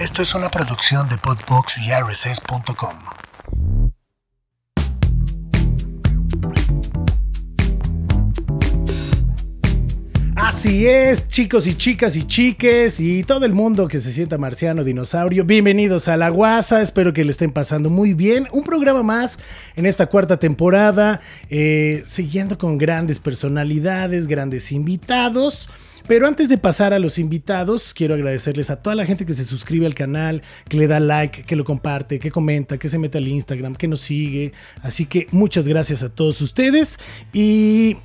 Esto 0.00 0.22
es 0.22 0.34
una 0.34 0.48
producción 0.48 1.10
de 1.10 1.18
Podbox 1.18 1.76
y 1.76 1.92
RSS.com. 1.92 3.19
Así 10.60 10.86
es, 10.86 11.26
chicos 11.26 11.66
y 11.66 11.72
chicas 11.72 12.16
y 12.16 12.24
chiques 12.24 13.00
y 13.00 13.24
todo 13.24 13.46
el 13.46 13.54
mundo 13.54 13.88
que 13.88 13.98
se 13.98 14.12
sienta 14.12 14.36
marciano, 14.36 14.84
dinosaurio, 14.84 15.42
bienvenidos 15.46 16.06
a 16.06 16.18
La 16.18 16.28
Guasa, 16.28 16.82
espero 16.82 17.14
que 17.14 17.24
le 17.24 17.30
estén 17.30 17.50
pasando 17.50 17.88
muy 17.88 18.12
bien. 18.12 18.46
Un 18.52 18.62
programa 18.62 19.02
más 19.02 19.38
en 19.74 19.86
esta 19.86 20.04
cuarta 20.04 20.38
temporada, 20.38 21.22
eh, 21.48 22.02
siguiendo 22.04 22.58
con 22.58 22.76
grandes 22.76 23.18
personalidades, 23.18 24.26
grandes 24.26 24.70
invitados. 24.70 25.66
Pero 26.06 26.26
antes 26.26 26.50
de 26.50 26.58
pasar 26.58 26.92
a 26.92 26.98
los 26.98 27.18
invitados, 27.18 27.94
quiero 27.94 28.12
agradecerles 28.12 28.68
a 28.68 28.82
toda 28.82 28.96
la 28.96 29.06
gente 29.06 29.24
que 29.24 29.32
se 29.32 29.44
suscribe 29.44 29.86
al 29.86 29.94
canal, 29.94 30.42
que 30.68 30.76
le 30.76 30.88
da 30.88 31.00
like, 31.00 31.44
que 31.44 31.56
lo 31.56 31.64
comparte, 31.64 32.18
que 32.18 32.30
comenta, 32.30 32.78
que 32.78 32.90
se 32.90 32.98
mete 32.98 33.16
al 33.16 33.28
Instagram, 33.28 33.76
que 33.76 33.88
nos 33.88 34.00
sigue. 34.02 34.52
Así 34.82 35.06
que 35.06 35.26
muchas 35.30 35.66
gracias 35.66 36.02
a 36.02 36.10
todos 36.10 36.42
ustedes 36.42 36.98
y 37.32 37.96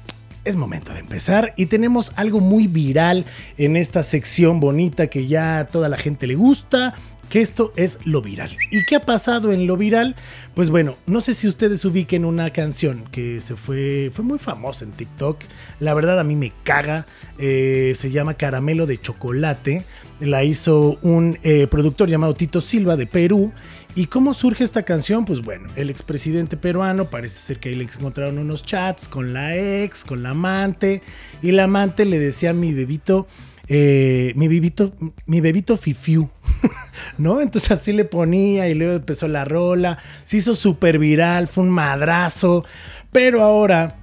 es 0.46 0.56
momento 0.56 0.94
de 0.94 1.00
empezar 1.00 1.54
y 1.58 1.66
tenemos 1.66 2.12
algo 2.16 2.40
muy 2.40 2.68
viral 2.68 3.26
en 3.58 3.76
esta 3.76 4.04
sección 4.04 4.60
bonita 4.60 5.08
que 5.08 5.28
ya 5.28 5.60
a 5.60 5.66
toda 5.68 5.90
la 5.90 5.98
gente 5.98 6.28
le 6.28 6.36
gusta, 6.36 6.94
que 7.30 7.42
esto 7.42 7.74
es 7.76 8.00
lo 8.06 8.22
viral. 8.22 8.52
¿Y 8.72 8.86
qué 8.86 8.96
ha 8.96 9.06
pasado 9.06 9.52
en 9.52 9.68
lo 9.68 9.78
viral? 9.78 10.16
Pues 10.54 10.70
bueno, 10.70 10.96
no 11.08 11.22
sé 11.22 11.34
si 11.34 11.48
ustedes 11.48 11.84
ubiquen 11.84 12.24
una 12.24 12.52
canción 12.52 13.06
que 13.12 13.42
se 13.42 13.56
fue, 13.56 14.12
fue 14.14 14.24
muy 14.24 14.38
famosa 14.38 14.86
en 14.86 14.92
TikTok. 14.92 15.42
La 15.80 15.94
verdad 15.94 16.20
a 16.20 16.24
mí 16.24 16.36
me 16.36 16.52
caga. 16.64 17.08
Eh, 17.38 17.94
se 17.96 18.12
llama 18.12 18.36
Caramelo 18.36 18.86
de 18.86 19.02
Chocolate. 19.02 19.84
La 20.20 20.44
hizo 20.44 20.98
un 21.02 21.40
eh, 21.44 21.68
productor 21.68 22.10
llamado 22.10 22.36
Tito 22.36 22.62
Silva 22.62 22.96
de 22.96 23.08
Perú. 23.08 23.52
¿Y 23.98 24.08
cómo 24.08 24.34
surge 24.34 24.66
esta 24.66 24.84
canción? 24.84 25.24
Pues 25.24 25.42
bueno, 25.42 25.70
el 25.78 25.90
expresidente 25.90 26.58
peruano 26.58 27.10
parece 27.10 27.40
ser 27.40 27.60
que 27.62 27.70
ahí 27.70 27.76
le 27.76 27.86
encontraron 27.86 28.38
unos 28.38 28.62
chats 28.62 29.08
con 29.08 29.32
la 29.32 29.56
ex, 29.56 30.04
con 30.04 30.22
la 30.22 30.32
amante, 30.32 31.02
y 31.42 31.52
la 31.52 31.64
amante 31.64 32.04
le 32.04 32.20
decía 32.20 32.50
a 32.50 32.54
mi 32.54 32.74
bebito, 32.74 33.26
eh, 33.70 34.34
mi 34.36 34.50
bebito, 34.50 34.92
mi 35.28 35.40
bebito 35.40 35.78
fifiu, 35.78 36.30
¿no? 37.18 37.40
Entonces 37.40 37.72
así 37.72 37.94
le 37.94 38.04
ponía 38.04 38.68
y 38.68 38.74
luego 38.74 38.96
empezó 38.96 39.30
la 39.30 39.46
rola, 39.46 39.98
se 40.26 40.38
hizo 40.38 40.56
súper 40.56 41.00
viral, 41.00 41.48
fue 41.48 41.64
un 41.64 41.70
madrazo, 41.70 42.66
pero 43.14 43.44
ahora 43.44 43.96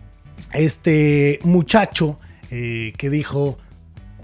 este 0.55 1.39
muchacho 1.43 2.19
eh, 2.51 2.95
que 2.97 3.11
dijo, 3.11 3.59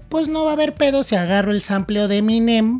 pues 0.09 0.27
no 0.27 0.45
va 0.45 0.49
a 0.49 0.53
haber 0.53 0.73
pedo 0.73 1.03
si 1.03 1.15
agarro 1.15 1.51
el 1.51 1.61
sampleo 1.61 2.07
de 2.07 2.17
Eminem 2.17 2.79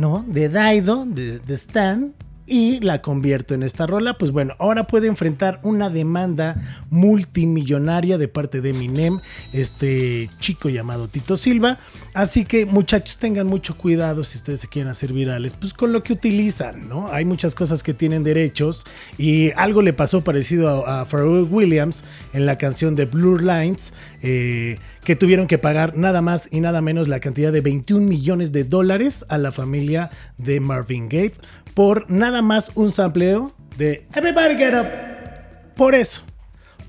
¿no? 0.00 0.24
De 0.26 0.48
Daido, 0.48 1.04
de, 1.04 1.40
Stan, 1.54 2.14
y 2.50 2.80
la 2.80 3.00
convierto 3.00 3.54
en 3.54 3.62
esta 3.62 3.86
rola, 3.86 4.18
pues 4.18 4.32
bueno, 4.32 4.56
ahora 4.58 4.84
puede 4.84 5.06
enfrentar 5.06 5.60
una 5.62 5.88
demanda 5.88 6.60
multimillonaria 6.90 8.18
de 8.18 8.26
parte 8.26 8.60
de 8.60 8.70
Eminem, 8.70 9.20
este 9.52 10.28
chico 10.40 10.68
llamado 10.68 11.06
Tito 11.06 11.36
Silva. 11.36 11.78
Así 12.12 12.44
que 12.44 12.66
muchachos, 12.66 13.18
tengan 13.18 13.46
mucho 13.46 13.76
cuidado 13.76 14.24
si 14.24 14.36
ustedes 14.36 14.58
se 14.60 14.68
quieren 14.68 14.90
hacer 14.90 15.12
virales, 15.12 15.54
pues 15.54 15.72
con 15.72 15.92
lo 15.92 16.02
que 16.02 16.12
utilizan, 16.12 16.88
¿no? 16.88 17.06
Hay 17.12 17.24
muchas 17.24 17.54
cosas 17.54 17.84
que 17.84 17.94
tienen 17.94 18.24
derechos 18.24 18.84
y 19.16 19.52
algo 19.52 19.80
le 19.80 19.92
pasó 19.92 20.24
parecido 20.24 20.84
a, 20.84 21.02
a 21.02 21.04
Pharrell 21.04 21.46
Williams 21.48 22.02
en 22.32 22.46
la 22.46 22.58
canción 22.58 22.96
de 22.96 23.04
Blur 23.04 23.44
Lines. 23.44 23.92
Eh, 24.22 24.78
que 25.04 25.16
tuvieron 25.16 25.46
que 25.46 25.56
pagar 25.56 25.96
nada 25.96 26.20
más 26.20 26.48
y 26.50 26.60
nada 26.60 26.82
menos 26.82 27.08
la 27.08 27.20
cantidad 27.20 27.52
de 27.52 27.62
21 27.62 28.06
millones 28.06 28.52
de 28.52 28.64
dólares 28.64 29.24
a 29.30 29.38
la 29.38 29.50
familia 29.50 30.10
de 30.36 30.60
Marvin 30.60 31.08
Gaye 31.08 31.32
por 31.74 32.10
nada 32.10 32.39
más 32.42 32.72
un 32.74 32.92
sampleo 32.92 33.52
de 33.76 34.06
Everybody 34.14 34.56
Get 34.56 34.74
Up. 34.74 34.86
Por 35.76 35.94
eso. 35.94 36.22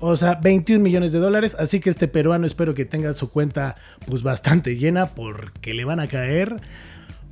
O 0.00 0.16
sea, 0.16 0.34
21 0.34 0.82
millones 0.82 1.12
de 1.12 1.20
dólares. 1.20 1.56
Así 1.58 1.78
que 1.80 1.88
este 1.88 2.08
peruano 2.08 2.44
espero 2.46 2.74
que 2.74 2.84
tenga 2.84 3.14
su 3.14 3.30
cuenta 3.30 3.76
pues 4.08 4.22
bastante 4.22 4.76
llena 4.76 5.06
porque 5.06 5.74
le 5.74 5.84
van 5.84 6.00
a 6.00 6.08
caer 6.08 6.60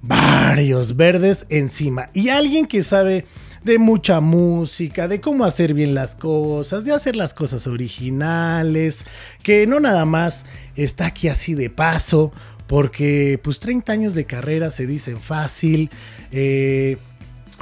varios 0.02 0.96
verdes 0.96 1.46
encima. 1.48 2.10
Y 2.12 2.28
alguien 2.28 2.66
que 2.66 2.82
sabe 2.82 3.24
de 3.64 3.78
mucha 3.78 4.20
música, 4.20 5.08
de 5.08 5.20
cómo 5.20 5.44
hacer 5.44 5.74
bien 5.74 5.94
las 5.94 6.14
cosas, 6.14 6.84
de 6.84 6.92
hacer 6.92 7.16
las 7.16 7.34
cosas 7.34 7.66
originales, 7.66 9.04
que 9.42 9.66
no 9.66 9.80
nada 9.80 10.04
más 10.04 10.46
está 10.76 11.06
aquí 11.06 11.28
así 11.28 11.54
de 11.54 11.68
paso, 11.68 12.32
porque 12.66 13.38
pues 13.42 13.58
30 13.58 13.92
años 13.92 14.14
de 14.14 14.24
carrera 14.24 14.70
se 14.70 14.86
dicen 14.86 15.18
fácil. 15.18 15.90
Eh, 16.30 16.96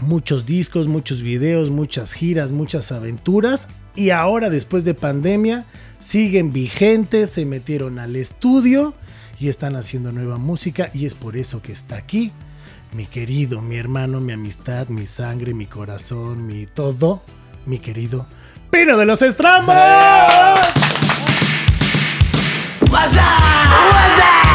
muchos 0.02 0.46
discos, 0.46 0.88
muchos 0.88 1.22
videos, 1.22 1.70
muchas 1.70 2.12
giras, 2.12 2.50
muchas 2.50 2.92
aventuras. 2.92 3.68
Y 3.94 4.10
ahora, 4.10 4.50
después 4.50 4.84
de 4.84 4.94
pandemia, 4.94 5.66
siguen 5.98 6.52
vigentes, 6.52 7.30
se 7.30 7.44
metieron 7.44 7.98
al 7.98 8.16
estudio 8.16 8.94
y 9.40 9.48
están 9.48 9.76
haciendo 9.76 10.12
nueva 10.12 10.38
música. 10.38 10.90
Y 10.94 11.06
es 11.06 11.14
por 11.14 11.36
eso 11.36 11.62
que 11.62 11.72
está 11.72 11.96
aquí. 11.96 12.32
Mi 12.92 13.06
querido, 13.06 13.60
mi 13.60 13.76
hermano, 13.76 14.20
mi 14.20 14.32
amistad, 14.32 14.88
mi 14.88 15.06
sangre, 15.06 15.52
mi 15.52 15.66
corazón, 15.66 16.46
mi 16.46 16.66
todo, 16.66 17.22
mi 17.66 17.78
querido 17.78 18.26
Pino 18.70 18.96
de 18.98 19.06
los 19.06 19.22
Estramos. 19.22 19.74
What's 22.90 23.16
up? 23.16 23.30
What's 23.92 24.20
up? 24.20 24.46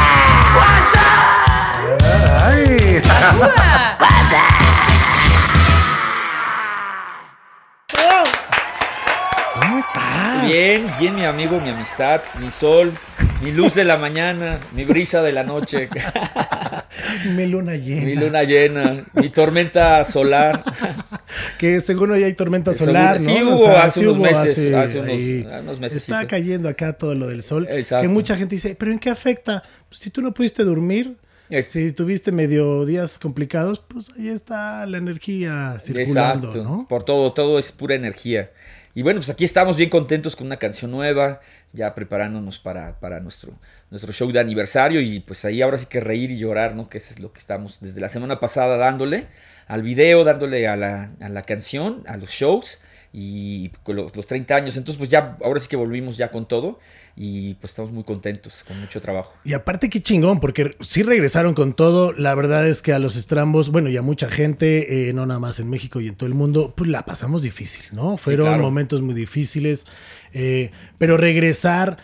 What's 0.55 0.95
up? 0.95 2.01
Ay. 2.43 3.01
What's 3.39 3.57
up? 3.57 4.12
¿Cómo 9.59 9.77
estás? 9.77 10.45
Bien, 10.47 10.85
bien 10.99 11.15
mi 11.15 11.25
amigo, 11.25 11.59
mi 11.59 11.69
amistad, 11.69 12.21
mi 12.39 12.49
sol, 12.51 12.91
mi 13.41 13.51
luz 13.51 13.75
de 13.75 13.83
la 13.83 13.97
mañana, 13.97 14.59
mi 14.73 14.83
brisa 14.83 15.21
de 15.21 15.31
la 15.31 15.43
noche, 15.43 15.89
Mi 17.25 17.45
luna 17.47 17.75
llena. 17.75 18.05
mi 18.05 18.15
luna 18.15 18.43
llena, 18.43 18.95
mi 19.13 19.29
tormenta 19.29 20.03
solar. 20.05 20.63
Que 21.57 21.79
según 21.81 22.11
hoy 22.11 22.23
hay 22.23 22.33
tormenta 22.33 22.73
solar, 22.73 23.13
¿no? 23.15 23.19
sí 23.19 23.41
O 23.41 23.55
hubo 23.55 23.65
sea, 23.65 23.83
hace 23.83 23.99
sí 24.01 24.05
unos 24.05 24.19
meses, 24.19 24.49
hace 24.51 24.75
hace 24.75 24.99
unos- 24.99 25.93
Está 25.95 26.27
cayendo 26.27 26.69
acá 26.69 26.93
todo 26.93 27.15
lo 27.15 27.27
del 27.27 27.43
sol. 27.43 27.67
Exacto. 27.69 28.01
Que 28.03 28.07
mucha 28.09 28.35
gente 28.35 28.55
dice, 28.55 28.75
¿pero 28.75 28.91
en 28.91 28.99
qué 28.99 29.09
afecta? 29.09 29.63
Pues 29.89 29.99
si 30.01 30.09
tú 30.09 30.21
no 30.21 30.33
pudiste 30.33 30.63
dormir, 30.63 31.15
si 31.61 31.91
tuviste 31.91 32.31
medio 32.31 32.85
días 32.85 33.19
complicados, 33.19 33.79
pues 33.87 34.09
ahí 34.17 34.29
está 34.29 34.85
la 34.87 34.97
energía 34.97 35.77
circulando, 35.79 36.47
Exacto, 36.49 36.63
¿no? 36.67 36.87
por 36.87 37.03
todo, 37.03 37.33
todo 37.33 37.59
es 37.59 37.71
pura 37.71 37.95
energía. 37.95 38.51
Y 38.95 39.01
bueno, 39.01 39.19
pues 39.19 39.29
aquí 39.29 39.43
estamos 39.43 39.77
bien 39.77 39.89
contentos 39.89 40.35
con 40.35 40.47
una 40.47 40.57
canción 40.57 40.91
nueva, 40.91 41.41
ya 41.73 41.93
preparándonos 41.95 42.59
para, 42.59 42.99
para 42.99 43.19
nuestro, 43.19 43.53
nuestro 43.91 44.13
show 44.13 44.31
de 44.31 44.39
aniversario 44.39 45.01
y 45.01 45.19
pues 45.19 45.45
ahí 45.45 45.61
ahora 45.61 45.77
sí 45.77 45.87
que 45.87 45.99
reír 45.99 46.31
y 46.31 46.37
llorar, 46.37 46.75
¿no? 46.75 46.87
Que 46.89 46.99
eso 46.99 47.13
es 47.13 47.19
lo 47.19 47.33
que 47.33 47.39
estamos 47.39 47.79
desde 47.81 47.99
la 48.01 48.09
semana 48.09 48.39
pasada 48.39 48.77
dándole 48.77 49.27
al 49.67 49.81
video, 49.81 50.23
dándole 50.23 50.67
a 50.67 50.75
la, 50.75 51.11
a 51.19 51.29
la 51.29 51.41
canción, 51.41 52.03
a 52.07 52.17
los 52.17 52.29
shows 52.29 52.79
y 53.11 53.69
con 53.83 53.95
lo- 53.95 54.11
los 54.13 54.27
30 54.27 54.55
años. 54.55 54.77
Entonces 54.77 54.97
pues 54.99 55.09
ya, 55.09 55.37
ahora 55.43 55.59
sí 55.59 55.67
que 55.67 55.75
volvimos 55.75 56.17
ya 56.17 56.29
con 56.29 56.47
todo 56.47 56.79
y 57.15 57.53
pues 57.55 57.71
estamos 57.73 57.91
muy 57.91 58.03
contentos, 58.03 58.63
con 58.67 58.79
mucho 58.79 58.99
trabajo. 58.99 59.33
Y 59.43 59.53
aparte 59.53 59.89
qué 59.89 60.01
chingón, 60.01 60.39
porque 60.39 60.75
sí 60.81 61.03
regresaron 61.03 61.53
con 61.53 61.73
todo. 61.73 62.11
La 62.13 62.33
verdad 62.35 62.67
es 62.67 62.81
que 62.81 62.91
a 62.93 62.99
los 62.99 63.15
estrambos, 63.15 63.69
bueno, 63.69 63.89
y 63.89 63.97
a 63.97 64.01
mucha 64.01 64.29
gente, 64.29 65.09
eh, 65.09 65.13
no 65.13 65.25
nada 65.25 65.39
más 65.39 65.59
en 65.59 65.69
México 65.69 66.01
y 66.01 66.07
en 66.07 66.15
todo 66.15 66.27
el 66.27 66.33
mundo, 66.33 66.73
pues 66.75 66.89
la 66.89 67.05
pasamos 67.05 67.43
difícil, 67.43 67.83
¿no? 67.91 68.17
Fueron 68.17 68.47
claro. 68.47 68.63
momentos 68.63 69.01
muy 69.01 69.13
difíciles. 69.13 69.85
eh, 70.33 70.71
pero 70.97 71.17
regresar 71.17 71.97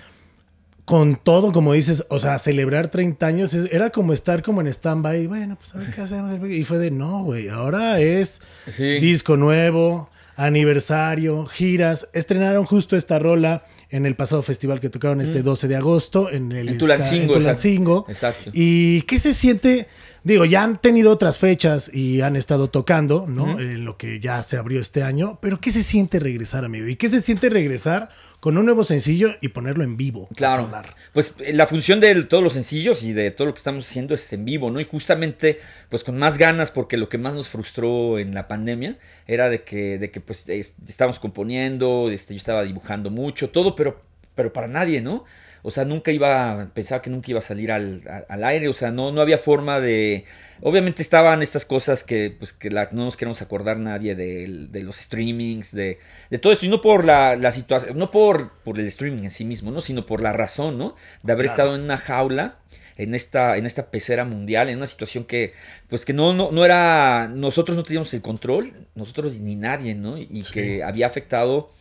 con 0.85 1.15
todo, 1.15 1.51
como 1.51 1.73
dices, 1.73 2.03
o 2.09 2.19
sea, 2.19 2.39
celebrar 2.39 2.87
30 2.89 3.25
años, 3.27 3.53
era 3.53 3.91
como 3.91 4.11
estar 4.11 4.41
como 4.41 4.61
en 4.61 4.67
stand-by. 4.67 5.27
Bueno, 5.27 5.55
pues 5.55 5.75
a 5.75 5.77
ver 5.79 5.93
qué 5.93 6.01
hacemos. 6.01 6.39
Y 6.49 6.63
fue 6.63 6.79
de, 6.79 6.89
no, 6.91 7.23
güey, 7.23 7.47
ahora 7.49 7.99
es 7.99 8.41
Sí. 8.67 8.99
disco 8.99 9.37
nuevo, 9.37 10.09
aniversario, 10.35 11.45
giras. 11.45 12.09
Estrenaron 12.13 12.65
justo 12.65 12.95
esta 12.97 13.19
rola 13.19 13.63
en 13.89 14.05
el 14.05 14.15
pasado 14.15 14.41
festival 14.43 14.79
que 14.79 14.89
tocaron 14.89 15.19
este 15.21 15.41
12 15.41 15.67
de 15.67 15.75
agosto 15.75 16.29
en 16.31 16.51
el 16.51 16.69
En 16.69 16.77
Tulancingo, 16.77 17.33
en 17.33 17.39
Tulancingo. 17.39 18.05
exacto. 18.07 18.51
¿Y 18.53 19.01
qué 19.03 19.17
se 19.17 19.33
siente? 19.33 19.87
Digo, 20.23 20.45
ya 20.45 20.63
han 20.63 20.75
tenido 20.81 21.11
otras 21.11 21.39
fechas 21.39 21.89
y 21.93 22.21
han 22.21 22.35
estado 22.35 22.69
tocando, 22.69 23.25
¿no? 23.27 23.59
En 23.59 23.85
lo 23.85 23.97
que 23.97 24.19
ya 24.19 24.43
se 24.43 24.57
abrió 24.57 24.81
este 24.81 25.01
año. 25.03 25.39
Pero 25.41 25.61
¿qué 25.61 25.71
se 25.71 25.81
siente 25.83 26.19
regresar, 26.19 26.65
amigo? 26.65 26.87
¿Y 26.87 26.95
qué 26.97 27.09
se 27.09 27.21
siente 27.21 27.49
regresar 27.49 28.09
con 28.39 28.57
un 28.57 28.65
nuevo 28.65 28.83
sencillo 28.83 29.31
y 29.41 29.49
ponerlo 29.49 29.83
en 29.83 29.95
vivo? 29.97 30.27
Claro. 30.35 30.63
sonar? 30.65 30.95
Pues 31.13 31.35
eh, 31.39 31.53
la 31.53 31.67
función 31.67 31.99
de 32.01 32.23
todos 32.23 32.43
los 32.43 32.53
sencillos 32.53 33.03
y 33.03 33.13
de 33.13 33.31
todo 33.31 33.47
lo 33.47 33.53
que 33.53 33.57
estamos 33.59 33.87
haciendo 33.87 34.13
es 34.13 34.31
en 34.33 34.43
vivo, 34.45 34.69
¿no? 34.71 34.79
Y 34.81 34.85
justamente, 34.85 35.59
pues 35.89 36.03
con 36.03 36.17
más 36.17 36.37
ganas, 36.37 36.71
porque 36.71 36.97
lo 36.97 37.07
que 37.09 37.17
más 37.17 37.33
nos 37.33 37.49
frustró 37.49 38.19
en 38.19 38.33
la 38.33 38.47
pandemia 38.47 38.97
era 39.25 39.49
de 39.49 39.63
que, 39.63 39.97
de 39.99 40.11
que 40.11 40.19
pues 40.21 40.47
es- 40.49 40.73
estábamos 40.87 41.19
componiendo, 41.19 42.09
este, 42.11 42.33
yo 42.33 42.37
estaba 42.37 42.63
dibujando 42.63 43.09
mucho, 43.09 43.49
todo, 43.49 43.75
pero, 43.75 44.01
pero 44.35 44.51
para 44.53 44.67
nadie, 44.67 45.01
¿no? 45.01 45.23
O 45.61 45.71
sea, 45.71 45.85
nunca 45.85 46.11
iba, 46.11 46.69
pensaba 46.73 47.01
que 47.01 47.09
nunca 47.09 47.31
iba 47.31 47.39
a 47.39 47.41
salir 47.41 47.71
al, 47.71 48.01
al- 48.29 48.43
aire, 48.43 48.67
o 48.69 48.73
sea, 48.73 48.91
no, 48.91 49.11
no 49.11 49.21
había 49.21 49.37
forma 49.37 49.79
de... 49.79 50.25
Obviamente 50.61 51.01
estaban 51.01 51.41
estas 51.41 51.63
cosas 51.65 52.03
que, 52.03 52.31
pues, 52.37 52.51
que 52.53 52.69
la- 52.69 52.89
no 52.91 53.05
nos 53.05 53.17
queremos 53.17 53.41
acordar 53.41 53.77
nadie 53.77 54.15
de, 54.15 54.67
de 54.69 54.83
los 54.83 54.97
streamings, 54.97 55.73
de, 55.73 55.99
de 56.29 56.37
todo 56.37 56.51
esto, 56.53 56.65
y 56.65 56.69
no 56.69 56.81
por 56.81 57.05
la, 57.05 57.35
la 57.35 57.51
situación, 57.51 57.97
no 57.97 58.11
por, 58.11 58.51
por 58.63 58.79
el 58.79 58.85
streaming 58.87 59.23
en 59.23 59.31
sí 59.31 59.45
mismo, 59.45 59.71
¿no? 59.71 59.81
Sino 59.81 60.05
por 60.05 60.21
la 60.21 60.33
razón, 60.33 60.77
¿no? 60.77 60.95
De 61.23 61.31
haber 61.33 61.45
Claro. 61.45 61.53
estado 61.63 61.75
en 61.75 61.81
una 61.83 61.97
jaula 61.97 62.57
en 62.97 63.15
esta, 63.15 63.55
en 63.55 63.65
esta 63.65 63.91
pecera 63.91 64.25
mundial, 64.25 64.67
en 64.67 64.75
una 64.75 64.87
situación 64.87 65.23
que, 65.23 65.53
pues 65.87 66.03
que 66.03 66.11
no, 66.11 66.33
no, 66.33 66.51
no 66.51 66.65
era, 66.65 67.29
nosotros 67.33 67.77
no 67.77 67.83
teníamos 67.85 68.13
el 68.13 68.21
control, 68.21 68.73
nosotros 68.95 69.39
ni 69.39 69.55
nadie, 69.55 69.95
¿no? 69.95 70.17
Y 70.17 70.43
Sí. 70.43 70.51
que 70.51 70.83
había 70.83 71.07
afectado 71.07 71.71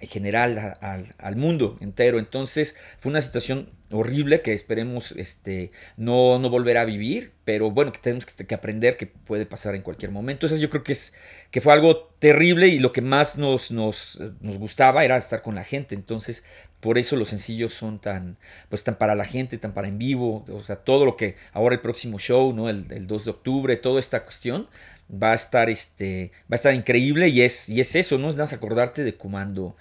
en 0.00 0.08
general 0.08 0.74
al 1.18 1.36
mundo 1.36 1.76
entero. 1.80 2.18
Entonces 2.18 2.76
fue 2.98 3.10
una 3.10 3.22
situación 3.22 3.70
horrible 3.90 4.42
que 4.42 4.52
esperemos 4.52 5.12
este, 5.12 5.70
no, 5.96 6.38
no 6.38 6.50
volver 6.50 6.76
a 6.78 6.84
vivir, 6.84 7.32
pero 7.44 7.70
bueno, 7.70 7.92
que 7.92 7.98
tenemos 7.98 8.26
que, 8.26 8.46
que 8.46 8.54
aprender 8.54 8.96
que 8.96 9.06
puede 9.06 9.46
pasar 9.46 9.74
en 9.74 9.82
cualquier 9.82 10.10
momento. 10.10 10.46
Entonces 10.46 10.60
yo 10.60 10.68
creo 10.70 10.82
que, 10.82 10.92
es, 10.92 11.14
que 11.50 11.60
fue 11.60 11.72
algo 11.72 12.08
terrible 12.18 12.68
y 12.68 12.78
lo 12.78 12.92
que 12.92 13.00
más 13.00 13.38
nos, 13.38 13.70
nos, 13.70 14.18
nos 14.40 14.58
gustaba 14.58 15.04
era 15.04 15.16
estar 15.16 15.42
con 15.42 15.54
la 15.54 15.64
gente. 15.64 15.94
Entonces 15.94 16.44
por 16.80 16.98
eso 16.98 17.16
los 17.16 17.30
sencillos 17.30 17.74
son 17.74 17.98
tan, 17.98 18.36
pues 18.68 18.84
tan 18.84 18.96
para 18.96 19.14
la 19.14 19.24
gente, 19.24 19.58
tan 19.58 19.72
para 19.72 19.88
en 19.88 19.98
vivo, 19.98 20.44
o 20.48 20.62
sea, 20.64 20.76
todo 20.76 21.04
lo 21.04 21.16
que 21.16 21.36
ahora 21.52 21.74
el 21.74 21.80
próximo 21.80 22.18
show, 22.18 22.52
¿no? 22.52 22.68
El, 22.68 22.86
el 22.90 23.06
2 23.06 23.24
de 23.24 23.30
octubre, 23.30 23.76
toda 23.76 23.98
esta 23.98 24.24
cuestión 24.24 24.68
va 25.10 25.32
a 25.32 25.34
estar 25.34 25.70
este 25.70 26.32
va 26.42 26.52
a 26.52 26.56
estar 26.56 26.74
increíble 26.74 27.28
y 27.28 27.40
es 27.40 27.68
y 27.68 27.80
es 27.80 27.96
eso, 27.96 28.18
no 28.18 28.28
es 28.28 28.34
nada 28.34 28.44
más 28.44 28.52
acordarte 28.52 29.04
de 29.04 29.14
cuando 29.14 29.74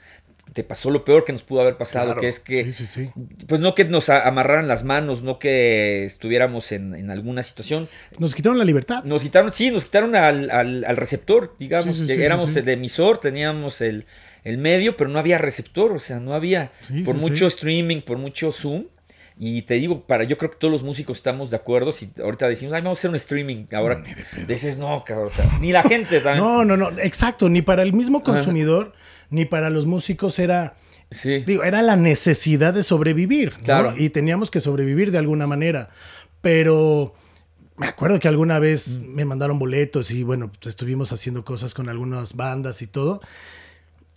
te 0.54 0.64
pasó 0.64 0.90
lo 0.90 1.04
peor 1.06 1.26
que 1.26 1.34
nos 1.34 1.44
pudo 1.44 1.62
haber 1.62 1.78
pasado, 1.78 2.06
Claro. 2.08 2.22
que 2.22 2.28
es 2.28 2.40
que 2.40 2.64
Sí, 2.66 2.72
sí, 2.72 2.86
sí. 2.86 3.10
pues 3.48 3.62
no 3.62 3.76
que 3.76 3.86
nos 3.86 4.10
amarraran 4.10 4.68
las 4.68 4.84
manos, 4.84 5.22
no 5.22 5.40
que 5.40 6.06
estuviéramos 6.06 6.72
en, 6.72 6.96
en 6.96 7.12
alguna 7.12 7.44
situación. 7.44 7.90
Nos 8.18 8.34
quitaron 8.36 8.58
la 8.58 8.66
libertad. 8.66 9.04
Nos 9.04 9.24
quitaron, 9.24 9.52
sí, 9.54 9.70
nos 9.72 9.86
quitaron 9.86 10.16
al, 10.16 10.50
al- 10.50 10.84
al 10.86 10.98
receptor, 10.98 11.56
digamos, 11.60 12.10
éramos 12.10 12.56
el 12.56 12.68
emisor, 12.70 13.18
teníamos 13.20 13.82
el, 13.82 14.06
el 14.44 14.58
medio, 14.58 14.98
pero 14.98 15.10
no 15.10 15.20
había 15.20 15.38
receptor, 15.38 15.92
o 15.92 16.00
sea, 16.00 16.20
no 16.20 16.34
había, 16.34 16.72
por 17.06 17.16
mucho 17.18 17.48
streaming, 17.48 18.02
por 18.02 18.18
mucho 18.18 18.52
Zoom. 18.52 18.86
Y 19.40 19.62
te 19.64 19.76
digo, 19.76 20.02
para 20.08 20.24
yo 20.24 20.36
creo 20.40 20.50
que 20.50 20.58
todos 20.58 20.72
los 20.72 20.82
músicos 20.82 21.18
estamos 21.20 21.52
de 21.52 21.58
acuerdo. 21.58 21.94
Si 21.94 22.10
ahorita 22.24 22.50
decimos, 22.50 22.74
ay, 22.74 22.82
vamos 22.82 22.98
a 22.98 23.02
hacer 23.02 23.10
un 23.12 23.16
streaming, 23.18 23.66
ahora 23.72 24.04
dices, 24.48 24.80
no, 24.80 25.04
cabrón, 25.06 25.28
o 25.28 25.30
sea, 25.30 25.46
ni 25.62 25.72
la 25.72 25.84
gente 25.84 26.20
también. 26.22 26.44
No, 26.44 26.66
no, 26.66 26.76
no, 26.76 26.90
exacto, 27.00 27.48
ni 27.48 27.62
para 27.62 27.84
el 27.84 27.94
mismo 27.94 28.24
consumidor, 28.24 28.94
ni 29.30 29.46
para 29.46 29.70
los 29.70 29.86
músicos 29.86 30.40
era, 30.40 30.76
Sí. 31.12 31.40
digo, 31.46 31.64
era 31.64 31.82
la 31.82 31.96
necesidad 31.96 32.74
de 32.74 32.84
sobrevivir, 32.84 33.54
¿no? 33.60 33.64
Claro. 33.64 33.94
Y 33.98 34.10
teníamos 34.10 34.52
que 34.52 34.60
sobrevivir 34.60 35.12
de 35.12 35.18
alguna 35.20 35.48
manera. 35.48 35.90
Pero 36.42 37.14
me 37.78 37.88
acuerdo 37.88 38.20
que 38.20 38.28
alguna 38.28 38.60
vez 38.60 39.00
Mm. 39.00 39.14
me 39.16 39.26
mandaron 39.26 39.60
boletos 39.60 40.12
y 40.12 40.24
bueno, 40.24 40.52
pues, 40.52 40.68
estuvimos 40.68 41.12
haciendo 41.12 41.44
cosas 41.46 41.74
con 41.74 41.90
algunas 41.90 42.36
bandas 42.36 42.82
y 42.82 42.88
todo. 42.88 43.22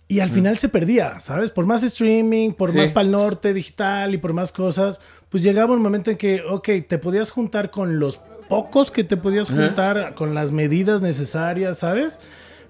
Y 0.07 0.19
al 0.19 0.29
final 0.29 0.57
se 0.57 0.67
perdía, 0.67 1.21
¿sabes? 1.21 1.51
Por 1.51 1.65
más 1.65 1.83
streaming, 1.83 2.51
por 2.51 2.69
Mm. 2.69 2.73
Sí. 2.73 2.77
más 2.79 2.91
pal 2.91 3.11
norte 3.11 3.53
digital 3.53 4.13
y 4.13 4.17
por 4.17 4.33
más 4.33 4.51
cosas, 4.51 4.99
pues 5.29 5.41
llegaba 5.41 5.73
un 5.73 5.81
momento 5.81 6.11
en 6.11 6.17
que, 6.17 6.41
ok, 6.49 6.67
te 6.87 6.97
podías 6.97 7.31
juntar 7.31 7.71
con 7.71 7.97
los 7.99 8.19
pocos 8.49 8.91
que 8.91 9.05
te 9.05 9.15
podías 9.15 9.49
juntar, 9.49 10.13
con 10.15 10.33
las 10.35 10.51
medidas 10.51 11.01
necesarias, 11.01 11.77
¿sabes? 11.77 12.19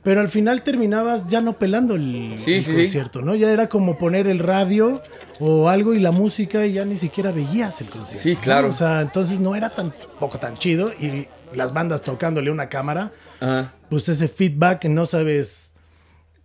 Pero 0.04 0.20
al 0.22 0.30
final 0.30 0.64
terminabas 0.64 1.30
ya 1.30 1.42
no 1.42 1.54
pelando 1.54 1.96
el, 1.96 2.34
Sí, 2.38 2.56
el 2.56 2.64
sí, 2.64 2.72
sí. 2.72 2.78
concierto, 2.84 3.22
¿no? 3.22 3.36
Ya 3.36 3.52
era 3.52 3.70
como 3.70 3.98
poner 4.00 4.26
el 4.28 4.40
radio 4.40 5.02
o 5.40 5.70
algo 5.70 5.94
y 5.94 6.00
la 6.00 6.12
música 6.12 6.66
y 6.66 6.74
ya 6.74 6.86
ni 6.86 6.98
siquiera 6.98 7.32
veías 7.32 7.82
el 7.82 7.88
concierto. 7.90 8.24
Sí, 8.24 8.34
¿no? 8.34 8.42
claro. 8.42 8.68
O 8.70 8.72
sea, 8.72 9.02
entonces 9.02 9.40
no 9.40 9.56
era 9.56 9.70
tampoco 9.70 10.40
tan 10.40 10.56
chido 10.56 10.92
y 10.92 11.28
las 11.54 11.72
bandas 11.74 12.02
tocándole 12.02 12.50
una 12.50 12.68
cámara, 12.70 13.12
Ajá. 13.40 13.74
pues 13.90 14.10
ese 14.10 14.28
feedback 14.28 14.86
no 14.86 15.06
sabes 15.06 15.74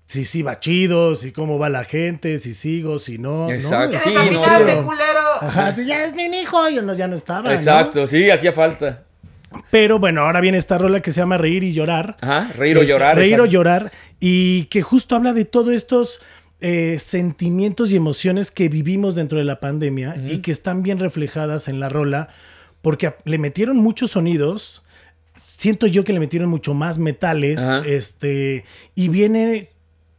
si 0.05 0.25
sí 0.25 0.43
va 0.43 0.61
chido, 0.61 1.17
si 1.17 1.33
cómo 1.33 1.59
va 1.59 1.69
la 1.71 1.85
gente, 1.85 2.39
si 2.39 2.53
sigo, 2.55 2.99
si 2.99 3.17
no. 3.19 3.47
¿no? 3.47 3.53
Exacto. 3.53 3.97
Es 3.97 4.03
Sí, 4.03 4.15
no, 4.15 4.85
culero! 4.85 5.21
Ajá, 5.41 5.75
si 5.75 5.87
ya 5.87 6.05
es 6.05 6.13
mi 6.15 6.25
hijo, 6.25 6.69
yo 6.69 6.83
no, 6.83 6.93
ya 6.95 7.09
no 7.09 7.17
estaba. 7.17 7.49
¿no? 7.49 7.53
Exacto, 7.53 8.07
sí, 8.07 8.29
hacía 8.31 8.53
falta. 8.53 9.06
Pero 9.71 9.99
bueno, 9.99 10.23
ahora 10.23 10.41
viene 10.41 10.59
esta 10.59 10.79
rola 10.79 11.01
que 11.01 11.13
se 11.13 11.21
llama 11.21 11.39
Reír 11.39 11.65
y 11.65 11.73
Llorar. 11.73 12.17
Ajá, 12.21 12.51
reír 12.57 12.77
o 12.77 12.81
Este, 12.81 12.93
llorar. 12.93 13.17
Reír 13.17 13.41
o 13.41 13.47
llorar. 13.47 13.93
Y 14.21 14.65
que 14.65 14.83
justo 14.83 15.15
habla 15.17 15.33
de 15.33 15.45
todos 15.45 15.73
estos 15.73 16.21
eh, 16.61 16.97
sentimientos 16.99 17.91
y 17.93 17.97
emociones 17.97 18.51
que 18.51 18.69
vivimos 18.69 19.15
dentro 19.15 19.39
de 19.39 19.45
la 19.45 19.61
pandemia 19.61 20.17
y 20.17 20.39
que 20.39 20.51
están 20.51 20.83
bien 20.83 20.99
reflejadas 20.99 21.69
en 21.69 21.81
la 21.81 21.89
rola 21.89 22.29
porque 22.83 23.15
le 23.25 23.39
metieron 23.39 23.77
muchos 23.79 24.13
sonidos. 24.13 24.83
Siento 25.35 25.87
yo 25.87 26.05
que 26.05 26.13
le 26.13 26.21
metieron 26.21 26.49
mucho 26.49 26.73
más 26.73 26.99
metales. 26.99 27.61
Este. 27.85 28.65
Y 28.95 29.09
viene 29.09 29.71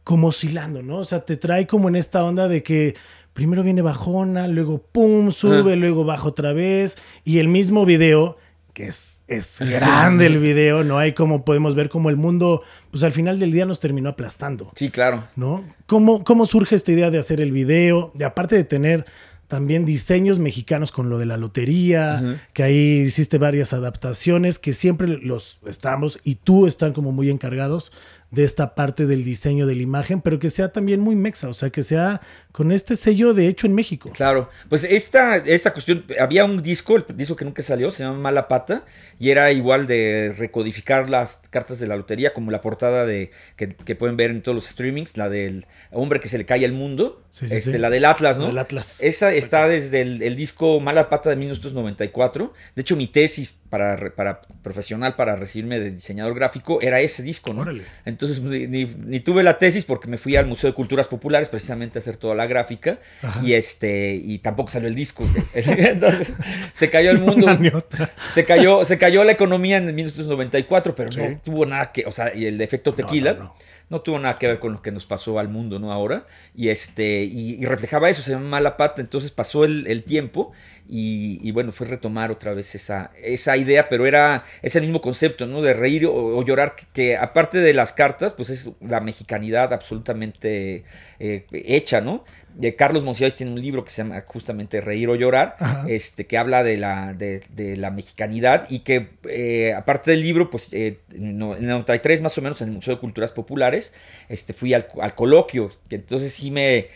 como 0.04 0.28
oscilando, 0.28 0.82
¿no? 0.82 0.98
O 0.98 1.04
sea, 1.04 1.24
te 1.24 1.36
trae 1.36 1.66
como 1.66 1.88
en 1.88 1.96
esta 1.96 2.24
onda 2.24 2.48
de 2.48 2.62
que 2.62 2.94
primero 3.34 3.62
viene 3.62 3.82
bajona, 3.82 4.48
luego 4.48 4.78
pum, 4.78 5.32
sube, 5.32 5.76
luego 5.76 6.04
baja 6.04 6.28
otra 6.28 6.52
vez. 6.52 6.96
Y 7.24 7.38
el 7.38 7.48
mismo 7.48 7.84
video, 7.84 8.36
que 8.78 8.86
es, 8.86 9.18
es 9.26 9.56
grande 9.58 10.26
el 10.26 10.38
video, 10.38 10.84
¿no? 10.84 10.98
Hay 10.98 11.12
como 11.12 11.44
podemos 11.44 11.74
ver 11.74 11.88
como 11.88 12.10
el 12.10 12.16
mundo, 12.16 12.62
pues 12.92 13.02
al 13.02 13.10
final 13.10 13.40
del 13.40 13.50
día 13.50 13.66
nos 13.66 13.80
terminó 13.80 14.10
aplastando, 14.10 14.70
Sí, 14.76 14.88
claro. 14.88 15.24
¿no? 15.34 15.64
¿Cómo, 15.86 16.22
cómo 16.22 16.46
surge 16.46 16.76
esta 16.76 16.92
idea 16.92 17.10
de 17.10 17.18
hacer 17.18 17.40
el 17.40 17.50
video? 17.50 18.12
De 18.14 18.24
aparte 18.24 18.54
de 18.54 18.62
tener 18.62 19.04
también 19.48 19.84
diseños 19.84 20.38
mexicanos 20.38 20.92
con 20.92 21.10
lo 21.10 21.18
de 21.18 21.26
la 21.26 21.36
lotería, 21.38 22.38
que 22.52 22.62
ahí 22.62 23.00
hiciste 23.00 23.38
varias 23.38 23.72
adaptaciones, 23.72 24.60
que 24.60 24.72
siempre 24.72 25.08
los 25.08 25.58
estamos 25.66 26.20
y 26.22 26.36
tú 26.36 26.68
están 26.68 26.92
como 26.92 27.10
muy 27.10 27.30
encargados 27.30 27.90
de 28.30 28.44
esta 28.44 28.76
parte 28.76 29.06
del 29.06 29.24
diseño 29.24 29.66
de 29.66 29.74
la 29.74 29.82
imagen, 29.82 30.20
pero 30.20 30.38
que 30.38 30.50
sea 30.50 30.70
también 30.70 31.00
muy 31.00 31.16
mexa, 31.16 31.48
o 31.48 31.54
sea, 31.54 31.70
que 31.70 31.82
sea 31.82 32.20
con 32.52 32.72
este 32.72 32.96
sello 32.96 33.34
de 33.34 33.46
hecho 33.46 33.66
en 33.66 33.74
México. 33.74 34.10
Claro, 34.12 34.50
pues 34.68 34.82
esta, 34.84 35.36
esta 35.36 35.72
cuestión, 35.72 36.04
había 36.18 36.44
un 36.44 36.62
disco, 36.62 36.96
el 36.96 37.04
disco 37.16 37.36
que 37.36 37.44
nunca 37.44 37.62
salió, 37.62 37.90
se 37.90 38.02
llama 38.02 38.18
Mala 38.18 38.48
Pata, 38.48 38.84
y 39.20 39.30
era 39.30 39.52
igual 39.52 39.86
de 39.86 40.34
recodificar 40.36 41.08
las 41.08 41.40
cartas 41.50 41.78
de 41.78 41.86
la 41.86 41.96
lotería, 41.96 42.32
como 42.34 42.50
la 42.50 42.60
portada 42.60 43.06
de 43.06 43.30
que, 43.56 43.68
que 43.68 43.94
pueden 43.94 44.16
ver 44.16 44.30
en 44.30 44.42
todos 44.42 44.56
los 44.56 44.64
streamings, 44.66 45.16
la 45.16 45.28
del 45.28 45.66
hombre 45.92 46.18
que 46.20 46.28
se 46.28 46.38
le 46.38 46.46
cae 46.46 46.64
al 46.64 46.72
mundo, 46.72 47.22
Sí, 47.30 47.48
sí, 47.48 47.56
este, 47.56 47.72
sí. 47.72 47.78
la 47.78 47.90
del 47.90 48.04
Atlas, 48.06 48.38
¿no? 48.38 48.44
La 48.44 48.48
del 48.48 48.58
Atlas. 48.58 48.98
Esa 49.00 49.32
está 49.32 49.68
desde 49.68 50.00
el, 50.00 50.22
el 50.22 50.34
disco 50.34 50.80
Mala 50.80 51.08
Pata 51.10 51.30
de 51.30 51.36
1994. 51.36 52.52
De 52.74 52.82
hecho, 52.82 52.96
mi 52.96 53.06
tesis 53.06 53.52
para, 53.68 53.96
para 54.16 54.40
profesional, 54.62 55.14
para 55.14 55.36
recibirme 55.36 55.78
de 55.78 55.90
diseñador 55.90 56.34
gráfico, 56.34 56.80
era 56.80 57.00
ese 57.00 57.22
disco, 57.22 57.52
¿no? 57.52 57.62
Órale. 57.62 57.84
Entonces 58.04 58.40
ni- 58.40 58.66
ni 58.86 59.20
tuve 59.20 59.42
la 59.42 59.58
tesis 59.58 59.84
porque 59.84 60.08
me 60.08 60.16
fui 60.18 60.36
al 60.36 60.46
Museo 60.46 60.70
de 60.70 60.74
Culturas 60.74 61.06
Populares 61.06 61.48
precisamente 61.48 61.98
a 61.98 62.00
hacer 62.00 62.16
toda 62.16 62.34
la 62.34 62.46
gráfica 62.48 62.98
Ajá. 63.22 63.40
y 63.44 63.52
este 63.52 64.16
y 64.16 64.38
tampoco 64.40 64.70
salió 64.72 64.88
el 64.88 64.96
disco. 64.96 65.24
Entonces 65.54 66.32
se 66.72 66.90
cayó 66.90 67.10
el 67.12 67.18
mundo. 67.20 67.46
Se 68.32 68.44
cayó, 68.44 68.84
se 68.84 68.98
cayó 68.98 69.22
la 69.24 69.32
economía 69.32 69.76
en 69.76 69.94
1994, 69.94 70.94
pero 70.94 71.12
Sí. 71.12 71.20
no 71.20 71.38
tuvo 71.44 71.66
nada 71.66 71.92
que, 71.92 72.04
o 72.06 72.12
sea, 72.12 72.34
y 72.34 72.46
el 72.46 72.60
efecto 72.60 72.94
tequila 72.94 73.34
no, 73.34 73.44
no, 73.44 73.54
no. 73.90 74.00
tuvo 74.00 74.18
nada 74.18 74.38
que 74.38 74.46
ver 74.48 74.58
con 74.58 74.72
lo 74.72 74.82
que 74.82 74.90
nos 74.90 75.06
pasó 75.06 75.38
al 75.38 75.48
mundo, 75.48 75.78
¿no? 75.78 75.92
Ahora. 75.92 76.26
Y 76.54 76.68
este, 76.70 77.22
y, 77.24 77.54
y 77.60 77.64
reflejaba 77.64 78.08
eso, 78.10 78.22
se 78.22 78.32
llama 78.32 78.48
mala 78.48 78.76
pata. 78.76 79.00
Entonces 79.00 79.30
pasó 79.30 79.64
el, 79.64 79.86
el 79.86 80.02
tiempo 80.04 80.52
y, 80.88 81.38
y 81.42 81.50
bueno, 81.52 81.70
fue 81.72 81.86
retomar 81.86 82.30
otra 82.30 82.54
vez 82.54 82.74
esa, 82.74 83.10
esa 83.22 83.56
idea, 83.56 83.88
pero 83.88 84.06
era 84.06 84.44
ese 84.62 84.80
mismo 84.80 85.00
concepto, 85.00 85.46
¿no? 85.46 85.60
De 85.62 85.74
reír 85.74 86.06
o, 86.06 86.12
o 86.14 86.42
llorar, 86.44 86.74
que, 86.76 86.86
que 86.92 87.16
aparte 87.16 87.58
de 87.58 87.74
las 87.74 87.92
cartas, 87.92 88.32
pues 88.32 88.50
es 88.50 88.70
la 88.80 89.00
mexicanidad 89.00 89.72
absolutamente 89.72 90.84
eh, 91.20 91.44
hecha, 91.52 92.00
¿no? 92.00 92.24
Eh, 92.60 92.74
Carlos 92.74 93.04
Monsiváis 93.04 93.36
tiene 93.36 93.52
un 93.52 93.60
libro 93.62 93.84
que 93.84 93.90
se 93.90 94.02
llama 94.02 94.20
justamente 94.26 94.80
Reír 94.80 95.08
o 95.10 95.14
Llorar, 95.14 95.54
Ajá. 95.60 95.84
este, 95.88 96.26
que 96.26 96.38
habla 96.38 96.64
de 96.64 96.76
la, 96.76 97.12
de, 97.12 97.42
de 97.50 97.76
la 97.76 97.90
mexicanidad 97.90 98.66
y 98.68 98.80
que 98.80 99.10
eh, 99.28 99.74
aparte 99.76 100.10
del 100.10 100.22
libro, 100.22 100.50
pues 100.50 100.72
eh, 100.72 100.98
no- 101.14 101.54
en 101.54 101.64
el 101.64 101.68
93 101.68 102.20
más 102.22 102.36
o 102.36 102.42
menos 102.42 102.60
en 102.62 102.68
el 102.68 102.74
Museo 102.74 102.94
de 102.94 103.00
Culturas 103.00 103.32
Populares, 103.32 103.92
este, 104.28 104.54
fui 104.54 104.74
al, 104.74 104.88
al 105.00 105.14
coloquio, 105.14 105.70
que 105.88 105.96
entonces 105.96 106.32
sí 106.34 106.50
me, 106.50 106.88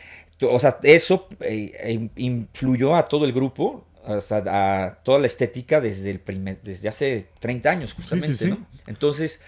o 0.50 0.58
sea, 0.58 0.78
eso 0.82 1.28
eh, 1.40 1.72
eh, 1.82 2.08
influyó 2.16 2.96
a 2.96 3.04
todo 3.06 3.25
el 3.25 3.32
grupo, 3.32 3.87
a 4.04 4.99
toda 5.04 5.18
la 5.18 5.26
estética 5.26 5.80
desde, 5.80 6.11
el 6.11 6.20
primer, 6.20 6.61
desde 6.62 6.88
hace 6.88 7.28
30 7.38 7.70
años 7.70 7.92
justamente, 7.92 8.34
sí. 8.34 8.49
¿no? 8.49 8.66
Entonces, 8.87 9.40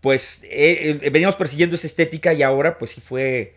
pues 0.00 0.42
eh, 0.44 0.98
eh, 1.02 1.10
veníamos 1.10 1.36
persiguiendo 1.36 1.76
esa 1.76 1.86
estética 1.86 2.32
y 2.32 2.42
ahora 2.42 2.78
pues 2.78 2.92
sí 2.92 3.00
fue, 3.00 3.54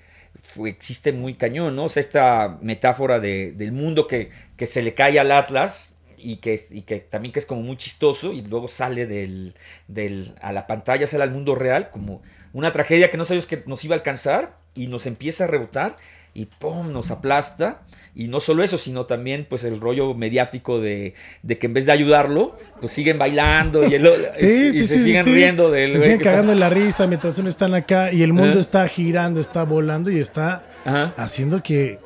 fue- 0.53 0.69
existe 0.69 1.11
muy 1.11 1.33
cañón, 1.35 1.75
¿no? 1.75 1.85
O 1.85 1.89
sea, 1.89 2.01
esta 2.01 2.57
metáfora 2.61 3.19
de- 3.19 3.51
del 3.53 3.71
mundo 3.71 4.07
que, 4.07 4.29
que 4.57 4.65
se 4.65 4.83
le 4.83 4.93
cae 4.93 5.17
al 5.19 5.31
Atlas 5.31 5.95
y 6.17 6.37
que, 6.37 6.59
y 6.71 6.81
que 6.83 6.99
también 6.99 7.31
que 7.33 7.39
es 7.39 7.45
como 7.45 7.61
muy 7.63 7.75
chistoso 7.77 8.31
y 8.31 8.41
luego 8.41 8.67
sale 8.67 9.07
del, 9.07 9.55
del, 9.87 10.35
a 10.41 10.51
la 10.53 10.67
pantalla, 10.67 11.07
sale 11.07 11.23
al 11.23 11.31
mundo 11.31 11.55
real 11.55 11.89
como 11.89 12.21
una 12.53 12.71
tragedia 12.71 13.09
que 13.09 13.17
no 13.17 13.25
sabíamos 13.25 13.47
que 13.47 13.63
nos 13.65 13.83
iba 13.83 13.95
a 13.95 13.97
alcanzar 13.97 14.57
y 14.75 14.87
nos 14.87 15.05
empieza 15.07 15.45
a 15.45 15.47
rebotar 15.47 15.97
y 16.33 16.45
¡pum! 16.45 16.91
nos 16.91 17.11
aplasta. 17.11 17.81
Y 18.15 18.27
no 18.27 18.39
solo 18.39 18.63
eso, 18.63 18.77
sino 18.77 19.05
también 19.07 19.47
pues 19.49 19.63
el 19.63 19.79
rollo 19.79 20.13
mediático 20.13 20.79
de, 20.79 21.15
de 21.41 21.57
que 21.57 21.65
en 21.65 21.73
vez 21.73 21.87
de 21.87 21.91
ayudarlo, 21.93 22.57
pues 22.79 22.91
siguen 22.93 23.17
bailando 23.17 23.87
y, 23.87 23.95
el- 23.95 24.03
Sí, 24.35 24.45
y- 24.45 24.67
y 24.67 24.73
sí, 24.73 24.85
se 24.87 24.97
sí, 24.99 25.03
siguen 25.05 25.25
riendo 25.25 25.71
Se 25.71 25.99
siguen 25.99 26.19
cagando 26.19 26.51
en 26.53 26.59
la 26.59 26.69
risa 26.69 27.07
mientras 27.07 27.37
uno 27.39 27.49
están 27.49 27.73
acá 27.73 28.11
y 28.13 28.21
el 28.23 28.33
mundo 28.33 28.59
está 28.59 28.87
girando, 28.87 29.39
está 29.41 29.63
volando 29.63 30.11
y 30.11 30.19
está 30.19 30.63
Ajá. 30.85 31.13
haciendo 31.17 31.63
que 31.63 31.99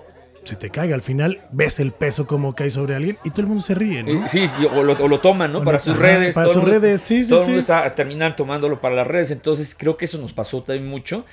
se 0.45 0.55
te 0.55 0.69
caiga. 0.69 0.95
Al 0.95 1.01
final 1.01 1.41
ves 1.51 1.81
el 1.81 1.91
peso 1.91 2.25
como 2.25 2.55
cae 2.55 2.69
sobre 2.69 2.95
alguien 2.95 3.17
y 3.25 3.31
todo 3.31 3.41
el 3.41 3.47
mundo 3.47 3.61
se 3.65 3.75
ríe, 3.75 4.01
¿no? 4.03 4.29
Sí, 4.29 4.47
o 4.73 4.81
lo, 4.83 4.93
o 4.93 5.07
lo 5.09 5.19
toman, 5.19 5.51
¿no? 5.51 5.61
Para 5.61 5.77
sus 5.77 5.93
ajá, 5.95 6.03
redes. 6.03 6.35
para 6.35 6.45
todo 6.45 6.53
sus 6.53 6.63
mundo- 6.63 6.79
redes, 6.79 7.01
sí, 7.01 7.23
sí, 7.23 7.29
Todo 7.29 7.39
el 7.41 7.45
mundo 7.47 7.59
está 7.59 7.93
terminan 7.95 8.33
tomándolo 8.33 8.79
para 8.79 8.95
las 8.95 9.07
redes. 9.07 9.31
Entonces 9.31 9.75
creo 9.77 9.97
que 9.97 10.05
eso 10.05 10.17
nos 10.19 10.31
pasó 10.31 10.63
también 10.63 10.87
mucho. 10.89 11.25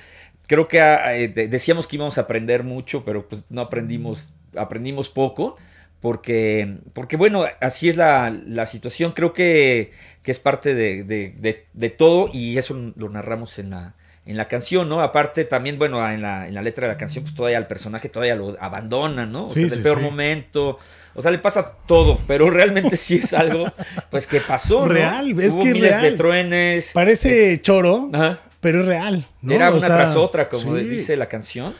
Creo 0.47 0.67
que 0.67 0.79
ah, 0.81 1.15
eh, 1.15 1.27
de- 1.27 1.47
decíamos 1.47 1.87
que 1.87 1.95
íbamos 1.95 2.17
a 2.17 2.21
aprender 2.21 2.63
mucho, 2.63 3.03
pero 3.03 3.27
pues 3.27 3.45
no 3.49 3.61
aprendimos, 3.61 4.29
aprendimos 4.55 5.09
poco. 5.09 5.55
Porque, 6.01 6.77
porque 6.93 7.17
bueno, 7.17 7.45
así 7.61 7.89
es 7.89 7.95
la, 7.97 8.29
la 8.29 8.65
situación. 8.67 9.11
Creo 9.13 9.33
que, 9.33 9.91
que 10.21 10.31
es 10.31 10.39
parte 10.39 10.75
de, 10.75 11.03
de- 11.03 11.33
de- 11.37 11.65
de 11.73 11.89
todo 11.89 12.29
y 12.31 12.57
eso 12.59 12.75
lo 12.95 13.09
narramos 13.09 13.57
en 13.57 13.71
la, 13.71 13.95
en 14.27 14.37
la 14.37 14.47
canción, 14.47 14.87
¿no? 14.87 15.01
Aparte 15.01 15.45
también, 15.45 15.79
bueno, 15.79 16.07
en 16.07 16.21
la, 16.21 16.47
en 16.47 16.53
la 16.53 16.61
letra 16.61 16.87
de 16.87 16.93
la 16.93 16.97
canción, 16.99 17.23
pues 17.23 17.33
todavía 17.33 17.57
el 17.57 17.65
personaje 17.65 18.09
todavía 18.09 18.35
lo 18.35 18.55
abandona, 18.59 19.25
¿no? 19.25 19.45
O 19.45 19.47
Sí, 19.47 19.61
sea, 19.61 19.69
sí, 19.69 19.75
del 19.75 19.83
peor 19.83 19.97
sí. 19.99 20.03
momento. 20.03 20.77
O 21.15 21.21
sea, 21.23 21.31
le 21.31 21.39
pasa 21.39 21.71
todo, 21.87 22.19
pero 22.27 22.49
realmente 22.51 22.97
sí 22.97 23.15
es 23.17 23.33
algo, 23.33 23.65
pues 24.11 24.27
que 24.27 24.41
pasó, 24.41 24.81
¿no? 24.81 24.93
Real, 24.93 25.39
es 25.39 25.53
Hubo 25.53 25.63
que 25.63 25.71
miles 25.71 25.95
de 25.95 26.01
real. 26.01 26.15
truenes. 26.17 26.91
Parece 26.93 27.59
choro, 27.61 28.09
Ajá. 28.13 28.41
Pero 28.65 28.81
es 28.81 28.87
real. 28.87 29.27
¿no? 29.43 29.53
Era 29.53 29.69
O 29.69 29.77
una 29.77 29.85
sea, 29.85 29.95
tras 29.95 30.15
otra, 30.15 30.49
como 30.49 30.75
sí. 30.75 30.83
dice 30.85 31.15
la 31.15 31.27
canción. 31.27 31.73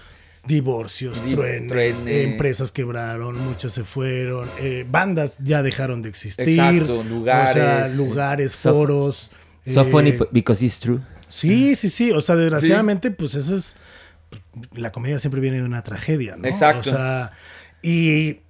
Divorcios, 0.45 1.25
Di- 1.25 1.33
truenes, 1.33 1.67
truenes. 1.67 2.05
empresas 2.05 2.71
quebraron, 2.71 3.35
muchas 3.43 3.73
se 3.73 3.83
fueron, 3.83 4.47
eh, 4.59 4.85
bandas 4.87 5.37
ya 5.39 5.63
dejaron 5.63 6.03
de 6.03 6.09
existir. 6.09 6.47
Exacto, 6.47 7.03
lugares. 7.03 7.49
O 7.49 7.53
sea, 7.55 7.87
lugares, 7.89 8.55
foros. 8.55 9.31
So 9.65 9.81
eh, 9.81 9.85
funny 9.85 10.11
p- 10.11 10.27
because 10.31 10.63
it's 10.63 10.79
true. 10.79 10.99
Sí, 11.27 11.73
sí, 11.75 11.89
sí. 11.89 12.11
O 12.11 12.21
sea, 12.21 12.35
desgraciadamente, 12.35 13.09
pues 13.09 13.33
eso 13.33 13.55
es. 13.55 13.75
La 14.75 14.91
comedia 14.91 15.17
siempre 15.17 15.41
viene 15.41 15.57
de 15.57 15.63
una 15.63 15.81
tragedia, 15.81 16.35
¿no? 16.37 16.47
Exacto. 16.47 16.91
O 16.91 16.93
sea, 16.93 17.31
y 17.81 18.41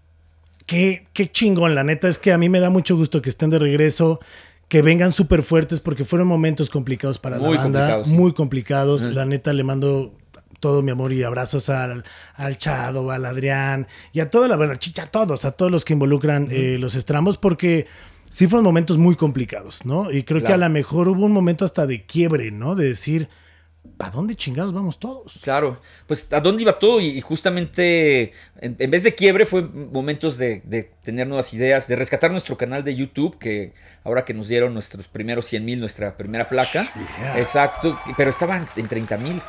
qué, 0.66 1.08
qué 1.14 1.32
chingón. 1.32 1.76
La 1.76 1.86
neta 1.86 2.10
es 2.10 2.20
que 2.20 2.34
a 2.34 2.38
mí 2.38 2.50
me 2.50 2.60
da 2.60 2.70
mucho 2.70 2.98
gusto 2.98 3.22
que 3.22 3.30
estén 3.30 3.50
de 3.50 3.60
regreso, 3.60 4.20
que 4.68 4.82
vengan 4.82 5.12
súper 5.14 5.44
fuertes, 5.44 5.80
porque 5.80 6.06
fueron 6.06 6.28
momentos 6.28 6.70
complicados 6.70 7.20
para 7.20 7.38
Muy 7.38 7.56
la 7.56 7.64
banda. 7.64 7.80
complicados, 7.80 8.08
sí. 8.08 8.14
Muy 8.14 8.34
complicados. 8.34 9.02
La 9.04 9.26
neta 9.26 9.54
le 9.54 9.64
mando 9.64 10.14
todo 10.60 10.82
mi 10.82 10.90
amor 10.92 11.14
y 11.14 11.22
abrazos 11.22 11.70
al, 11.70 12.04
al 12.34 12.58
Chado, 12.58 13.12
al 13.12 13.26
Adrián 13.26 13.88
y 14.14 14.22
a 14.22 14.32
toda 14.32 14.48
la 14.48 14.56
bueno, 14.58 14.76
chicha, 14.76 15.04
a 15.04 15.08
todos, 15.08 15.46
a 15.46 15.52
todos 15.52 15.72
los 15.72 15.86
que 15.86 15.94
involucran 15.94 16.48
eh, 16.50 16.78
los 16.80 16.96
estramos, 16.96 17.38
porque 17.38 17.86
sí 18.30 18.48
fueron 18.48 18.64
momentos 18.64 18.98
muy 18.98 19.16
complicados, 19.16 19.86
¿no? 19.86 20.12
Y 20.12 20.24
creo 20.24 20.42
que 20.42 20.54
a 20.54 20.58
lo 20.58 20.68
mejor 20.70 21.08
hubo 21.10 21.26
un 21.26 21.34
momento 21.34 21.66
hasta 21.66 21.86
de 21.86 22.06
quiebre, 22.06 22.50
¿no? 22.50 22.74
De 22.74 22.88
decir, 22.88 23.30
¿para 23.98 24.12
dónde 24.12 24.34
chingados 24.36 24.74
vamos 24.74 24.98
todos? 24.98 25.38
Claro, 25.44 25.80
pues 26.08 26.28
a 26.34 26.42
dónde 26.42 26.64
iba 26.64 26.80
todo 26.80 27.00
y, 27.00 27.10
y 27.10 27.22
justamente 27.22 28.32
en, 28.60 28.76
en 28.80 28.90
vez 28.92 29.04
de 29.04 29.14
quiebre 29.14 29.46
fue 29.46 29.62
momentos 29.62 30.38
de, 30.40 30.62
de 30.66 30.95
tener 31.06 31.28
nuevas 31.28 31.54
ideas, 31.54 31.88
de 31.88 31.96
rescatar 31.96 32.32
nuestro 32.32 32.58
canal 32.58 32.84
de 32.84 32.96
YouTube, 32.96 33.38
que 33.40 33.72
ahora 34.04 34.26
que 34.26 34.34
nos 34.34 34.48
dieron 34.48 34.74
nuestros 34.74 35.08
primeros 35.08 35.46
100 35.46 35.64
mil, 35.64 35.80
nuestra 35.80 36.18
primera 36.18 36.50
placa, 36.50 36.88
Yeah. 37.20 37.40
exacto, 37.40 37.98
pero 38.18 38.30
estaban 38.30 38.68
en 38.76 38.88
30 38.88 39.18
mil, 39.18 39.42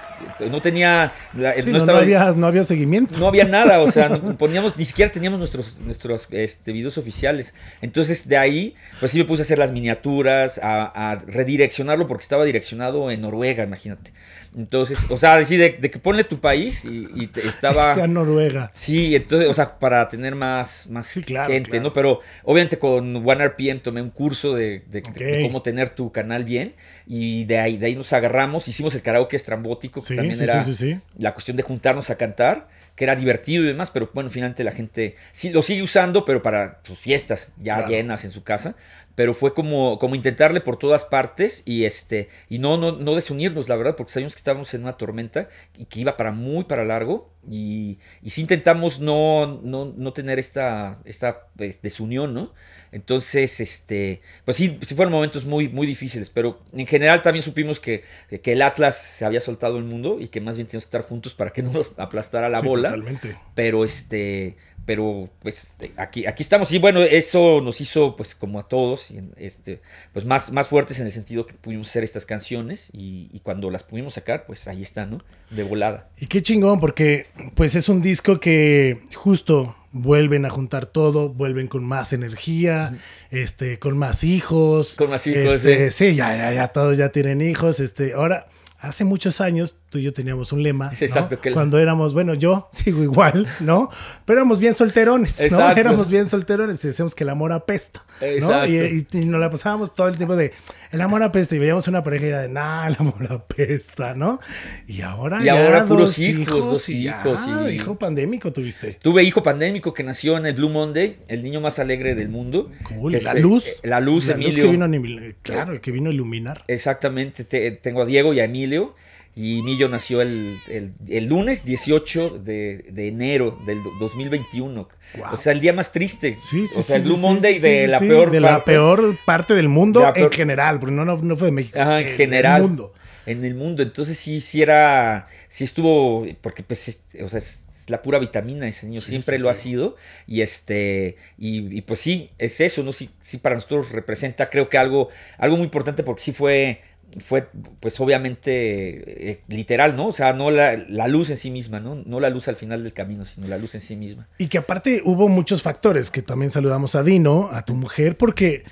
no 0.50 0.60
tenía, 0.62 1.12
la- 1.34 1.52
Sí, 1.54 1.70
no 1.70 1.96
había, 1.96 2.32
no 2.32 2.46
había 2.46 2.62
seguimiento. 2.64 3.18
no 3.18 3.26
había 3.26 3.44
nada, 3.44 3.80
o 3.80 3.90
sea, 3.90 4.08
no 4.22 4.36
poníamos, 4.38 4.76
ni 4.76 4.84
siquiera 4.84 5.10
teníamos 5.10 5.38
nuestros, 5.40 5.80
nuestros 5.80 6.28
este, 6.30 6.72
videos 6.72 6.96
oficiales. 6.98 7.54
Entonces, 7.82 8.28
de 8.28 8.36
ahí, 8.36 8.74
pues 9.00 9.12
sí 9.12 9.18
me 9.18 9.24
puse 9.24 9.42
a 9.42 9.44
hacer 9.44 9.58
las 9.58 9.72
miniaturas, 9.72 10.58
a, 10.62 11.10
a 11.12 11.16
redireccionarlo, 11.16 12.06
porque 12.06 12.22
estaba 12.22 12.44
direccionado 12.44 13.10
en 13.10 13.20
Noruega, 13.22 13.64
imagínate. 13.64 14.12
Entonces, 14.56 15.04
o 15.10 15.18
sea, 15.18 15.36
decir 15.36 15.60
de, 15.60 15.76
de 15.78 15.90
que 15.90 15.98
ponle 15.98 16.24
tu 16.24 16.40
país 16.40 16.86
y, 16.86 17.06
y 17.14 17.26
te- 17.26 17.46
estaba. 17.46 17.94
Sea 17.94 18.06
Noruega. 18.06 18.70
Sí, 18.72 19.14
entonces, 19.14 19.50
o 19.50 19.54
sea, 19.54 19.78
para 19.78 20.08
tener 20.08 20.34
más, 20.34 20.86
más 20.88 21.06
Sí, 21.08 21.22
claro, 21.22 21.52
gente, 21.52 21.70
claro. 21.70 21.84
¿no? 21.84 21.92
Pero 21.92 22.20
obviamente 22.44 22.78
con 22.78 23.14
OneRPM 23.16 23.80
tomé 23.80 24.00
un 24.00 24.10
curso 24.10 24.54
de, 24.54 24.82
de- 24.90 25.02
de 25.02 25.40
Ok. 25.40 25.42
cómo 25.46 25.60
tener 25.62 25.90
tu 25.90 26.10
canal 26.10 26.44
bien 26.44 26.74
y 27.06 27.44
de 27.44 27.58
ahí, 27.58 27.76
de 27.76 27.86
ahí 27.86 27.94
nos 27.94 28.12
agarramos, 28.14 28.66
hicimos 28.66 28.94
el 28.94 29.02
karaoke 29.02 29.36
estrambótico, 29.36 30.00
que 30.00 30.06
Sí, 30.08 30.16
también 30.16 30.36
sí, 30.38 30.44
era 30.44 30.62
sí, 30.64 30.74
sí, 30.74 30.92
sí. 30.94 31.00
la 31.18 31.34
cuestión 31.34 31.56
de 31.58 31.62
juntarnos 31.62 32.08
a 32.08 32.16
cantar, 32.16 32.68
que 32.96 33.04
era 33.04 33.14
divertido 33.14 33.62
y 33.62 33.66
demás, 33.66 33.90
pero 33.90 34.10
bueno, 34.14 34.30
finalmente 34.30 34.64
la 34.64 34.72
gente 34.72 35.16
sí 35.32 35.50
lo 35.50 35.60
sigue 35.60 35.82
usando, 35.82 36.24
pero 36.24 36.42
para 36.42 36.80
sus 36.82 36.98
fiestas 36.98 37.52
ya 37.60 37.74
Claro. 37.76 37.88
llenas 37.90 38.24
en 38.24 38.30
su 38.30 38.42
casa. 38.42 38.74
Pero 39.16 39.34
fue 39.34 39.52
como, 39.54 39.98
como 39.98 40.14
intentarle 40.14 40.60
por 40.60 40.76
todas 40.76 41.04
partes 41.04 41.62
y 41.64 41.84
este 41.84 42.28
y 42.48 42.60
no, 42.60 42.76
no, 42.76 42.92
no 42.92 43.14
desunirnos, 43.16 43.68
la 43.68 43.74
verdad, 43.74 43.96
porque 43.96 44.12
sabíamos 44.12 44.34
que 44.34 44.40
estábamos 44.40 44.72
en 44.74 44.82
una 44.82 44.96
tormenta 44.96 45.48
y 45.76 45.86
que 45.86 46.00
iba 46.00 46.16
para 46.16 46.30
muy 46.30 46.64
para 46.64 46.84
largo. 46.84 47.32
Y, 47.48 47.98
y 48.22 48.30
sí 48.30 48.40
intentamos 48.40 48.98
no, 49.00 49.60
no, 49.62 49.92
no 49.96 50.12
tener 50.12 50.38
esta, 50.38 50.98
esta 51.04 51.46
pues, 51.56 51.80
desunión, 51.80 52.34
¿no? 52.34 52.52
Entonces, 52.92 53.60
este, 53.60 54.20
pues 54.44 54.56
sí, 54.56 54.78
sí 54.82 54.94
fueron 54.94 55.12
momentos 55.12 55.44
muy, 55.44 55.68
muy 55.68 55.86
difíciles, 55.86 56.28
pero 56.30 56.60
en 56.72 56.86
general 56.86 57.22
también 57.22 57.44
supimos 57.44 57.78
que, 57.78 58.02
que 58.42 58.52
el 58.52 58.62
Atlas 58.62 58.96
se 59.00 59.24
había 59.24 59.40
soltado 59.40 59.78
el 59.78 59.84
mundo 59.84 60.18
y 60.20 60.28
que 60.28 60.40
más 60.40 60.56
bien 60.56 60.66
teníamos 60.66 60.84
que 60.86 60.88
estar 60.88 61.02
juntos 61.08 61.34
para 61.34 61.52
que 61.52 61.62
no 61.62 61.72
nos 61.72 61.98
aplastara 61.98 62.48
la 62.48 62.60
Sí, 62.60 62.66
bola. 62.66 62.88
Totalmente. 62.88 63.36
Pero 63.54 63.84
este, 63.84 64.56
pero 64.86 65.28
pues 65.42 65.74
aquí, 65.96 66.26
aquí 66.26 66.42
estamos. 66.42 66.72
Y 66.72 66.78
bueno, 66.78 67.02
eso 67.02 67.60
nos 67.60 67.80
hizo, 67.80 68.14
pues, 68.16 68.34
como 68.36 68.60
a 68.60 68.68
todos, 68.68 69.12
este, 69.36 69.82
pues 70.12 70.24
más, 70.24 70.52
más 70.52 70.68
fuertes 70.68 71.00
en 71.00 71.06
el 71.06 71.12
sentido 71.12 71.44
que 71.44 71.54
pudimos 71.54 71.88
hacer 71.88 72.04
estas 72.04 72.24
canciones. 72.24 72.88
Y, 72.92 73.28
y 73.32 73.40
cuando 73.40 73.70
las 73.70 73.82
pudimos 73.82 74.14
sacar, 74.14 74.46
pues 74.46 74.68
ahí 74.68 74.82
está, 74.82 75.04
¿no? 75.04 75.18
De 75.50 75.64
volada. 75.64 76.08
Y 76.18 76.26
qué 76.26 76.40
chingón, 76.40 76.78
porque 76.78 77.26
pues 77.54 77.74
es 77.74 77.88
un 77.88 78.00
disco 78.00 78.38
que 78.38 79.00
justo 79.14 79.76
vuelven 79.90 80.44
a 80.44 80.50
juntar 80.50 80.86
todo, 80.86 81.30
vuelven 81.30 81.66
con 81.66 81.84
más 81.84 82.12
energía, 82.12 82.94
este, 83.30 83.78
con 83.78 83.98
más 83.98 84.22
hijos. 84.22 84.94
Con 84.96 85.10
más 85.10 85.26
hijos, 85.26 85.54
Este, 85.56 85.90
sí, 85.90 86.14
ya, 86.14 86.36
ya, 86.36 86.52
ya, 86.52 86.68
todos 86.68 86.96
ya 86.96 87.08
tienen 87.10 87.40
hijos. 87.40 87.80
Este, 87.80 88.12
ahora, 88.12 88.46
hace 88.78 89.04
muchos 89.04 89.40
años, 89.40 89.78
tú 89.96 90.00
y 90.00 90.02
yo 90.02 90.12
teníamos 90.12 90.52
un 90.52 90.62
lema. 90.62 90.86
¿no? 90.86 90.92
Exacto, 91.00 91.40
que 91.40 91.48
el- 91.48 91.54
Cuando 91.54 91.78
éramos, 91.78 92.12
bueno, 92.14 92.34
yo 92.34 92.68
sigo 92.72 93.02
igual, 93.02 93.46
¿no? 93.60 93.88
Pero 94.24 94.40
éramos 94.40 94.58
bien 94.60 94.74
solterones, 94.74 95.40
¿no? 95.50 95.70
Éramos 95.70 96.08
bien 96.10 96.26
solterones 96.26 96.84
y 96.84 96.88
decíamos 96.88 97.14
que 97.14 97.24
el 97.24 97.30
amor 97.30 97.52
apesta, 97.52 98.04
¿no? 98.20 98.26
Exacto. 98.26 98.66
Y, 98.66 99.06
y- 99.12 99.18
y 99.18 99.24
nos 99.24 99.40
la 99.40 99.50
pasábamos 99.50 99.94
todo 99.94 100.08
el 100.08 100.16
tiempo 100.16 100.36
de, 100.36 100.52
el 100.92 101.00
amor 101.00 101.22
apesta, 101.22 101.54
y 101.54 101.58
veíamos 101.58 101.88
una 101.88 102.02
pareja 102.04 102.24
y 102.24 102.28
era 102.28 102.42
de, 102.42 102.48
nah, 102.48 102.86
el 102.88 102.96
amor 102.98 103.26
apesta, 103.30 104.14
¿no? 104.14 104.38
Y 104.86 105.00
ahora 105.02 105.40
Y 105.40 105.44
ya 105.46 105.64
ahora 105.64 105.86
puros 105.86 106.16
dos 106.16 106.18
hijos, 106.18 106.66
dos 106.66 106.88
y 106.88 107.08
hijos, 107.08 107.40
y- 107.70 107.74
hijo 107.74 107.98
pandémico 107.98 108.52
tuviste. 108.52 108.92
Tuve 109.02 109.22
hijo 109.24 109.42
pandémico 109.42 109.92
que 109.94 110.02
nació 110.02 110.36
en 110.36 110.46
el 110.46 110.54
Blue 110.54 110.68
Monday, 110.70 111.16
el 111.28 111.42
niño 111.42 111.60
más 111.60 111.78
alegre 111.78 112.14
del 112.14 112.28
mundo. 112.28 112.70
Cool. 112.84 113.12
que 113.12 113.20
La 113.22 113.32
eh, 113.32 113.40
luz. 113.40 113.64
La 113.82 114.00
luz, 114.00 114.26
la 114.28 114.34
Emilio. 114.34 114.64
que 114.64 114.70
vino 114.70 114.84
a 114.84 114.88
nivel- 114.88 115.36
claro, 115.42 115.72
el 115.72 115.80
que 115.80 115.90
vino 115.90 116.10
a 116.10 116.12
iluminar. 116.12 116.64
Exactamente, 116.68 117.44
te- 117.44 117.70
tengo 117.72 118.02
a 118.02 118.06
Diego 118.06 118.32
y 118.34 118.40
a 118.40 118.44
Emilio. 118.44 118.94
Y 119.38 119.60
Emilio 119.60 119.88
nació 119.90 120.22
el, 120.22 120.56
el- 120.70 120.92
el 121.08 121.26
lunes 121.26 121.64
18 121.66 122.38
de, 122.38 122.86
de 122.90 123.08
enero 123.08 123.58
del 123.66 123.82
do- 123.84 123.92
2021. 124.00 124.88
Wow. 125.18 125.24
O 125.32 125.36
sea, 125.36 125.52
el 125.52 125.60
día 125.60 125.74
más 125.74 125.92
triste. 125.92 126.36
Sí, 126.38 126.66
sí, 126.66 126.78
o 126.78 126.82
sea, 126.82 126.96
el 126.96 127.02
Blue 127.02 127.16
sí, 127.16 127.20
Monday 127.22 127.58
de 127.58 127.86
la 127.86 127.98
peor 128.00 128.30
de 128.30 128.40
la 128.40 128.48
parte. 128.56 128.72
peor 128.72 129.16
parte 129.26 129.54
del 129.54 129.68
mundo 129.68 130.00
La 130.00 130.12
en 130.16 130.30
general, 130.32 130.78
porque 130.80 130.94
no, 130.94 131.04
no, 131.04 131.18
no 131.18 131.36
fue 131.36 131.48
de 131.48 131.52
México. 131.52 131.78
Ajá, 131.78 132.00
en 132.00 132.08
general. 132.08 132.62
El 132.62 132.68
mundo. 132.68 132.94
En 133.26 133.44
el 133.44 133.54
mundo. 133.54 133.82
Entonces 133.82 134.16
sí, 134.18 134.40
sí 134.40 134.62
era, 134.62 135.26
sí 135.50 135.64
estuvo, 135.64 136.26
porque 136.40 136.62
pues, 136.62 136.88
es, 136.88 137.00
o 137.22 137.28
sea, 137.28 137.36
es 137.38 137.64
la 137.88 138.00
pura 138.02 138.18
vitamina 138.18 138.66
ese 138.66 138.86
niño, 138.86 139.00
siempre 139.02 139.38
lo 139.38 139.50
ha 139.50 139.54
sido. 139.54 139.96
Y 140.26 140.40
este, 140.40 141.16
y, 141.36 141.76
y, 141.76 141.82
pues 141.82 142.00
sí, 142.00 142.30
es 142.38 142.58
eso, 142.62 142.82
¿no? 142.82 142.92
Sí, 142.94 143.10
sí 143.20 143.36
para 143.36 143.54
nosotros 143.56 143.92
representa, 143.92 144.48
creo 144.48 144.68
que 144.70 144.78
algo, 144.78 145.08
algo 145.38 145.56
muy 145.56 145.64
importante 145.64 146.02
porque 146.02 146.22
sí 146.22 146.32
fue, 146.32 146.80
fue, 147.18 147.48
pues 147.80 147.98
obviamente, 148.00 149.30
eh, 149.30 149.40
literal, 149.48 149.96
¿no? 149.96 150.08
O 150.08 150.12
sea, 150.12 150.32
no 150.32 150.50
la, 150.50 150.76
la 150.76 151.08
luz 151.08 151.30
en 151.30 151.36
sí 151.36 151.50
misma, 151.50 151.80
¿no? 151.80 151.94
No 152.06 152.20
la 152.20 152.30
luz 152.30 152.48
al 152.48 152.56
final 152.56 152.82
del 152.82 152.92
camino, 152.92 153.24
sino 153.24 153.46
la 153.48 153.58
luz 153.58 153.74
en 153.74 153.80
sí 153.80 153.96
misma. 153.96 154.28
Y 154.38 154.48
que 154.48 154.58
aparte 154.58 155.02
hubo 155.04 155.28
muchos 155.28 155.62
factores, 155.62 156.10
que 156.10 156.22
también 156.22 156.50
saludamos 156.50 156.94
a 156.94 157.02
Dino, 157.02 157.50
a 157.52 157.64
tu 157.64 157.74
mujer, 157.74 158.16
porque 158.16 158.64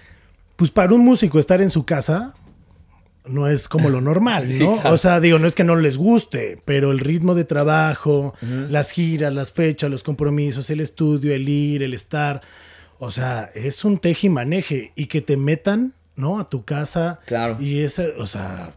pues 0.57 0.71
para 0.71 0.95
un 0.95 1.05
músico 1.05 1.39
estar 1.39 1.61
en 1.63 1.71
su 1.71 1.85
casa 1.85 2.35
no 3.27 3.49
es 3.49 3.69
como 3.69 3.89
lo 3.89 4.01
normal, 4.01 4.47
Sí, 4.53 4.63
¿no? 4.65 4.75
claro. 4.75 4.95
O 4.95 4.99
sea, 4.99 5.21
digo, 5.21 5.39
no 5.39 5.47
es 5.47 5.55
que 5.55 5.65
no 5.65 5.77
les 5.77 5.97
guste, 5.97 6.59
pero 6.65 6.93
el 6.93 6.99
ritmo 6.99 7.35
de 7.35 7.45
trabajo, 7.45 8.35
las 8.69 8.91
giras, 8.91 9.33
las 9.33 9.53
fechas, 9.53 9.91
los 9.91 10.03
compromisos, 10.03 10.69
el 10.71 10.81
estudio, 10.81 11.35
el 11.35 11.49
ir, 11.49 11.83
el 11.83 11.95
estar, 11.95 12.43
o 12.99 13.11
sea, 13.11 13.51
es 13.55 13.85
un 13.85 13.99
teje 13.99 14.27
y 14.27 14.31
maneje 14.31 14.93
y 14.95 15.07
que 15.07 15.21
te 15.21 15.37
metan, 15.37 15.95
¿no? 16.17 16.39
A 16.39 16.49
tu 16.49 16.65
casa. 16.65 17.21
Claro. 17.27 17.57
Y 17.61 17.81
ese, 17.81 18.15
o 18.19 18.27
sea, 18.27 18.75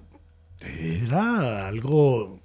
era 0.62 1.68
algo 1.68 2.40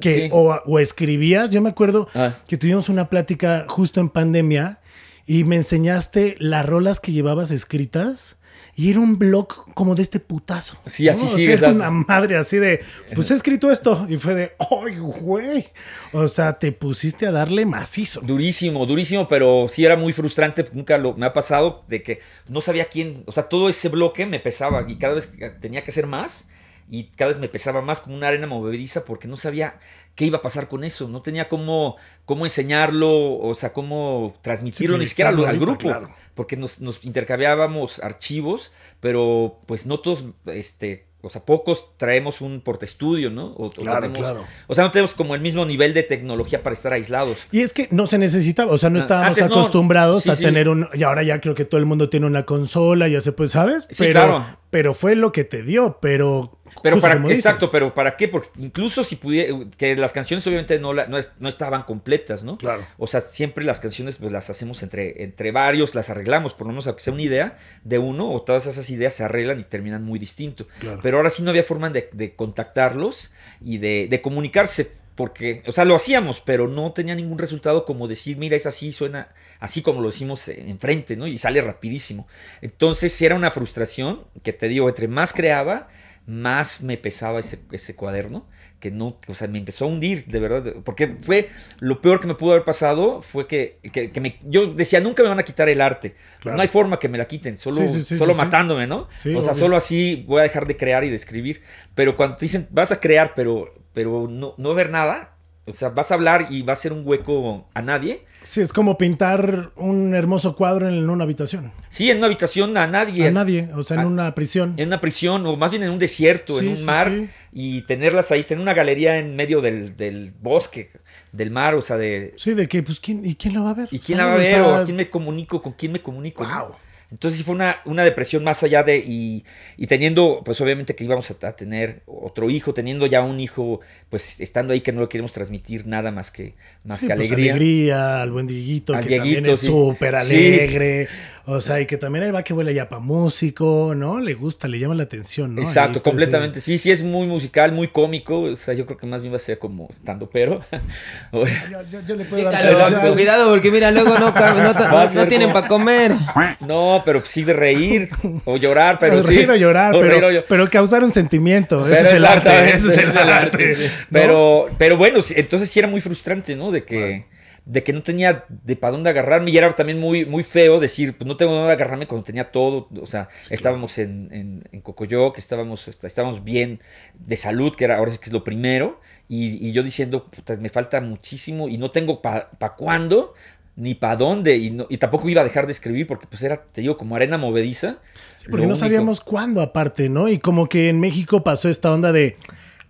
que 0.00 0.14
Sí. 0.26 0.28
o, 0.32 0.54
o 0.64 0.78
escribías. 0.78 1.50
Yo 1.50 1.60
me 1.60 1.70
acuerdo 1.70 2.08
Ah. 2.14 2.34
que 2.46 2.56
tuvimos 2.56 2.88
una 2.88 3.08
plática 3.08 3.66
justo 3.68 4.00
en 4.00 4.08
pandemia 4.08 4.80
y 5.26 5.44
me 5.44 5.56
enseñaste 5.56 6.36
las 6.38 6.64
rolas 6.66 7.00
que 7.00 7.12
llevabas 7.12 7.50
escritas. 7.50 8.36
Y 8.74 8.90
era 8.90 9.00
un 9.00 9.18
blog 9.18 9.72
como 9.74 9.94
de 9.94 10.02
este 10.02 10.18
putazo. 10.18 10.78
Sí, 10.86 11.06
así 11.06 11.24
O 11.24 11.28
sea, 11.28 11.52
era 11.52 11.68
una 11.68 11.90
madre 11.90 12.36
así 12.36 12.56
de, 12.56 12.82
pues 13.14 13.30
he 13.30 13.34
escrito 13.34 13.70
esto. 13.70 14.06
Y 14.08 14.16
fue 14.16 14.34
de, 14.34 14.52
¡ay, 14.58 14.98
güey! 14.98 15.68
O 16.12 16.26
sea, 16.26 16.54
te 16.54 16.72
pusiste 16.72 17.26
a 17.26 17.32
darle 17.32 17.66
macizo. 17.66 18.20
Durísimo, 18.22 18.86
durísimo, 18.86 19.28
pero 19.28 19.66
sí 19.68 19.84
era 19.84 19.96
muy 19.96 20.14
frustrante. 20.14 20.66
Nunca 20.72 20.96
lo, 20.96 21.14
me 21.14 21.26
ha 21.26 21.34
pasado 21.34 21.82
de 21.86 22.02
que 22.02 22.20
no 22.48 22.62
sabía 22.62 22.86
quién, 22.86 23.24
o 23.26 23.32
sea, 23.32 23.42
todo 23.44 23.68
ese 23.68 23.90
bloque 23.90 24.24
me 24.24 24.40
pesaba 24.40 24.86
y 24.88 24.96
cada 24.96 25.14
vez 25.14 25.32
tenía 25.60 25.84
que 25.84 25.90
hacer 25.90 26.06
más 26.06 26.46
y 26.90 27.04
cada 27.04 27.28
vez 27.28 27.38
me 27.38 27.48
pesaba 27.48 27.80
más 27.82 28.00
como 28.00 28.16
una 28.16 28.28
arena 28.28 28.46
movediza 28.46 29.04
porque 29.04 29.28
no 29.28 29.36
sabía 29.36 29.74
qué 30.14 30.26
iba 30.26 30.38
a 30.38 30.42
pasar 30.42 30.68
con 30.68 30.84
eso. 30.84 31.08
No 31.08 31.22
tenía 31.22 31.48
cómo, 31.48 31.96
cómo 32.24 32.44
enseñarlo, 32.44 33.38
o 33.38 33.54
sea, 33.54 33.72
cómo 33.72 34.34
transmitirlo 34.42 34.96
Sí, 34.96 35.00
ni 35.00 35.06
siquiera 35.06 35.30
al, 35.30 35.58
grupo. 35.58 35.78
claro. 35.78 36.10
Porque 36.34 36.56
nos, 36.56 36.80
nos 36.80 37.04
intercambiábamos 37.04 37.98
archivos, 37.98 38.72
pero 39.00 39.58
pues 39.66 39.86
no 39.86 40.00
todos, 40.00 40.24
este, 40.46 41.06
o 41.22 41.30
sea, 41.30 41.44
pocos 41.44 41.96
traemos 41.98 42.40
un 42.40 42.60
portaestudio, 42.62 43.30
¿no? 43.30 43.46
O, 43.56 43.70
Claro, 43.70 44.00
tenemos- 44.08 44.18
claro. 44.26 44.44
O 44.66 44.74
sea, 44.74 44.84
no 44.84 44.90
tenemos 44.90 45.14
como 45.14 45.34
el 45.34 45.40
mismo 45.40 45.64
nivel 45.64 45.94
de 45.94 46.02
tecnología 46.02 46.62
para 46.62 46.74
estar 46.74 46.92
aislados. 46.92 47.46
Y 47.52 47.60
es 47.60 47.72
que 47.72 47.88
no 47.90 48.06
se 48.06 48.18
necesitaba, 48.18 48.72
o 48.72 48.78
sea, 48.78 48.90
no 48.90 48.98
Ah, 48.98 49.02
estábamos 49.02 49.28
antes 49.38 49.48
no. 49.48 49.54
acostumbrados 49.60 50.24
Sí, 50.24 50.30
a 50.30 50.34
sí. 50.36 50.42
tener 50.44 50.68
un. 50.68 50.88
Y 50.94 51.04
ahora 51.04 51.22
ya 51.22 51.40
creo 51.40 51.54
que 51.54 51.64
todo 51.64 51.78
el 51.78 51.86
mundo 51.86 52.08
tiene 52.10 52.26
una 52.26 52.44
consola, 52.44 53.08
ya 53.08 53.20
se 53.20 53.32
puede, 53.32 53.50
¿sabes? 53.50 53.84
Sí, 53.90 53.96
pero, 54.00 54.12
claro. 54.12 54.44
pero 54.70 54.94
fue 54.94 55.14
lo 55.14 55.32
que 55.32 55.44
te 55.44 55.62
dio, 55.62 55.98
pero. 56.00 56.58
Pero 56.82 56.96
justo 56.96 57.08
para 57.08 57.32
exacto, 57.34 57.68
pero 57.70 57.94
¿para 57.94 58.16
qué? 58.16 58.28
Porque 58.28 58.48
incluso 58.58 59.04
si 59.04 59.16
pudiera, 59.16 59.54
que 59.76 59.94
las 59.96 60.12
canciones 60.12 60.46
obviamente 60.46 60.78
no, 60.78 60.92
la- 60.92 61.06
no, 61.06 61.18
es- 61.18 61.32
no 61.38 61.48
estaban 61.48 61.82
completas, 61.82 62.42
¿no? 62.44 62.58
Claro. 62.58 62.84
O 62.98 63.06
sea, 63.06 63.20
siempre 63.20 63.64
las 63.64 63.80
canciones 63.80 64.18
pues 64.18 64.32
las 64.32 64.48
hacemos 64.50 64.82
entre, 64.82 65.22
entre 65.22 65.52
varios, 65.52 65.94
las 65.94 66.10
arreglamos, 66.10 66.54
por 66.54 66.66
lo 66.66 66.72
menos 66.72 66.86
aunque 66.86 67.02
sea 67.02 67.12
una 67.12 67.22
idea 67.22 67.58
de 67.84 67.98
uno, 67.98 68.30
o 68.32 68.42
todas 68.42 68.66
esas 68.66 68.88
ideas 68.90 69.14
se 69.14 69.24
arreglan 69.24 69.60
y 69.60 69.64
terminan 69.64 70.02
muy 70.02 70.18
distinto. 70.18 70.66
Claro. 70.80 71.00
Pero 71.02 71.18
ahora 71.18 71.30
sí 71.30 71.42
no 71.42 71.50
había 71.50 71.62
forma 71.64 71.90
de, 71.90 72.08
de 72.12 72.34
contactarlos 72.34 73.30
y 73.60 73.78
de, 73.78 74.06
de 74.08 74.20
comunicarse. 74.22 75.00
Porque, 75.14 75.62
o 75.66 75.72
sea, 75.72 75.84
lo 75.84 75.94
hacíamos, 75.94 76.40
pero 76.40 76.68
no 76.68 76.92
tenía 76.92 77.14
ningún 77.14 77.38
resultado 77.38 77.84
como 77.84 78.08
decir, 78.08 78.38
mira, 78.38 78.56
es 78.56 78.64
así, 78.64 78.94
suena 78.94 79.28
así 79.60 79.82
como 79.82 80.00
lo 80.00 80.06
decimos 80.08 80.48
enfrente, 80.48 81.16
¿no? 81.16 81.26
Y 81.26 81.36
sale 81.36 81.60
rapidísimo. 81.60 82.26
Entonces 82.62 83.20
era 83.20 83.34
una 83.36 83.50
frustración 83.50 84.22
que 84.42 84.54
te 84.54 84.68
digo, 84.68 84.88
entre 84.88 85.08
más 85.08 85.34
creaba, 85.34 85.88
más 86.26 86.82
me 86.82 86.96
pesaba 86.96 87.40
ese, 87.40 87.58
ese 87.72 87.94
cuaderno, 87.96 88.46
que 88.78 88.90
no, 88.90 89.18
o 89.28 89.34
sea, 89.34 89.46
me 89.48 89.58
empezó 89.58 89.84
a 89.84 89.88
hundir, 89.88 90.24
de 90.26 90.40
verdad, 90.40 90.74
porque 90.84 91.08
fue 91.20 91.48
lo 91.78 92.00
peor 92.00 92.20
que 92.20 92.26
me 92.26 92.34
pudo 92.34 92.52
haber 92.52 92.64
pasado, 92.64 93.22
fue 93.22 93.46
que, 93.46 93.78
que- 93.92 94.10
que 94.10 94.20
me, 94.20 94.38
yo 94.42 94.66
decía, 94.66 95.00
nunca 95.00 95.22
me 95.22 95.28
van 95.28 95.38
a 95.38 95.44
quitar 95.44 95.68
el 95.68 95.80
arte, 95.80 96.14
Claro. 96.40 96.56
no 96.56 96.62
hay 96.62 96.68
forma 96.68 96.98
que 96.98 97.08
me 97.08 97.18
la 97.18 97.26
quiten, 97.26 97.56
solo, 97.58 97.76
Sí, 97.76 97.88
sí, 97.88 98.00
sí, 98.04 98.16
solo 98.16 98.34
matándome, 98.34 98.86
¿no? 98.86 99.02
O 99.02 99.08
sea, 99.20 99.30
obvio. 99.32 99.54
solo 99.54 99.76
así 99.76 100.24
voy 100.26 100.40
a 100.40 100.42
dejar 100.44 100.66
de 100.66 100.76
crear 100.76 101.04
y 101.04 101.10
de 101.10 101.16
escribir, 101.16 101.62
pero 101.94 102.16
cuando 102.16 102.36
te 102.36 102.44
dicen, 102.46 102.66
vas 102.70 102.90
a 102.92 102.98
crear, 103.00 103.34
pero, 103.36 103.72
pero 103.92 104.26
no, 104.28 104.54
no 104.58 104.74
ver 104.74 104.90
nada, 104.90 105.31
o 105.64 105.72
sea, 105.72 105.90
vas 105.90 106.10
a 106.10 106.14
hablar 106.14 106.48
y 106.50 106.62
va 106.62 106.72
a 106.72 106.76
ser 106.76 106.92
un 106.92 107.02
hueco 107.06 107.68
a 107.74 107.82
nadie, 107.82 108.24
Sí, 108.42 108.60
es 108.60 108.72
como 108.72 108.98
pintar 108.98 109.70
un 109.76 110.14
hermoso 110.16 110.56
cuadro 110.56 110.88
en 110.88 111.08
una 111.08 111.22
habitación. 111.22 111.72
sí, 111.88 112.10
en 112.10 112.16
una 112.18 112.26
habitación 112.26 112.76
a 112.76 112.86
nadie, 112.88 113.28
A 113.28 113.30
nadie, 113.30 113.68
o 113.76 113.82
sea, 113.84 113.98
en 113.98 114.02
Ah, 114.02 114.06
una 114.08 114.34
prisión. 114.34 114.74
en 114.76 114.88
una 114.88 115.00
prisión 115.00 115.46
o 115.46 115.56
más 115.56 115.70
bien 115.70 115.84
en 115.84 115.90
un 115.90 115.98
desierto, 116.00 116.58
Sí, 116.58 116.66
en 116.66 116.72
un 116.76 116.84
mar 116.84 117.12
sí. 117.14 117.28
y 117.52 117.82
tenerlas 117.82 118.32
ahí, 118.32 118.42
tener 118.42 118.60
una 118.60 118.74
galería 118.74 119.18
en 119.18 119.36
medio 119.36 119.60
del, 119.60 119.96
del 119.96 120.32
bosque, 120.40 120.90
del 121.30 121.50
mar, 121.52 121.76
o 121.76 121.82
sea, 121.82 121.96
de... 121.96 122.34
Sí, 122.36 122.54
de 122.54 122.66
que, 122.66 122.82
pues, 122.82 122.98
¿quién, 122.98 123.24
¿y 123.24 123.36
quién 123.36 123.54
lo 123.54 123.62
va 123.64 123.70
a 123.70 123.74
ver? 123.74 123.88
¿Y 123.92 124.00
quién 124.00 124.18
la 124.18 124.26
va 124.26 124.32
a 124.32 124.36
ver? 124.36 124.60
O 124.60 124.66
¿O 124.66 124.70
sea, 124.72 124.78
a 124.80 124.84
quién 124.84 124.96
me 124.96 125.08
comunico? 125.08 125.62
¿Con 125.62 125.72
quién 125.74 125.92
me 125.92 126.02
comunico? 126.02 126.42
no? 126.44 126.72
Entonces 127.12 127.44
fue 127.44 127.54
una, 127.54 127.76
una 127.84 128.02
depresión 128.04 128.42
más 128.42 128.62
allá 128.62 128.82
de... 128.82 128.98
Y, 128.98 129.44
y 129.76 129.86
teniendo, 129.86 130.42
pues 130.44 130.60
obviamente 130.60 130.96
que 130.96 131.04
íbamos 131.04 131.30
a, 131.30 131.46
a 131.46 131.52
tener 131.54 132.02
otro 132.06 132.50
hijo, 132.50 132.74
teniendo 132.74 133.06
ya 133.06 133.22
un 133.22 133.38
hijo, 133.38 133.80
pues 134.08 134.40
estando 134.40 134.72
ahí 134.72 134.80
que 134.80 134.90
no 134.92 135.00
lo 135.00 135.08
queremos 135.08 135.32
transmitir 135.32 135.86
nada 135.86 136.10
más 136.10 136.30
que, 136.30 136.54
más 136.84 137.00
Sí, 137.00 137.06
que 137.06 137.14
pues, 137.14 137.30
alegría. 137.30 137.52
alegría, 137.54 138.22
al 138.22 138.30
buen 138.32 138.46
Dieguito, 138.46 138.94
Al 138.94 139.06
que 139.06 139.16
también 139.16 139.44
Dieguito, 139.44 139.52
es 139.52 139.58
sí. 139.60 139.66
súper 139.66 140.16
Sí. 140.20 140.36
alegre. 140.36 141.08
O 141.44 141.60
sea, 141.60 141.80
y 141.80 141.86
que 141.86 141.96
también 141.96 142.24
ahí 142.24 142.30
va 142.30 142.44
que 142.44 142.52
huele 142.54 142.72
ya 142.72 142.88
para 142.88 143.00
músico, 143.00 143.94
¿no? 143.96 144.20
Le 144.20 144.34
gusta, 144.34 144.68
le 144.68 144.78
llama 144.78 144.94
la 144.94 145.02
atención, 145.02 145.54
¿no? 145.56 145.62
Exacto, 145.62 146.00
pues, 146.00 146.12
completamente. 146.12 146.60
eh, 146.60 146.62
Sí, 146.62 146.78
sí, 146.78 146.90
es 146.92 147.02
muy 147.02 147.26
musical, 147.26 147.72
muy 147.72 147.88
cómico. 147.88 148.42
O 148.42 148.56
sea, 148.56 148.74
yo 148.74 148.86
creo 148.86 148.96
que 148.96 149.06
más 149.08 149.22
bien 149.22 149.32
va 149.32 149.38
a 149.38 149.40
ser 149.40 149.58
como 149.58 149.88
estando 149.90 150.30
pero. 150.30 150.60
yo, 151.32 151.44
yo- 151.90 152.00
yo 152.06 152.14
le 152.14 152.24
puedo 152.24 152.44
dar 152.44 153.12
cuidado 153.12 153.50
porque 153.50 153.70
mira, 153.70 153.90
luego 153.90 154.10
no, 154.18 154.30
no, 154.30 155.04
no 155.14 155.28
tienen 155.28 155.48
como- 155.48 155.52
para 155.54 155.68
comer. 155.68 156.12
no, 156.60 157.02
pero 157.04 157.22
sí 157.24 157.42
de 157.42 157.52
reír 157.54 158.08
o 158.44 158.56
llorar, 158.56 158.98
pero 159.00 159.18
O 159.18 159.22
sí. 159.22 159.34
reír 159.34 159.50
o 159.50 159.56
llorar, 159.56 159.94
O 159.94 160.00
pero, 160.00 160.20
reír 160.20 160.38
o 160.40 160.44
pero 160.48 160.70
causar 160.70 161.02
un 161.02 161.10
sentimiento. 161.12 161.82
Pero 161.82 161.94
ese 161.94 162.06
es 162.08 162.12
el 162.14 162.24
arte. 162.24 162.70
Ese 162.70 162.88
es 162.88 162.98
el 162.98 163.18
arte. 163.18 163.76
¿no? 163.78 163.88
Pero, 164.10 164.68
pero 164.78 164.96
bueno, 164.96 165.18
entonces 165.34 165.68
sí 165.70 165.78
era 165.80 165.88
muy 165.88 166.00
frustrante, 166.00 166.54
¿no? 166.54 166.70
De 166.70 166.84
que, 166.84 167.24
de 167.64 167.84
que 167.84 167.92
no 167.92 168.02
tenía 168.02 168.44
de 168.48 168.74
para 168.76 168.92
dónde 168.92 169.10
agarrarme. 169.10 169.50
Y 169.50 169.56
era 169.56 169.70
también 169.72 170.00
muy, 170.00 170.24
muy 170.26 170.42
feo 170.42 170.80
decir, 170.80 171.16
pues 171.16 171.28
no 171.28 171.36
tengo 171.36 171.52
dónde 171.54 171.72
agarrarme 171.72 172.06
cuando 172.06 172.24
tenía 172.24 172.50
todo. 172.50 172.88
O 173.00 173.06
sea, 173.06 173.28
estábamos 173.50 173.98
en, 173.98 174.28
en, 174.32 174.64
en 174.72 174.80
Cocoyoc, 174.80 175.38
estábamos, 175.38 175.86
est- 175.88 176.04
estábamos 176.04 176.42
bien 176.44 176.80
de 177.14 177.36
salud, 177.36 177.74
que 177.76 177.84
era 177.84 177.98
ahora 177.98 178.10
sí 178.12 178.18
que 178.18 178.26
es 178.26 178.32
lo 178.32 178.42
primero. 178.44 179.00
Y, 179.28 179.66
y 179.66 179.72
yo 179.72 179.82
diciendo, 179.82 180.26
me 180.60 180.68
falta 180.68 181.00
muchísimo 181.00 181.68
y 181.68 181.78
no 181.78 181.90
tengo 181.90 182.20
para 182.20 182.50
pa 182.50 182.74
cuándo. 182.74 183.34
Ni 183.74 183.94
para 183.94 184.16
dónde, 184.16 184.58
y, 184.58 184.70
no- 184.70 184.86
y 184.90 184.98
tampoco 184.98 185.30
iba 185.30 185.40
a 185.40 185.44
dejar 185.44 185.64
de 185.64 185.72
escribir 185.72 186.06
porque 186.06 186.26
pues 186.26 186.42
era, 186.42 186.62
te 186.62 186.82
digo, 186.82 186.98
como 186.98 187.16
arena 187.16 187.38
movediza. 187.38 188.00
Sí, 188.36 188.44
porque 188.50 188.66
no 188.66 188.72
único. 188.72 188.76
sabíamos 188.84 189.22
cuándo 189.22 189.62
aparte, 189.62 190.10
¿no? 190.10 190.28
Y 190.28 190.40
como 190.40 190.66
que 190.66 190.90
en 190.90 191.00
México 191.00 191.42
pasó 191.42 191.70
esta 191.70 191.90
onda 191.90 192.12
de... 192.12 192.36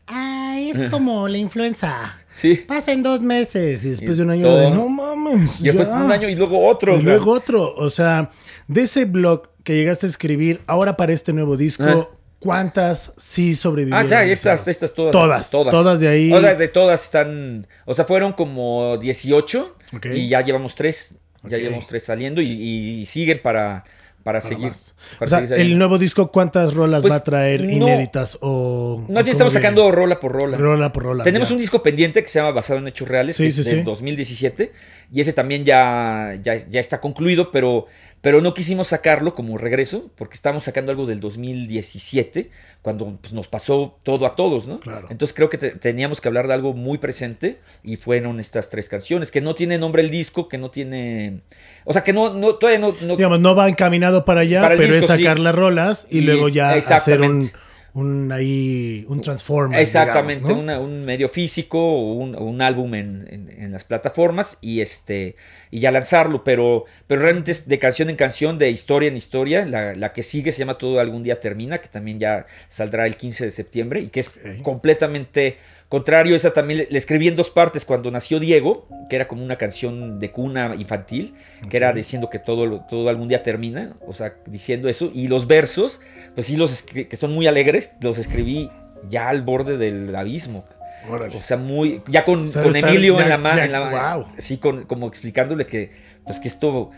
Ay, 0.08 0.70
es 0.70 0.82
como 0.90 1.28
la 1.28 1.38
influenza. 1.38 2.18
Sí. 2.34 2.56
Pasa 2.66 2.92
en 2.92 3.02
dos 3.02 3.22
meses 3.22 3.84
y 3.84 3.90
después 3.90 4.12
Y 4.12 4.18
de 4.18 4.22
un 4.22 4.30
año 4.30 4.42
todo. 4.46 4.58
de 4.58 4.70
no 4.70 4.88
mames. 4.88 5.60
Y 5.60 5.64
después 5.64 5.88
ya". 5.88 5.96
un 5.96 6.10
año 6.10 6.28
y 6.28 6.34
luego 6.36 6.66
otro. 6.66 6.98
Y 6.98 7.02
luego 7.02 7.32
otro. 7.32 7.74
O 7.74 7.90
sea, 7.90 8.30
de 8.68 8.82
ese 8.82 9.04
blog 9.04 9.48
que 9.64 9.74
llegaste 9.76 10.06
a 10.06 10.08
escribir 10.08 10.60
ahora 10.66 10.96
para 10.96 11.12
este 11.12 11.32
nuevo 11.32 11.56
disco, 11.56 11.84
Ah. 11.84 12.08
¿cuántas 12.38 13.12
sí 13.16 13.54
sobrevivieron? 13.54 14.04
Ah, 14.04 14.08
ya, 14.08 14.24
estas, 14.24 14.66
estas 14.66 14.92
todas. 14.94 15.12
Todas, 15.12 15.50
todas 15.50 16.00
de 16.00 16.08
ahí. 16.08 16.32
O 16.32 16.40
sea, 16.40 16.54
de 16.54 16.68
todas 16.68 17.04
están. 17.04 17.66
O 17.84 17.94
sea, 17.94 18.04
fueron 18.04 18.32
como 18.32 18.96
18 18.98 19.76
Ok. 19.96 20.06
y 20.14 20.28
ya 20.28 20.40
llevamos 20.40 20.74
tres. 20.74 21.14
Ya 21.44 21.58
llevamos 21.58 21.86
tres 21.88 22.04
saliendo 22.04 22.40
y, 22.40 22.50
y 22.50 23.06
siguen 23.06 23.40
para, 23.42 23.82
para, 24.22 24.40
seguir. 24.40 24.72
para 25.18 25.26
o 25.26 25.28
sea, 25.28 25.40
seguir 25.46 25.54
el 25.66 25.78
nuevo 25.78 25.98
disco, 25.98 26.30
¿cuántas 26.30 26.74
rolas 26.74 27.02
Pues, 27.02 27.12
va 27.12 27.16
a 27.16 27.24
traer 27.24 27.62
no- 27.62 27.70
inéditas 27.72 28.38
o...? 28.40 28.98
Más 29.08 29.24
bien 29.24 29.28
estamos 29.28 29.52
viene? 29.52 29.66
sacando 29.66 29.90
rola 29.90 30.18
por 30.20 30.32
rola. 30.32 30.56
Rola 30.56 30.92
por 30.92 31.02
rola. 31.02 31.24
Tenemos 31.24 31.48
ya. 31.48 31.54
un 31.54 31.60
disco 31.60 31.82
pendiente 31.82 32.22
que 32.22 32.28
se 32.28 32.38
llama 32.38 32.52
Basado 32.52 32.78
en 32.78 32.88
Hechos 32.88 33.08
Reales, 33.08 33.36
Sí, 33.36 33.42
que 33.44 33.48
es 33.48 33.56
sí, 33.56 33.62
del 33.64 33.76
sí. 33.78 33.82
2017, 33.82 34.72
y 35.12 35.20
ese 35.20 35.32
también 35.32 35.64
ya, 35.64 36.38
ya, 36.42 36.56
ya 36.56 36.80
está 36.80 37.00
concluido, 37.00 37.50
pero, 37.50 37.86
pero 38.22 38.40
no 38.40 38.54
quisimos 38.54 38.88
sacarlo 38.88 39.34
como 39.34 39.58
regreso, 39.58 40.10
porque 40.16 40.34
estábamos 40.34 40.64
sacando 40.64 40.90
algo 40.92 41.04
del 41.06 41.20
2017, 41.20 42.50
cuando 42.80 43.18
pues, 43.20 43.32
nos 43.32 43.48
pasó 43.48 43.98
todo 44.02 44.26
a 44.26 44.34
todos, 44.36 44.66
¿no? 44.66 44.80
Claro. 44.80 45.08
Entonces 45.10 45.34
creo 45.34 45.50
que 45.50 45.58
te- 45.58 45.70
teníamos 45.72 46.20
que 46.20 46.28
hablar 46.28 46.46
de 46.46 46.54
algo 46.54 46.72
muy 46.72 46.98
presente, 46.98 47.58
y 47.82 47.96
fueron 47.96 48.40
estas 48.40 48.70
tres 48.70 48.88
canciones, 48.88 49.30
que 49.30 49.40
no 49.40 49.54
tiene 49.54 49.76
nombre 49.78 50.02
el 50.02 50.10
disco, 50.10 50.48
que 50.48 50.56
no 50.58 50.70
tiene... 50.70 51.40
O 51.84 51.92
sea, 51.92 52.02
que 52.02 52.12
no, 52.12 52.32
no 52.32 52.54
todavía 52.54 52.78
no... 52.78 52.94
no- 53.02 53.16
Digamos, 53.16 53.40
no 53.40 53.54
va 53.54 53.68
encaminado 53.68 54.24
para 54.24 54.40
allá, 54.40 54.62
Para 54.62 54.76
pero 54.76 54.94
es 54.94 55.00
sí. 55.04 55.06
sacar 55.08 55.38
las 55.38 55.54
rolas 55.54 56.06
y, 56.10 56.18
Y- 56.18 56.20
luego 56.22 56.48
ya 56.48 56.70
hacer 56.72 57.20
un, 57.22 57.50
un 57.94 58.32
ahí, 58.32 59.04
un 59.08 59.20
transformer. 59.20 59.80
Exactamente, 59.80 60.42
digamos, 60.44 60.64
¿no? 60.64 60.72
una- 60.74 60.80
un 60.80 61.04
medio 61.04 61.28
físico 61.28 61.78
o 61.80 62.14
un, 62.14 62.34
un 62.36 62.62
álbum 62.62 62.94
en, 62.94 63.26
en- 63.28 63.50
en 63.50 63.72
las 63.72 63.84
plataformas 63.84 64.58
y 64.60 64.80
este 64.80 65.36
y 65.72 65.80
ya 65.80 65.90
lanzarlo, 65.90 66.44
pero, 66.44 66.84
pero 67.06 67.22
realmente 67.22 67.50
es 67.50 67.66
de 67.66 67.78
canción 67.78 68.10
en 68.10 68.16
canción, 68.16 68.58
de 68.58 68.68
historia 68.68 69.08
en 69.08 69.16
historia. 69.16 69.64
La, 69.64 69.94
la 69.94 70.12
que 70.12 70.22
sigue 70.22 70.52
se 70.52 70.58
llama 70.58 70.76
Todo 70.76 71.00
algún 71.00 71.22
día 71.22 71.40
termina, 71.40 71.78
que 71.78 71.88
también 71.88 72.20
ya 72.20 72.44
saldrá 72.68 73.06
el 73.06 73.16
15 73.16 73.46
de 73.46 73.50
septiembre 73.50 74.00
y 74.00 74.08
que 74.08 74.20
es 74.20 74.30
completamente 74.62 75.56
contrario. 75.88 76.36
Esa 76.36 76.52
también 76.52 76.80
le, 76.80 76.88
le 76.90 76.98
escribí 76.98 77.26
en 77.26 77.36
dos 77.36 77.48
partes 77.48 77.86
cuando 77.86 78.10
nació 78.10 78.38
Diego, 78.38 78.86
que 79.08 79.16
era 79.16 79.26
como 79.26 79.42
una 79.42 79.56
canción 79.56 80.20
de 80.20 80.30
cuna 80.30 80.74
infantil, 80.78 81.34
que 81.70 81.78
era 81.78 81.94
diciendo 81.94 82.28
que 82.28 82.38
todo, 82.38 82.82
todo 82.82 83.08
algún 83.08 83.28
día 83.28 83.42
termina, 83.42 83.96
o 84.06 84.12
sea, 84.12 84.34
diciendo 84.44 84.90
eso. 84.90 85.10
Y 85.14 85.28
los 85.28 85.46
versos, 85.46 86.02
pues 86.34 86.48
sí, 86.48 86.56
los 86.56 86.82
que 86.82 87.16
son 87.16 87.32
muy 87.32 87.46
alegres, 87.46 87.94
los 88.02 88.18
escribí 88.18 88.70
ya 89.08 89.30
al 89.30 89.40
borde 89.40 89.78
del 89.78 90.14
abismo. 90.14 90.66
Órale. 91.08 91.36
O 91.36 91.42
sea, 91.42 91.56
muy. 91.56 92.02
Ya 92.08 92.24
con, 92.24 92.44
O 92.44 92.48
sea, 92.48 92.62
con 92.62 92.76
Emilio 92.76 93.16
ya- 93.18 93.22
en 93.24 93.28
la 93.28 93.38
mano. 93.38 93.90
guau. 93.90 94.26
Sí, 94.38 94.58
con, 94.58 94.84
como 94.84 95.06
explicándole 95.08 95.66
que, 95.66 95.90
pues 96.24 96.38
que 96.40 96.48
esto 96.48 96.90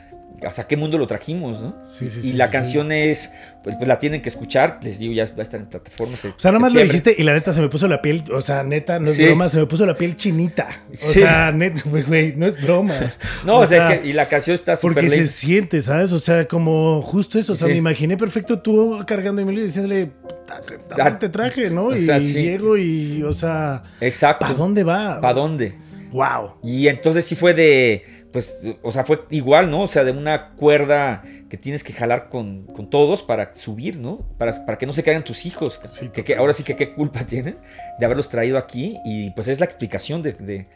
¿hasta 0.47 0.67
qué 0.67 0.77
mundo 0.77 0.99
lo 0.99 1.07
trajimos, 1.07 1.61
no? 1.61 1.77
Sí, 1.87 2.11
sí, 2.11 2.21
y 2.21 2.31
sí, 2.31 2.33
la 2.37 2.47
sí, 2.47 2.53
canción 2.53 2.93
es, 2.93 3.31
pues, 3.63 3.77
pues, 3.77 3.89
la 3.89 3.99
tienen 3.99 4.21
que 4.21 4.29
escuchar, 4.29 4.79
les 4.83 4.99
digo, 4.99 5.13
ya 5.15 5.25
va 5.25 5.39
a 5.39 5.43
estar 5.43 5.61
en 5.61 5.67
plataformas. 5.67 6.25
O 6.25 6.35
sea, 6.37 6.53
nomás 6.53 6.73
lo 6.73 6.81
dijiste 6.83 7.15
y 7.17 7.23
la 7.23 7.33
neta 7.33 7.53
se 7.53 7.61
me 7.63 7.69
puso 7.69 7.89
la 7.89 8.03
piel, 8.03 8.25
o 8.33 8.43
sea, 8.43 8.63
neta, 8.63 8.99
no 8.99 9.09
es 9.11 9.17
Sí. 9.17 9.25
broma, 9.25 9.49
se 9.49 9.59
me 9.59 9.67
puso 9.67 9.87
la 9.87 9.95
piel 9.97 10.17
chinita. 10.17 10.67
O 10.93 10.97
sea, 10.97 11.51
neta, 11.53 11.83
güey, 12.07 12.35
no 12.37 12.47
es 12.47 12.61
broma. 12.63 12.95
No, 13.45 13.59
o 13.61 13.67
sea, 13.67 13.91
es 13.93 14.01
que, 14.01 14.09
y 14.09 14.13
la 14.13 14.27
canción 14.29 14.55
está 14.55 14.77
súper 14.77 14.95
Porque 14.95 15.09
se 15.11 15.27
siente, 15.27 15.81
¿sabes? 15.81 16.13
O 16.13 16.19
sea, 16.19 16.47
como 16.47 17.01
justo 17.03 17.39
eso. 17.39 17.53
O 17.53 17.57
sea, 17.57 17.69
me 17.69 17.77
imaginé 17.77 18.17
perfecto 18.17 18.61
tú 18.61 19.03
cargando 19.07 19.41
a 19.41 19.43
Emilio 19.43 19.63
y 19.63 19.67
diciéndole, 19.67 20.11
"Ta- 20.47 20.61
ta- 20.61 21.05
Ah, 21.07 21.19
te 21.19 21.29
traje, 21.29 21.71
¿no? 21.71 21.87
o 21.87 21.95
y 21.95 22.01
sea, 22.01 22.19
llego 22.19 22.77
y, 22.77 23.23
o 23.23 23.33
sea, 23.33 23.83
Exacto. 24.01 24.45
¿para 24.47 24.55
dónde 24.55 24.83
va? 24.85 25.21
¿Para 25.21 25.35
dónde? 25.35 25.75
Wow. 26.11 26.57
Y 26.63 26.89
entonces 26.89 27.25
sí 27.25 27.35
fue 27.35 27.55
de, 27.55 28.05
pues, 28.35 28.69
o 28.83 28.91
sea, 28.91 29.05
fue 29.05 29.27
igual, 29.31 29.71
¿no? 29.71 29.83
O 29.83 29.87
sea, 29.87 30.03
de 30.03 30.11
una 30.11 30.51
cuerda 30.57 31.23
que 31.49 31.57
tienes 31.57 31.85
que 31.85 31.93
jalar 31.93 32.31
con, 32.31 32.65
con 32.67 32.91
todos 32.91 33.23
para 33.23 33.55
subir, 33.55 33.97
¿no? 33.97 34.27
Para, 34.39 34.67
para 34.67 34.77
que 34.77 34.87
no 34.87 34.93
se 34.93 35.05
caigan 35.05 35.23
tus 35.23 35.47
hijos. 35.47 35.81
Sí, 35.89 36.09
que, 36.09 36.25
que 36.25 36.35
ahora 36.35 36.53
sí 36.53 36.65
que 36.65 36.75
qué 36.75 36.95
culpa 36.95 37.25
tienen 37.27 37.59
de 37.97 38.05
haberlos 38.05 38.29
traído 38.29 38.59
aquí. 38.59 38.97
Y 39.05 39.31
pues 39.31 39.47
es 39.47 39.61
la 39.61 39.67
explicación 39.67 40.21
de, 40.21 40.33
de, 40.33 40.67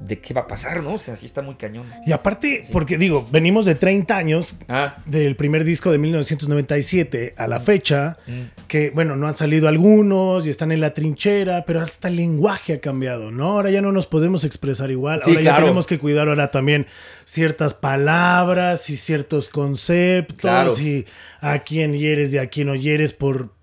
de 0.00 0.20
qué 0.20 0.34
va 0.34 0.42
a 0.42 0.46
pasar, 0.46 0.82
¿no? 0.82 0.94
O 0.94 0.98
sea, 0.98 1.14
sí 1.16 1.26
está 1.26 1.42
muy 1.42 1.54
cañón. 1.56 1.86
Y 2.06 2.12
aparte, 2.12 2.62
porque 2.72 2.98
digo, 2.98 3.28
venimos 3.30 3.64
de 3.64 3.74
30 3.74 4.16
años 4.16 4.56
Ah, 4.68 4.96
del 5.06 5.36
primer 5.36 5.64
disco 5.64 5.90
de 5.92 5.98
1997 5.98 7.34
a 7.36 7.46
la 7.46 7.60
fecha, 7.60 8.16
Mm. 8.26 8.66
que 8.68 8.90
bueno, 8.90 9.16
no 9.16 9.26
han 9.28 9.34
salido 9.34 9.68
algunos 9.68 10.46
y 10.46 10.50
están 10.50 10.72
en 10.72 10.80
la 10.80 10.92
trinchera, 10.94 11.64
pero 11.66 11.80
hasta 11.80 12.08
el 12.08 12.16
lenguaje 12.16 12.74
ha 12.74 12.80
cambiado, 12.80 13.30
¿no? 13.30 13.52
Ahora 13.52 13.70
ya 13.70 13.80
no 13.82 13.92
nos 13.92 14.06
podemos 14.06 14.44
expresar 14.44 14.90
igual, 14.90 15.20
Sí, 15.24 15.30
ahora 15.30 15.42
ya 15.42 15.50
claro. 15.50 15.64
tenemos 15.66 15.86
que 15.86 15.98
cuidar 15.98 16.28
ahora 16.28 16.50
también 16.50 16.86
ciertas 17.24 17.74
palabras 17.74 18.90
y 18.90 18.96
ciertos 18.96 19.48
conceptos 19.48 20.40
Claro. 20.40 20.78
y 20.78 21.06
a 21.40 21.60
quién 21.60 21.92
hieres 21.92 22.32
y 22.34 22.38
a 22.38 22.48
quién 22.48 22.66
no 22.68 22.74
hieres 22.74 23.12
por... 23.12 23.56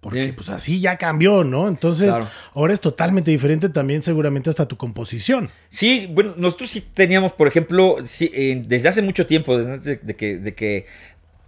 Porque 0.00 0.24
Sí. 0.24 0.32
pues 0.32 0.48
así 0.50 0.80
ya 0.80 0.96
cambió, 0.98 1.42
¿no? 1.42 1.66
Entonces 1.68 2.10
Claro. 2.10 2.28
ahora 2.54 2.74
es 2.74 2.80
totalmente 2.80 3.30
diferente 3.30 3.68
también 3.68 4.02
seguramente 4.02 4.50
hasta 4.50 4.68
tu 4.68 4.76
composición. 4.76 5.50
Sí, 5.68 6.06
bueno, 6.12 6.34
nosotros 6.36 6.70
sí 6.70 6.80
teníamos, 6.80 7.32
por 7.32 7.48
ejemplo, 7.48 7.96
sí, 8.04 8.30
eh, 8.32 8.62
desde 8.66 8.88
hace 8.88 9.02
mucho 9.02 9.26
tiempo, 9.26 9.56
desde 9.56 9.72
antes 9.72 9.84
de, 9.84 9.96
de 9.96 10.14
que, 10.14 10.38
de 10.38 10.54
que 10.54 10.86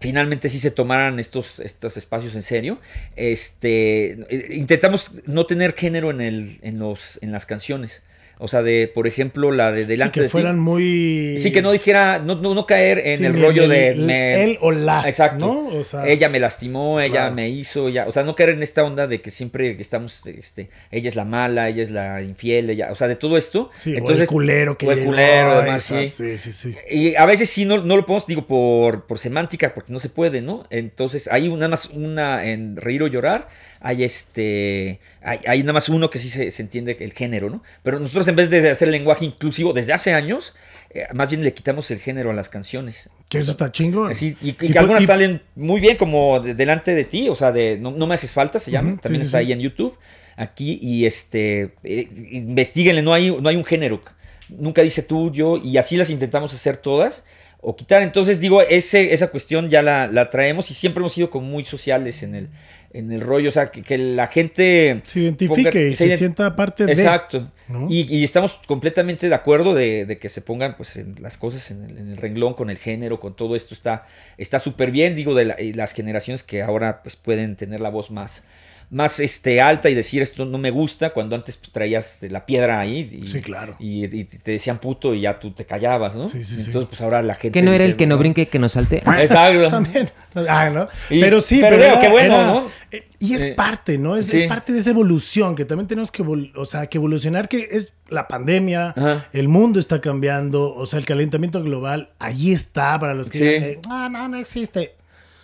finalmente 0.01 0.49
sí 0.49 0.59
se 0.61 0.71
tomaran 0.71 1.19
estos, 1.21 1.61
estos 1.61 1.97
espacios 1.97 2.35
en 2.35 2.43
serio, 2.43 2.81
este, 3.17 4.13
eh, 4.13 4.55
intentamos 4.55 5.11
no 5.27 5.47
tener 5.47 5.75
género 5.75 6.11
en, 6.11 6.21
el, 6.21 6.59
en, 6.63 6.79
los, 6.79 7.19
en 7.23 7.33
las 7.33 7.47
canciones. 7.47 8.03
O 8.41 8.47
sea, 8.49 8.63
de, 8.63 8.91
por 8.93 9.07
ejemplo, 9.09 9.51
la 9.51 9.73
de 9.73 9.83
Sí, 9.83 9.87
Delante 9.89 10.15
que 10.15 10.21
de 10.21 10.27
ti. 10.27 10.31
fueran 10.31 10.59
muy... 10.61 11.37
Sí, 11.39 11.51
que 11.51 11.61
no 11.61 11.73
dijera, 11.73 12.21
no, 12.21 12.37
no, 12.37 12.55
no 12.55 12.67
caer 12.67 12.99
en 13.05 13.19
Sí, 13.19 13.25
el 13.25 13.41
rollo 13.41 13.65
el- 13.65 13.69
de... 13.71 13.89
el- 13.89 14.01
me- 14.03 14.45
él 14.45 14.59
o 14.61 14.71
la, 14.71 15.03
Exacto. 15.07 15.45
¿no? 15.47 15.67
O 15.81 15.83
sea- 15.85 16.07
ella 16.07 16.29
me 16.29 16.39
lastimó, 16.39 17.01
ella 17.01 17.11
Claro. 17.13 17.35
me 17.35 17.49
hizo, 17.49 17.89
ella... 17.89 18.07
O 18.07 18.13
sea, 18.13 18.23
no 18.23 18.37
caer 18.37 18.51
en 18.51 18.63
esta 18.63 18.85
onda 18.85 19.07
de 19.09 19.21
que 19.21 19.31
siempre 19.33 19.77
estamos, 19.81 20.25
este, 20.27 20.71
ella 20.93 21.09
es 21.09 21.17
la 21.17 21.25
mala, 21.25 21.69
ella 21.69 21.83
es 21.83 21.91
la 21.91 22.23
infiel, 22.23 22.71
ella... 22.71 22.91
O 22.93 22.95
sea, 22.95 23.09
de 23.09 23.17
todo 23.17 23.37
esto. 23.37 23.71
Sí, 23.77 23.95
Entonces, 23.97 24.21
o 24.21 24.23
el 24.23 24.29
culero 24.29 24.79
que 24.79 24.87
o 24.87 24.93
el 24.93 24.99
llegó, 25.01 25.11
culero, 25.11 25.53
además, 25.53 25.83
sí. 25.83 26.07
sí, 26.07 26.39
sí, 26.39 26.53
sí. 26.53 26.75
Y 26.91 27.17
a 27.17 27.27
veces 27.27 27.51
sí 27.51 27.65
no, 27.65 27.79
no 27.79 27.97
lo 27.97 28.07
podemos, 28.07 28.27
digo, 28.29 28.47
por, 28.47 29.07
por 29.07 29.19
semántica, 29.19 29.75
porque 29.75 29.93
no 29.93 29.99
se 29.99 30.11
puede, 30.11 30.43
¿no? 30.43 30.65
Entonces, 30.71 31.29
hay 31.33 31.49
nada 31.49 31.69
más 31.69 31.87
una 31.87 32.45
en 32.45 32.77
reír 32.77 33.03
o 33.03 33.09
llorar, 33.09 33.49
hay 33.81 34.05
este, 34.05 35.01
hay, 35.23 35.39
hay 35.47 35.61
nada 35.61 35.73
más 35.75 35.89
uno 35.89 36.11
que 36.11 36.19
sí 36.19 36.31
se, 36.31 36.51
se 36.51 36.63
entiende 36.63 36.97
el 37.01 37.13
género, 37.13 37.49
¿no? 37.51 37.63
Pero 37.83 37.99
nosotros 38.01 38.28
en 38.29 38.37
vez 38.37 38.51
de 38.51 38.71
hacer 38.71 38.89
lenguaje 38.89 39.25
inclusivo 39.25 39.73
desde 39.73 39.93
hace 39.93 40.13
años, 40.15 40.55
eh, 40.91 41.07
más 41.15 41.29
bien 41.31 41.43
le 41.43 41.53
quitamos 41.53 41.91
el 41.91 41.99
género 41.99 42.31
a 42.31 42.35
las 42.35 42.49
canciones. 42.49 43.11
Que 43.29 43.39
eso 43.39 43.51
está 43.51 43.71
chingón. 43.73 44.11
Así, 44.11 44.37
y, 44.41 44.49
y 44.49 44.51
Y 44.51 44.53
que 44.55 44.69
por- 44.69 44.79
algunas 44.79 45.03
y- 45.03 45.07
salen 45.07 45.43
muy 45.55 45.81
bien, 45.81 45.97
como 45.97 46.41
de- 46.41 46.55
delante 46.55 46.95
de 46.95 47.05
ti, 47.05 47.29
o 47.29 47.35
sea, 47.37 47.53
de 47.53 47.77
No, 47.79 47.91
no 47.91 48.07
me 48.07 48.15
haces 48.15 48.33
falta, 48.33 48.59
se 48.59 48.71
llama, 48.71 48.97
también 49.03 49.21
sí, 49.23 49.27
sí, 49.27 49.29
está 49.29 49.39
sí. 49.39 49.45
ahí 49.47 49.53
en 49.53 49.61
YouTube, 49.61 49.97
aquí, 50.37 50.79
y 50.81 51.05
este, 51.07 51.75
eh, 51.85 52.09
investiguenle, 52.31 53.03
no 53.03 53.13
hay, 53.13 53.31
no 53.31 53.49
hay 53.49 53.57
un 53.57 53.65
género, 53.65 54.01
nunca 54.49 54.83
dice 54.83 55.03
tú, 55.03 55.31
yo, 55.33 55.57
y 55.59 55.77
así 55.77 55.97
las 55.97 56.11
intentamos 56.11 56.55
hacer 56.55 56.77
todas, 56.79 57.25
o 57.61 57.75
quitar, 57.77 58.03
entonces 58.03 58.41
digo, 58.41 58.63
ese, 58.63 59.13
esa 59.13 59.29
cuestión 59.29 59.69
ya 59.69 59.83
la, 59.83 60.07
la 60.07 60.31
traemos 60.31 60.71
y 60.71 60.75
siempre 60.75 61.01
hemos 61.01 61.13
sido 61.13 61.29
como 61.31 61.47
muy 61.49 61.65
sociales 61.65 62.23
en 62.23 62.35
el, 62.37 62.49
en 62.93 63.11
el 63.13 63.21
rollo, 63.21 63.49
o 63.49 63.53
sea, 63.53 63.71
que, 63.71 63.83
que 63.83 63.99
la 63.99 64.29
gente... 64.29 65.03
Se 65.05 65.21
identifique 65.21 65.71
ponga- 65.71 65.91
y 65.91 65.97
se, 65.97 66.07
ident- 66.07 66.17
sienta 66.19 66.55
parte 66.57 66.87
de. 66.87 66.93
Exacto. 66.93 67.51
¿no? 67.67 67.87
Y, 67.91 68.03
y 68.15 68.23
estamos 68.25 68.61
completamente 68.67 69.29
de 69.29 69.35
acuerdo 69.35 69.75
de, 69.75 70.07
de 70.07 70.19
que 70.19 70.29
se 70.29 70.41
pongan 70.41 70.77
pues 70.77 70.97
en 70.97 71.17
las 71.21 71.37
cosas 71.37 71.71
en 71.71 71.83
el, 71.85 71.99
en 71.99 72.11
el 72.13 72.17
renglón 72.17 72.55
con 72.55 72.71
el 72.71 72.79
género, 72.79 73.19
con 73.21 73.35
todo 73.37 73.57
esto 73.57 73.75
está 73.75 74.07
está 74.39 74.59
súper 74.59 74.91
bien, 74.91 75.15
digo, 75.17 75.35
de 75.35 75.45
la- 75.47 75.57
las 75.75 75.93
generaciones 75.93 76.45
que 76.45 76.63
ahora 76.63 77.03
pues 77.03 77.17
pueden 77.17 77.57
tener 77.57 77.81
la 77.81 77.91
voz 77.91 78.11
más 78.11 78.45
más 78.91 79.21
este 79.21 79.61
alta 79.61 79.91
y 79.91 79.95
decir 79.95 80.23
esto 80.23 80.47
no 80.47 80.57
me 80.57 80.71
gusta 80.71 81.11
cuando 81.11 81.37
antes 81.37 81.59
pues, 81.59 81.71
traías 81.71 82.19
la 82.23 82.47
piedra 82.47 82.81
ahí 82.81 83.07
y, 83.23 83.29
Sí, 83.29 83.41
claro. 83.43 83.77
y, 83.79 84.05
y 84.07 84.25
te 84.25 84.53
decían 84.53 84.79
puto 84.79 85.15
y 85.15 85.21
ya 85.23 85.39
tú 85.39 85.51
te 85.51 85.67
callabas, 85.67 86.17
¿no? 86.17 86.27
Sí, 86.27 86.43
sí, 86.43 86.57
sí. 86.57 86.65
Entonces 86.69 86.89
pues 86.89 87.01
ahora 87.03 87.21
la 87.23 87.35
gente 87.35 87.53
Que 87.59 87.63
no 87.63 87.71
era 87.73 87.85
dice, 87.85 87.91
el 87.91 87.97
que 87.97 88.07
no 88.07 88.17
brinque, 88.17 88.49
que 88.49 88.59
no 88.59 88.69
salte. 88.71 88.99
Exacto. 89.21 89.69
También. 89.69 90.11
Ah, 90.49 90.71
¿no? 90.71 90.89
Y- 91.11 91.21
pero 91.21 91.41
sí, 91.43 91.59
pero 91.61 91.77
pero, 91.77 91.85
era- 91.93 92.01
que 92.01 92.09
bueno, 92.09 92.35
era- 92.35 92.47
¿no? 92.47 92.67
eh, 92.91 93.05
Y 93.21 93.35
es 93.35 93.43
Eh, 93.43 93.53
parte, 93.55 93.99
¿no? 93.99 94.17
Es, 94.17 94.29
sí. 94.29 94.39
es 94.39 94.47
parte 94.47 94.73
de 94.73 94.79
esa 94.79 94.91
evolución 94.91 95.55
que 95.57 95.65
también 95.65 95.87
tenemos 95.89 96.11
que, 96.11 96.23
o 96.23 96.65
sea, 96.65 96.87
que 96.87 96.99
evolucionar, 96.99 97.49
que 97.49 97.69
es 97.73 97.93
la 98.09 98.27
pandemia, 98.29 98.95
Ajá. 98.97 99.29
el 99.33 99.49
mundo 99.49 99.81
está 99.81 100.01
cambiando, 100.01 100.73
o 100.75 100.87
sea, 100.87 100.99
el 101.01 101.05
calentamiento 101.05 101.63
global, 101.63 102.11
ahí 102.21 102.53
está 102.53 102.99
para 102.99 103.15
los 103.15 103.29
que 103.29 103.39
Sí. 103.39 103.45
dicen, 103.45 103.81
ah, 103.91 104.09
no, 104.11 104.29
no 104.29 104.37
existe. 104.39 104.95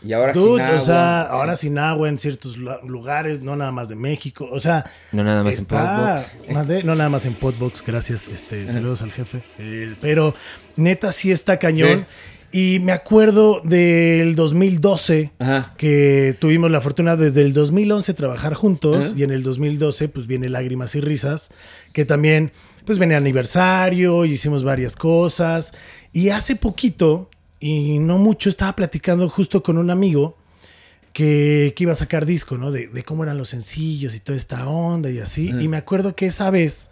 Y 0.05 0.13
ahora 0.13 0.33
Dude, 0.33 0.59
sin 0.59 0.61
agua, 0.67 0.81
o 0.81 0.85
sea, 0.85 1.27
sí. 1.29 1.35
ahora 1.35 1.57
sin 1.57 1.79
agua 1.79 2.09
en 2.09 2.19
ciertos 2.19 2.57
lu- 2.59 2.71
lugares, 2.87 3.43
no 3.43 3.57
nada 3.57 3.73
más 3.73 3.89
de 3.89 3.95
México, 3.95 4.47
o 4.51 4.61
sea, 4.61 4.85
No 5.13 5.25
nada 5.25 5.43
más 5.43 5.59
en 5.59 5.65
Podbox. 5.67 6.69
de- 6.69 6.83
no 6.85 6.95
nada 6.95 7.09
más 7.09 7.25
en 7.27 7.35
Podbox, 7.35 7.83
gracias, 7.87 8.29
este, 8.29 8.69
saludos 8.69 9.03
al 9.03 9.13
jefe, 9.13 9.43
Eh, 9.59 9.95
pero 10.01 10.35
neta 10.77 11.11
sí 11.13 11.31
está 11.31 11.59
cañón. 11.59 12.07
Y 12.53 12.79
me 12.79 12.93
acuerdo 12.93 13.63
del 13.65 14.37
2012, 14.37 15.33
Ajá. 15.41 15.75
que 15.77 16.37
tuvimos 16.39 16.71
la 16.71 16.81
fortuna 16.81 17.17
desde 17.17 17.43
el 17.43 17.53
2011 17.53 18.15
trabajar 18.15 18.55
juntos 18.55 19.07
Ajá. 19.07 19.15
y 19.17 19.25
en 19.25 19.33
el 19.33 19.43
2012 19.43 20.09
pues 20.09 20.29
viene 20.29 20.49
Lágrimas 20.49 20.95
y 20.95 21.01
Risas, 21.01 21.51
que 21.93 22.05
también 22.05 22.53
pues 22.85 22.99
viene 23.01 23.17
aniversario 23.17 24.25
y 24.25 24.33
hicimos 24.35 24.63
varias 24.63 24.95
cosas. 24.95 25.73
Y 26.13 26.29
hace 26.29 26.55
poquito, 26.55 27.29
y 27.69 27.99
no 27.99 28.19
mucho, 28.19 28.49
estaba 28.49 28.75
platicando 28.77 29.29
justo 29.29 29.63
con 29.63 29.79
un 29.79 29.91
amigo 29.91 30.37
que, 31.13 31.73
que 31.77 31.85
iba 31.85 31.93
a 31.93 31.95
sacar 31.95 32.27
disco, 32.27 32.59
¿no? 32.59 32.71
De, 32.73 32.89
de 32.89 33.03
cómo 33.05 33.23
eran 33.23 33.39
los 33.39 33.49
sencillos 33.51 34.15
y 34.15 34.21
toda 34.21 34.37
esta 34.37 34.67
onda 34.69 35.11
y 35.11 35.19
así. 35.21 35.51
Y 35.61 35.69
me 35.69 35.77
acuerdo 35.77 36.15
que 36.17 36.27
esa 36.27 36.51
vez 36.51 36.91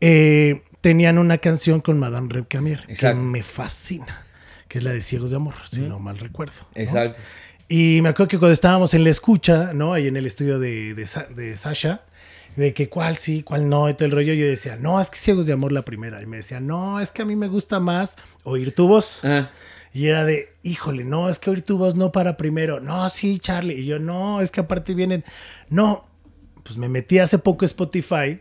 eh, 0.00 0.62
tenían 0.80 1.18
una 1.18 1.38
canción 1.38 1.80
con 1.80 1.98
Madame 1.98 2.28
Reb 2.30 2.48
Camier 2.48 2.86
que 2.86 2.92
me 3.32 3.42
fascina, 3.42 4.24
que 4.68 4.78
es 4.78 4.84
la 4.84 4.92
de 4.92 5.00
Ciegos 5.00 5.30
de 5.30 5.36
Amor, 5.36 5.54
si 5.70 5.80
no 5.80 5.98
mal 5.98 6.18
recuerdo. 6.18 6.54
¿no? 6.74 6.80
Exacto. 6.82 7.20
Y 7.68 8.00
me 8.02 8.08
acuerdo 8.10 8.28
que 8.28 8.38
cuando 8.38 8.52
estábamos 8.52 8.94
en 8.94 9.04
la 9.04 9.10
escucha, 9.10 9.72
¿no? 9.74 9.94
Ahí 9.94 10.06
en 10.08 10.16
el 10.16 10.26
estudio 10.26 10.58
de, 10.58 10.94
de, 10.94 11.06
Sa- 11.06 11.26
de 11.26 11.56
Sasha, 11.56 12.04
de 12.56 12.74
que 12.74 12.88
cuál 12.88 13.16
sí, 13.16 13.42
cuál 13.44 13.68
no, 13.68 13.88
y 13.88 13.94
todo 13.94 14.06
el 14.06 14.12
rollo, 14.12 14.34
yo 14.34 14.44
decía, 14.44 14.76
no, 14.76 15.00
es 15.00 15.08
que 15.08 15.16
Ciegos 15.18 15.46
de 15.46 15.52
Amor 15.52 15.70
la 15.72 15.84
primera. 15.84 16.20
Y 16.20 16.26
me 16.26 16.38
decía, 16.38 16.58
no, 16.60 17.00
es 17.00 17.12
que 17.12 17.22
a 17.22 17.24
mí 17.24 17.36
me 17.36 17.46
gusta 17.46 17.78
más 17.78 18.16
oír 18.42 18.74
tu 18.74 18.88
voz. 18.88 19.24
Ajá. 19.24 19.50
Y 19.92 20.06
era 20.06 20.24
de, 20.24 20.52
híjole, 20.62 21.04
no, 21.04 21.28
es 21.30 21.38
que 21.38 21.50
oír 21.50 21.62
tu 21.62 21.76
voz 21.78 21.96
no 21.96 22.12
para 22.12 22.36
primero. 22.36 22.78
No, 22.80 23.08
sí, 23.08 23.38
Charlie. 23.38 23.74
Y 23.80 23.86
yo, 23.86 23.98
no, 23.98 24.40
es 24.40 24.50
que 24.52 24.60
aparte 24.60 24.94
vienen. 24.94 25.24
No, 25.68 26.06
pues 26.62 26.76
me 26.76 26.88
metí 26.88 27.18
hace 27.18 27.38
poco 27.38 27.64
a 27.64 27.66
Spotify 27.66 28.40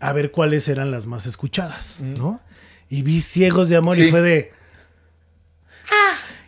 a 0.00 0.12
ver 0.12 0.32
cuáles 0.32 0.66
eran 0.68 0.90
las 0.90 1.06
más 1.06 1.26
escuchadas, 1.26 2.00
¿no? 2.00 2.40
Y 2.90 3.02
vi 3.02 3.20
Ciegos 3.20 3.68
de 3.68 3.76
Amor 3.76 3.98
y 3.98 4.10
fue 4.10 4.20
de, 4.22 4.50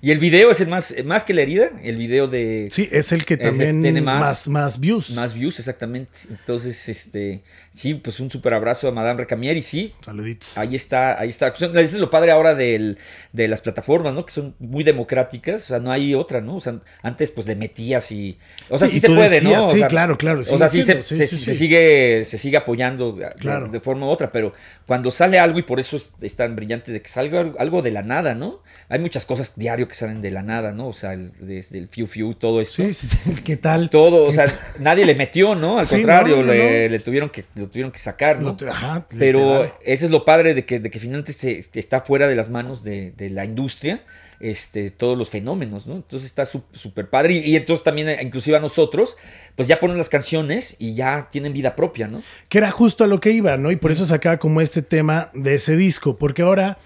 Y 0.01 0.11
el 0.11 0.19
video 0.19 0.51
es 0.51 0.61
el 0.61 0.69
más, 0.69 0.95
más 1.07 1.25
que 1.25 1.33
la 1.33 1.41
herida, 1.43 1.69
el 1.83 1.97
video 1.97 2.27
de 2.29 2.69
sí, 2.71 2.89
es 2.93 3.13
el 3.13 3.25
que 3.25 3.37
también 3.39 3.81
tiene 3.81 4.03
más, 4.03 4.21
más- 4.21 4.49
más, 4.49 4.81
views. 4.81 5.11
más 5.13 5.33
views, 5.33 5.59
exactamente. 5.61 6.19
Entonces, 6.29 6.89
este, 6.91 7.43
sí, 7.75 7.95
pues 7.95 8.21
un 8.21 8.31
super 8.31 8.55
abrazo 8.55 8.87
a 8.87 8.93
Madame 8.93 9.19
Recamier 9.19 9.57
y 9.57 9.63
sí, 9.63 9.93
Saluditos. 10.01 10.57
ahí 10.57 10.77
está, 10.77 11.21
ahí 11.21 11.29
está. 11.31 11.49
Eso 11.49 11.67
es 11.75 11.95
lo 11.95 12.09
padre 12.09 12.31
ahora 12.31 12.55
del- 12.55 12.99
de 13.33 13.49
las 13.49 13.63
plataformas, 13.63 14.15
¿no? 14.15 14.25
Que 14.25 14.33
son 14.33 14.55
muy 14.61 14.85
democráticas, 14.85 15.65
o 15.65 15.67
sea, 15.67 15.79
no 15.81 15.91
hay 15.91 16.15
otra, 16.15 16.41
¿no? 16.41 16.55
O 16.57 16.61
sea, 16.61 16.81
antes 17.03 17.33
pues 17.33 17.49
le 17.49 17.57
metías 17.57 18.13
y, 18.13 18.39
o 18.71 18.79
sea, 18.79 18.87
Sí, 18.89 19.01
se 19.01 19.09
puede, 19.09 19.29
decías, 19.29 19.59
¿no? 19.61 19.67
O 19.69 19.73
sí, 19.73 19.79
sea, 19.81 19.89
claro, 19.89 20.17
claro, 20.17 20.41
O 20.41 20.45
sea, 20.45 20.69
sí, 20.69 20.83
se, 20.85 21.03
sí, 21.03 21.17
se- 21.17 21.55
sigue, 21.55 22.25
se 22.25 22.39
sigue 22.39 22.57
apoyando 22.57 23.13
de- 23.13 23.29
Claro. 23.41 23.69
de 23.69 23.81
forma 23.81 24.07
u 24.07 24.11
otra, 24.11 24.31
pero 24.31 24.53
cuando 24.87 25.11
sale 25.11 25.41
algo 25.41 25.59
y 25.59 25.63
por 25.63 25.81
eso 25.81 25.97
es, 25.97 26.13
es 26.23 26.37
tan 26.37 26.55
brillante 26.55 26.93
de 26.93 27.03
que 27.03 27.09
salga 27.09 27.53
algo, 27.59 27.83
de 27.83 27.91
la 27.91 28.03
nada, 28.03 28.35
¿no? 28.37 28.63
Hay 28.89 29.01
muchas 29.01 29.27
cosas 29.27 29.53
diario 29.57 29.89
que 29.89 29.95
salen 29.95 30.23
de 30.23 30.31
la 30.31 30.43
nada, 30.43 30.71
¿no? 30.71 30.87
O 30.87 30.93
sea, 30.93 31.13
el- 31.15 31.33
desde 31.41 31.79
el 31.79 31.89
fiu 31.89 32.07
fiu, 32.07 32.35
todo 32.35 32.61
esto. 32.61 32.85
Sí, 32.85 32.93
sí, 32.93 33.07
sí. 33.09 33.19
¿Qué 33.45 33.57
tal? 33.57 33.91
Todo, 33.91 34.25
o 34.27 34.33
sea, 34.33 34.47
nadie 34.79 35.05
le 35.05 35.17
metió, 35.17 35.55
¿no? 35.57 35.81
Al 35.81 35.89
contrario, 35.89 36.37
no, 36.37 36.43
no, 36.45 36.53
le, 36.53 36.85
no. 36.85 36.93
le 36.93 36.99
tuvieron 37.01 37.31
que, 37.31 37.45
lo 37.65 37.71
tuvieron 37.71 37.91
que 37.93 37.99
sacar, 37.99 38.41
¿no? 38.41 38.57
Ajá, 38.69 39.07
Pero 39.19 39.65
ese 39.83 40.05
es 40.07 40.11
lo 40.11 40.25
padre 40.25 40.55
de 40.55 40.65
que, 40.65 40.81
de 40.81 40.91
que 40.91 40.99
finalmente 40.99 41.33
se- 41.33 41.65
está 41.75 42.01
fuera 42.03 42.29
de 42.29 42.35
las 42.37 42.49
manos 42.51 42.83
de, 42.85 43.13
de 43.13 43.31
la 43.31 43.45
industria 43.45 44.03
este, 44.41 44.91
todos 44.91 45.17
los 45.17 45.31
fenómenos, 45.31 45.87
¿no? 45.87 45.95
Entonces 45.97 46.27
está 46.29 46.45
súper 46.45 47.09
padre. 47.09 47.35
Y, 47.35 47.39
y 47.53 47.57
entonces 47.57 47.83
también, 47.85 48.09
eh, 48.09 48.19
inclusive 48.21 48.57
a 48.57 48.61
nosotros, 48.61 49.17
pues 49.57 49.69
ya 49.69 49.81
ponen 49.81 49.97
las 49.97 50.09
canciones 50.09 50.77
y 50.79 50.95
ya 50.95 51.29
tienen 51.31 51.53
vida 51.53 51.77
propia, 51.77 52.09
¿no? 52.09 52.23
Que 52.49 52.59
era 52.59 52.71
justo 52.71 53.05
a 53.05 53.07
lo 53.07 53.21
que 53.21 53.31
iba, 53.31 53.57
¿no? 53.57 53.71
Y 53.71 53.77
por 53.77 53.91
eso 53.93 54.05
sacaba 54.07 54.39
como 54.39 54.61
este 54.61 54.83
tema 54.83 55.31
de 55.35 55.55
ese 55.55 55.77
disco, 55.77 56.19
porque 56.19 56.43
ahora 56.43 56.79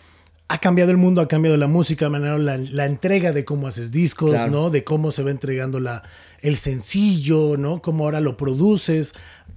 ha 0.49 0.59
cambiado 0.59 0.91
el 0.91 0.97
mundo, 0.97 1.21
ha 1.21 1.29
cambiado 1.29 1.57
la 1.59 1.67
música, 1.69 2.09
la, 2.09 2.57
la 2.59 2.87
entrega 2.87 3.33
de 3.33 3.45
cómo 3.45 3.67
haces 3.67 3.91
discos, 3.91 4.31
Claro. 4.31 4.51
¿no? 4.51 4.71
De 4.71 4.83
cómo 4.83 5.13
se 5.13 5.23
va 5.23 5.31
entregando 5.31 5.79
la, 5.79 6.03
el 6.41 6.57
sencillo, 6.57 7.57
¿no? 7.59 7.83
Cómo 7.83 8.05
ahora 8.05 8.21
lo 8.21 8.37
produces. 8.37 9.13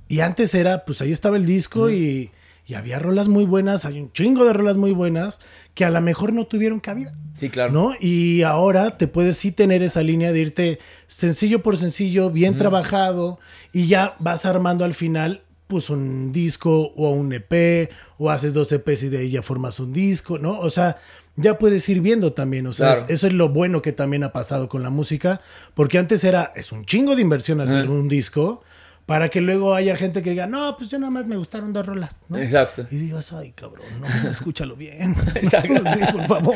Y 0.09 0.19
antes 0.19 0.53
era, 0.53 0.83
pues 0.85 1.01
ahí 1.01 1.11
estaba 1.13 1.37
el 1.37 1.45
disco 1.45 1.89
y, 1.89 2.31
y 2.67 2.73
había 2.73 2.99
rolas 2.99 3.29
muy 3.29 3.45
buenas, 3.45 3.85
hay 3.85 3.99
un 4.01 4.11
chingo 4.11 4.43
de 4.43 4.51
rolas 4.51 4.75
muy 4.75 4.91
buenas 4.91 5.39
que 5.73 5.85
a 5.85 5.89
lo 5.89 6.01
mejor 6.01 6.33
no 6.33 6.45
tuvieron 6.45 6.81
cabida. 6.81 7.13
Sí, 7.37 7.49
claro. 7.49 7.71
¿No? 7.71 7.93
Y 7.99 8.41
ahora 8.43 8.97
te 8.97 9.07
puedes 9.07 9.37
sí 9.37 9.51
tener 9.53 9.81
esa 9.83 10.03
línea 10.03 10.31
de 10.33 10.39
irte 10.39 10.79
sencillo 11.07 11.63
por 11.63 11.77
sencillo, 11.77 12.29
bien 12.29 12.55
trabajado, 12.57 13.39
y 13.71 13.87
ya 13.87 14.15
vas 14.19 14.45
armando 14.45 14.83
al 14.85 14.93
final, 14.93 15.41
pues 15.71 15.89
un 15.89 16.33
disco 16.33 16.91
o 16.97 17.11
un 17.11 17.31
EP, 17.31 17.89
o 18.17 18.29
haces 18.29 18.53
dos 18.53 18.71
EPs 18.73 19.03
y 19.03 19.09
de 19.09 19.19
ahí 19.19 19.31
ya 19.31 19.41
formas 19.41 19.79
un 19.79 19.93
disco, 19.93 20.37
¿no? 20.37 20.59
O 20.59 20.69
sea, 20.69 20.97
ya 21.37 21.57
puedes 21.57 21.87
ir 21.87 22.01
viendo 22.01 22.33
también, 22.33 22.67
o 22.67 22.73
sea, 22.73 22.91
Claro. 22.91 23.05
es- 23.07 23.13
eso 23.13 23.27
es 23.27 23.33
lo 23.33 23.47
bueno 23.47 23.81
que 23.81 23.93
también 23.93 24.23
ha 24.25 24.33
pasado 24.33 24.67
con 24.67 24.83
la 24.83 24.89
música, 24.89 25.39
porque 25.73 25.97
antes 25.97 26.23
era, 26.25 26.51
es 26.57 26.73
un 26.73 26.83
chingo 26.83 27.15
de 27.15 27.21
inversión 27.21 27.61
hacer 27.61 27.89
un 27.89 28.09
disco. 28.09 28.63
Para 29.07 29.29
que 29.29 29.41
luego 29.41 29.73
haya 29.73 29.95
gente 29.97 30.21
que 30.21 30.29
diga, 30.29 30.45
no, 30.47 30.77
pues 30.77 30.89
yo 30.91 30.97
nada 30.99 31.09
más 31.09 31.25
me 31.25 31.35
gustaron 31.35 31.73
dos 31.73 31.85
rolas. 31.85 32.17
¿no? 32.29 32.37
Exacto. 32.37 32.85
Y 32.91 32.95
digas, 32.97 33.33
ay, 33.33 33.51
cabrón, 33.51 33.85
no, 33.99 34.29
escúchalo 34.29 34.75
bien. 34.77 35.15
Exacto. 35.35 35.81
sí, 35.93 35.99
por 36.13 36.27
favor. 36.27 36.55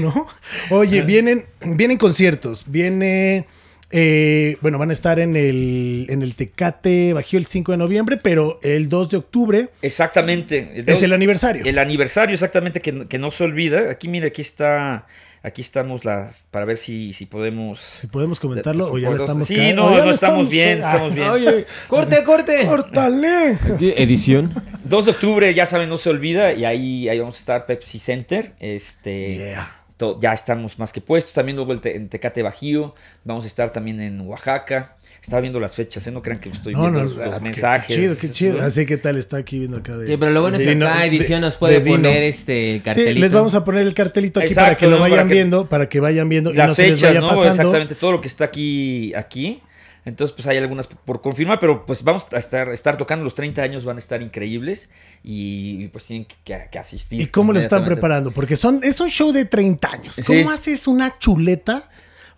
¿no? 0.00 0.26
Oye, 0.70 1.02
vienen, 1.02 1.46
vienen 1.64 1.96
conciertos. 1.96 2.64
Viene. 2.68 3.46
Eh, 3.90 4.56
bueno, 4.60 4.78
van 4.78 4.90
a 4.90 4.92
estar 4.92 5.18
en 5.18 5.36
el, 5.36 6.06
en 6.10 6.22
el 6.22 6.34
Tecate 6.34 7.12
Bajío 7.12 7.38
el 7.38 7.46
5 7.46 7.72
de 7.72 7.78
noviembre, 7.78 8.16
pero 8.16 8.58
el 8.62 8.88
2 8.88 9.10
de 9.10 9.16
octubre 9.16 9.68
Exactamente. 9.82 10.84
es 10.86 11.02
el 11.02 11.12
aniversario. 11.12 11.64
El 11.64 11.78
aniversario, 11.78 12.34
exactamente, 12.34 12.80
que, 12.80 12.92
no- 12.92 13.08
que 13.08 13.18
no 13.18 13.30
se 13.30 13.44
olvida. 13.44 13.90
Aquí, 13.90 14.08
mira, 14.08 14.26
aquí 14.28 14.42
está. 14.42 15.06
Aquí 15.42 15.62
estamos 15.62 16.04
las, 16.04 16.46
para 16.50 16.66
ver 16.66 16.76
si, 16.76 17.14
si 17.14 17.24
podemos. 17.24 17.80
Si 17.80 18.06
podemos 18.08 18.38
comentarlo 18.38 18.92
o 18.92 18.98
ya 18.98 19.06
Podemos- 19.08 19.22
estamos 19.22 19.46
Sí, 19.48 19.72
no, 19.74 19.88
no 20.04 20.10
estamos 20.10 20.50
bien, 20.50 20.80
estamos 20.80 21.14
bien. 21.14 21.28
Oye, 21.28 21.64
¡Corte, 21.88 22.22
corte! 22.24 22.66
¡córtale! 22.66 23.56
Edición. 23.96 24.52
2 24.84 25.04
de 25.06 25.10
octubre, 25.12 25.54
ya 25.54 25.64
saben, 25.64 25.88
no 25.88 25.96
se 25.96 26.10
olvida. 26.10 26.52
Y 26.52 26.66
ahí, 26.66 27.08
ahí 27.08 27.18
vamos 27.18 27.36
a 27.36 27.38
estar 27.38 27.64
Pepsi 27.66 27.98
Center. 27.98 28.52
Este. 28.60 29.36
Yeah. 29.38 29.79
Ya 30.20 30.32
estamos 30.32 30.78
más 30.78 30.92
que 30.92 31.00
puestos. 31.00 31.34
También 31.34 31.56
luego 31.56 31.72
el 31.72 31.80
te- 31.80 31.96
en 31.96 32.08
Tecate 32.08 32.42
Bajío. 32.42 32.94
Vamos 33.24 33.44
a 33.44 33.46
estar 33.46 33.70
también 33.70 34.00
en 34.00 34.20
Oaxaca. 34.22 34.96
Estaba 35.22 35.40
viendo 35.42 35.60
las 35.60 35.74
fechas, 35.76 36.06
¿eh? 36.06 36.10
No 36.10 36.22
crean 36.22 36.40
que 36.40 36.48
estoy 36.48 36.72
No, 36.72 36.80
viendo 36.82 36.98
no, 37.00 37.04
los, 37.04 37.16
los 37.16 37.26
ah, 37.26 37.32
qué- 37.38 37.40
mensajes. 37.44 37.86
Qué 37.96 38.02
chido, 38.02 38.16
qué 38.18 38.30
chido. 38.32 38.58
¿no? 38.58 38.64
Así 38.64 38.86
que 38.86 38.96
tal 38.96 39.18
está 39.18 39.36
aquí 39.36 39.58
viendo 39.58 39.76
acá 39.76 39.96
de. 39.98 40.06
Sí, 40.06 40.16
pero 40.16 40.30
lo 40.32 40.40
bueno 40.40 40.56
es 40.56 40.62
que 40.64 40.70
vino- 40.70 40.86
cada 40.86 41.04
edición 41.04 41.40
de- 41.42 41.46
nos 41.46 41.56
puede 41.56 41.80
poner 41.80 42.22
este 42.22 42.74
Sí, 42.76 42.80
cartelito. 42.80 43.20
les 43.20 43.32
vamos 43.32 43.54
a 43.54 43.64
poner 43.64 43.86
el 43.86 43.94
cartelito 43.94 44.40
aquí 44.40 44.54
para 44.54 44.76
que 44.76 44.86
lo 44.86 44.96
¿no? 44.96 45.02
vayan 45.02 45.18
Para 45.18 45.28
que- 45.28 45.34
viendo, 45.34 45.68
para 45.68 45.88
que 45.88 46.00
vayan 46.00 46.28
viendo 46.28 46.50
y 46.50 46.54
las 46.54 46.70
no 46.70 46.74
se 46.74 46.82
les 46.88 46.92
fechas, 47.00 47.10
vaya 47.10 47.20
¿no? 47.20 47.28
pasando. 47.28 47.50
Exactamente, 47.50 47.94
todo 47.96 48.12
lo 48.12 48.20
que 48.20 48.28
está 48.28 48.44
aquí, 48.46 49.12
aquí. 49.14 49.60
Entonces, 50.04 50.34
pues 50.34 50.46
hay 50.48 50.56
algunas 50.56 50.86
por- 50.86 51.20
confirmar, 51.20 51.60
pero 51.60 51.84
pues 51.84 52.02
vamos 52.02 52.26
a 52.32 52.38
estar, 52.38 52.68
estar 52.70 52.96
tocando 52.96 53.24
los 53.24 53.34
30 53.34 53.60
años, 53.62 53.84
van 53.84 53.96
a 53.96 53.98
estar 53.98 54.22
increíbles 54.22 54.88
y 55.22 55.88
pues 55.88 56.06
tienen 56.06 56.26
que, 56.44 56.68
que 56.70 56.78
asistir. 56.78 57.20
¿Y 57.20 57.26
cómo 57.26 57.52
lo 57.52 57.58
están 57.58 57.84
preparando? 57.84 58.30
Porque 58.30 58.56
son, 58.56 58.80
es 58.82 59.00
un 59.00 59.10
show 59.10 59.30
de 59.32 59.44
30 59.44 59.88
años. 59.88 60.14
Sí. 60.16 60.22
¿Cómo 60.22 60.50
haces 60.50 60.86
una 60.86 61.18
chuleta? 61.18 61.82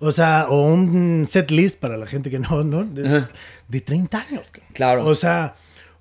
O 0.00 0.10
sea, 0.10 0.46
o 0.48 0.72
un 0.72 1.26
set 1.28 1.50
list 1.52 1.78
para 1.78 1.96
la 1.96 2.06
gente 2.06 2.28
que 2.30 2.40
no, 2.40 2.64
¿no? 2.64 2.84
De, 2.84 3.24
de 3.68 3.80
30 3.80 4.18
años. 4.18 4.46
Claro. 4.72 5.06
O 5.06 5.14
sea, 5.14 5.54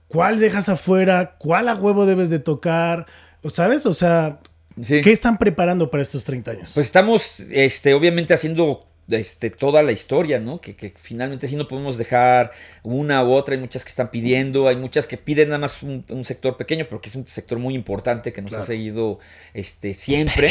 ¿cuál 0.07 0.39
dejas 0.39 0.69
afuera? 0.69 1.35
¿Cuál 1.37 1.69
a 1.69 1.75
huevo 1.75 2.07
debes 2.07 2.31
de 2.31 2.39
tocar? 2.39 3.05
¿O 3.43 3.49
¿Sabes? 3.51 3.85
O 3.85 3.93
sea, 3.93 4.39
Sí. 4.81 5.01
¿qué 5.01 5.11
están 5.11 5.37
preparando 5.37 5.91
para 5.91 6.01
estos 6.01 6.23
30 6.23 6.51
años? 6.51 6.71
Pues 6.73 6.87
estamos, 6.87 7.41
este, 7.51 7.93
obviamente 7.93 8.33
haciendo 8.33 8.87
este, 9.09 9.49
toda 9.49 9.83
la 9.83 9.91
historia, 9.91 10.39
¿no? 10.39 10.61
Que, 10.61 10.75
que 10.75 10.93
finalmente 10.95 11.47
sí 11.47 11.55
no 11.55 11.67
podemos 11.67 11.97
dejar 11.97 12.51
una 12.83 13.23
u 13.23 13.31
otra. 13.33 13.55
Hay 13.55 13.59
muchas 13.61 13.83
que 13.83 13.89
están 13.89 14.07
pidiendo, 14.09 14.67
hay 14.67 14.75
muchas 14.77 15.07
que 15.07 15.17
piden 15.17 15.49
nada 15.49 15.59
más 15.59 15.83
un, 15.83 16.05
un 16.09 16.23
sector 16.23 16.55
pequeño, 16.57 16.85
pero 16.87 17.01
que 17.01 17.09
es 17.09 17.15
un 17.15 17.27
sector 17.27 17.59
muy 17.59 17.75
importante 17.75 18.31
que 18.31 18.41
nos 18.41 18.53
ha 18.53 18.63
seguido 18.63 19.19
este, 19.53 19.93
siempre. 19.93 20.47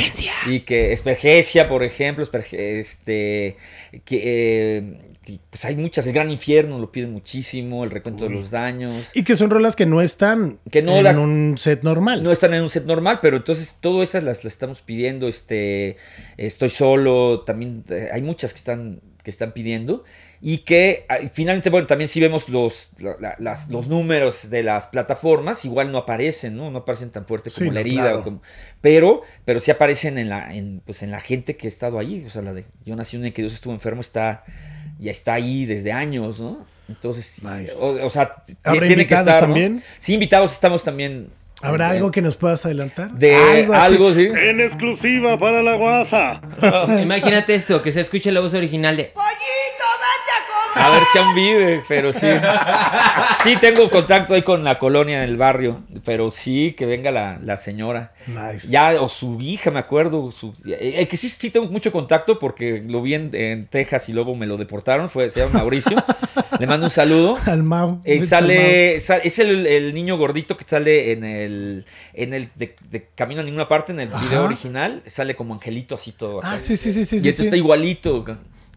Y 0.46 0.60
que 0.60 0.92
Espergencia, 0.92 1.68
por 1.68 1.82
ejemplo, 1.82 2.24
Esperge- 2.24 2.58
este, 2.80 3.56
que, 4.04 4.22
eh, 4.78 4.96
pues 5.50 5.64
hay 5.64 5.76
muchas. 5.76 6.06
El 6.06 6.12
Gran 6.14 6.30
Infierno 6.30 6.78
lo 6.78 6.90
piden 6.90 7.12
muchísimo, 7.12 7.84
el 7.84 7.90
recuento 7.90 8.24
de 8.24 8.30
los 8.30 8.50
daños. 8.50 9.10
y 9.14 9.22
que 9.22 9.34
son 9.34 9.50
rolas 9.50 9.76
que 9.76 9.86
no 9.86 10.00
están 10.00 10.58
Que 10.70 10.82
no 10.82 10.96
en 10.98 11.18
un 11.18 11.58
set 11.58 11.82
normal. 11.84 12.22
No 12.22 12.32
están 12.32 12.54
en 12.54 12.62
un 12.62 12.70
set 12.70 12.86
normal, 12.86 13.18
pero 13.22 13.36
entonces 13.36 13.76
todas 13.80 14.08
esas 14.08 14.24
las, 14.24 14.44
las 14.44 14.52
estamos 14.52 14.82
pidiendo. 14.82 15.28
Este, 15.28 15.96
estoy 16.36 16.70
solo, 16.70 17.40
también 17.42 17.84
eh, 17.90 18.08
hay 18.12 18.22
muchas 18.22 18.52
que 18.52 18.58
están, 18.58 19.00
que 19.22 19.30
están 19.30 19.52
pidiendo. 19.52 20.04
Y 20.42 20.58
que 20.64 21.04
finalmente, 21.34 21.68
bueno, 21.68 21.86
también 21.86 22.08
si 22.08 22.18
vemos 22.18 22.48
los, 22.48 22.92
la- 22.98 23.34
las- 23.38 23.68
los 23.68 23.88
números 23.88 24.48
de 24.48 24.62
las 24.62 24.86
plataformas, 24.86 25.66
igual 25.66 25.92
no 25.92 25.98
aparecen, 25.98 26.56
¿no? 26.56 26.70
No 26.70 26.78
aparecen 26.78 27.10
tan 27.10 27.26
fuerte 27.26 27.50
como 27.50 27.68
Sí, 27.68 27.74
la 27.74 27.80
herida. 27.80 28.00
claro. 28.04 28.18
o 28.20 28.22
como- 28.22 28.42
pero, 28.80 29.20
pero 29.44 29.60
sí 29.60 29.70
aparecen 29.70 30.16
en 30.16 30.30
la, 30.30 30.54
en, 30.54 30.80
pues 30.86 31.02
en 31.02 31.10
la 31.10 31.20
gente 31.20 31.56
que 31.56 31.66
ha 31.66 31.68
estado 31.68 31.98
ahí. 31.98 32.24
O 32.26 32.30
sea, 32.30 32.40
la 32.40 32.54
de 32.54 32.64
Yo 32.86 32.96
nací 32.96 33.16
un 33.18 33.22
día 33.24 33.32
que 33.32 33.42
Dios 33.42 33.52
estuvo 33.52 33.74
enfermo 33.74 34.00
está, 34.00 34.44
ya 35.00 35.10
está 35.10 35.34
ahí 35.34 35.66
desde 35.66 35.92
años, 35.92 36.38
¿no? 36.38 36.66
Entonces, 36.88 37.42
Nice. 37.42 37.74
o, 37.80 38.06
o 38.06 38.10
sea, 38.10 38.42
¿Habrá 38.64 38.86
tiene 38.86 39.06
que 39.06 39.14
invitados 39.14 39.28
estar. 39.28 39.42
¿no? 39.42 39.46
también? 39.48 39.84
Sí, 39.98 40.14
invitados 40.14 40.52
estamos 40.52 40.82
también. 40.82 41.30
¿Habrá 41.62 41.88
eh, 41.88 41.96
algo 41.96 42.10
que 42.10 42.22
nos 42.22 42.36
puedas 42.36 42.64
adelantar? 42.64 43.10
de 43.12 43.34
algo, 43.72 44.12
sí. 44.12 44.26
En 44.26 44.60
exclusiva 44.60 45.38
para 45.38 45.62
la 45.62 45.76
guasa. 45.76 46.40
Imagínate 47.02 47.54
esto, 47.54 47.82
que 47.82 47.92
se 47.92 48.00
escuche 48.00 48.32
la 48.32 48.40
voz 48.40 48.54
original 48.54 48.96
de... 48.96 49.04
¡Pollito, 49.04 49.28
vete 49.30 49.99
a 50.74 50.90
ver 50.90 51.02
si 51.12 51.18
aún 51.18 51.34
vive, 51.34 51.82
pero 51.88 52.12
sí. 52.12 52.26
Sí, 53.42 53.56
tengo 53.60 53.90
contacto 53.90 54.34
ahí 54.34 54.42
con 54.42 54.64
la 54.64 54.78
colonia 54.78 55.20
del 55.20 55.36
barrio, 55.36 55.82
pero 56.04 56.30
sí, 56.30 56.74
que 56.76 56.86
venga 56.86 57.10
la, 57.10 57.38
la 57.42 57.56
señora. 57.56 58.12
Nice. 58.26 58.68
Ya, 58.68 59.00
o 59.00 59.08
su 59.08 59.40
hija, 59.40 59.70
me 59.70 59.78
acuerdo. 59.78 60.30
Su, 60.30 60.52
el 60.66 61.08
que 61.08 61.16
sí, 61.16 61.28
sí 61.28 61.50
tengo 61.50 61.66
mucho 61.68 61.90
contacto 61.92 62.38
porque 62.38 62.82
lo 62.86 63.02
vi 63.02 63.14
en, 63.14 63.30
en 63.34 63.66
Texas 63.66 64.08
y 64.08 64.12
luego 64.12 64.34
me 64.34 64.46
lo 64.46 64.56
deportaron, 64.56 65.08
fue, 65.08 65.30
se 65.30 65.40
llama 65.40 65.60
Mauricio. 65.60 65.96
Le 66.58 66.66
mando 66.66 66.86
un 66.86 66.90
saludo. 66.90 67.38
Al 67.46 67.62
Mau. 67.62 68.00
Eh, 68.04 68.18
al 68.18 68.24
sale, 68.26 69.00
sal- 69.00 69.20
es 69.24 69.38
el, 69.38 69.66
el 69.66 69.94
niño 69.94 70.16
gordito 70.18 70.56
que 70.56 70.64
sale 70.66 71.12
en 71.12 71.24
el, 71.24 71.84
en 72.12 72.34
el 72.34 72.50
de, 72.54 72.74
de 72.90 73.08
Camino 73.14 73.40
a 73.40 73.44
ninguna 73.44 73.66
parte, 73.68 73.92
en 73.92 74.00
el 74.00 74.12
Ajá. 74.12 74.24
video 74.26 74.44
original, 74.44 75.02
sale 75.06 75.34
como 75.34 75.54
angelito 75.54 75.94
así 75.94 76.12
todo. 76.12 76.40
Ah, 76.42 76.50
acá. 76.50 76.58
sí, 76.58 76.76
sí, 76.76 76.92
sí, 76.92 77.04
sí. 77.04 77.16
Y 77.16 77.20
sí, 77.20 77.28
este 77.30 77.42
sí. 77.44 77.48
está 77.48 77.56
igualito. 77.56 78.24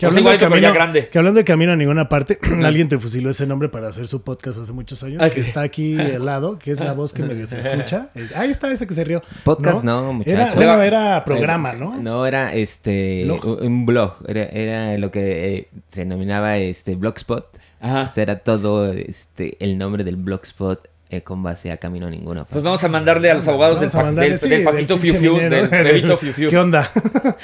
Que 0.04 0.08
hablando, 0.08 0.30
de 0.30 0.36
igualito, 0.36 0.50
pero 0.50 0.62
ya 0.62 0.68
camino, 0.70 0.74
grande. 0.74 1.10
que 1.10 1.18
hablando 1.18 1.38
de 1.40 1.44
camino 1.46 1.72
a 1.72 1.76
ninguna 1.76 2.10
parte, 2.10 2.40
alguien 2.64 2.88
te 2.88 2.98
fusiló 3.00 3.30
ese 3.30 3.46
nombre 3.48 3.70
para 3.70 3.88
hacer 3.88 4.08
su 4.08 4.22
podcast 4.22 4.60
hace 4.60 4.72
muchos 4.74 5.02
años. 5.04 5.22
Ah, 5.22 5.30
que 5.30 5.36
sí. 5.36 5.42
está 5.42 5.62
aquí 5.62 6.00
al 6.00 6.26
lado, 6.26 6.60
que 6.60 6.72
es 6.72 6.80
la 6.80 6.94
voz 6.94 7.14
que 7.14 7.24
medio 7.24 7.48
se 7.48 7.58
escucha. 7.58 8.08
Es- 8.16 8.36
Ahí 8.36 8.52
está 8.52 8.72
ese 8.72 8.86
que 8.88 8.94
se 8.94 9.04
rió. 9.04 9.22
Podcast 9.44 9.84
no, 9.84 10.14
muchacho. 10.14 10.36
Era, 10.36 10.56
bueno, 10.56 10.82
era 10.82 11.24
programa, 11.26 11.74
¿no? 11.74 11.98
No, 11.98 12.26
era 12.26 12.54
este 12.54 13.24
Blog. 13.26 13.62
un 13.62 13.86
blog, 13.86 14.16
era, 14.28 14.44
era 14.46 14.98
lo 14.98 15.12
que 15.12 15.56
eh, 15.56 15.68
se 15.88 16.02
denominaba 16.02 16.58
este 16.58 16.96
blogspot. 16.96 17.46
Ajá. 17.82 18.08
O 18.10 18.14
sea, 18.14 18.24
era 18.24 18.40
todo 18.40 18.94
este 18.94 19.58
el 19.60 19.78
nombre 19.78 20.04
del 20.06 20.16
blogspot 20.16 20.88
eh, 21.16 21.22
con 21.24 21.44
base 21.44 21.72
a 21.72 21.78
camino 21.78 22.08
a 22.08 22.10
ninguna. 22.10 22.46
Pues 22.46 22.64
vamos 22.64 22.84
a 22.84 22.88
mandarle 22.88 23.30
a 23.30 23.36
los 23.36 23.48
abogados 23.48 23.80
del, 23.82 23.90
pa- 23.90 24.04
mandarle, 24.04 24.32
del, 24.32 24.40
sí, 24.40 24.50
del 24.50 24.64
Paquito 24.64 24.98
Fiu 24.98 25.14
Fiu, 25.16 25.34
minero. 25.36 25.68
del 25.68 25.84
Bebito 25.84 26.18
Fiu 26.18 26.34
Fiu. 26.34 26.50
¿Qué 26.50 26.58
onda? 26.58 26.90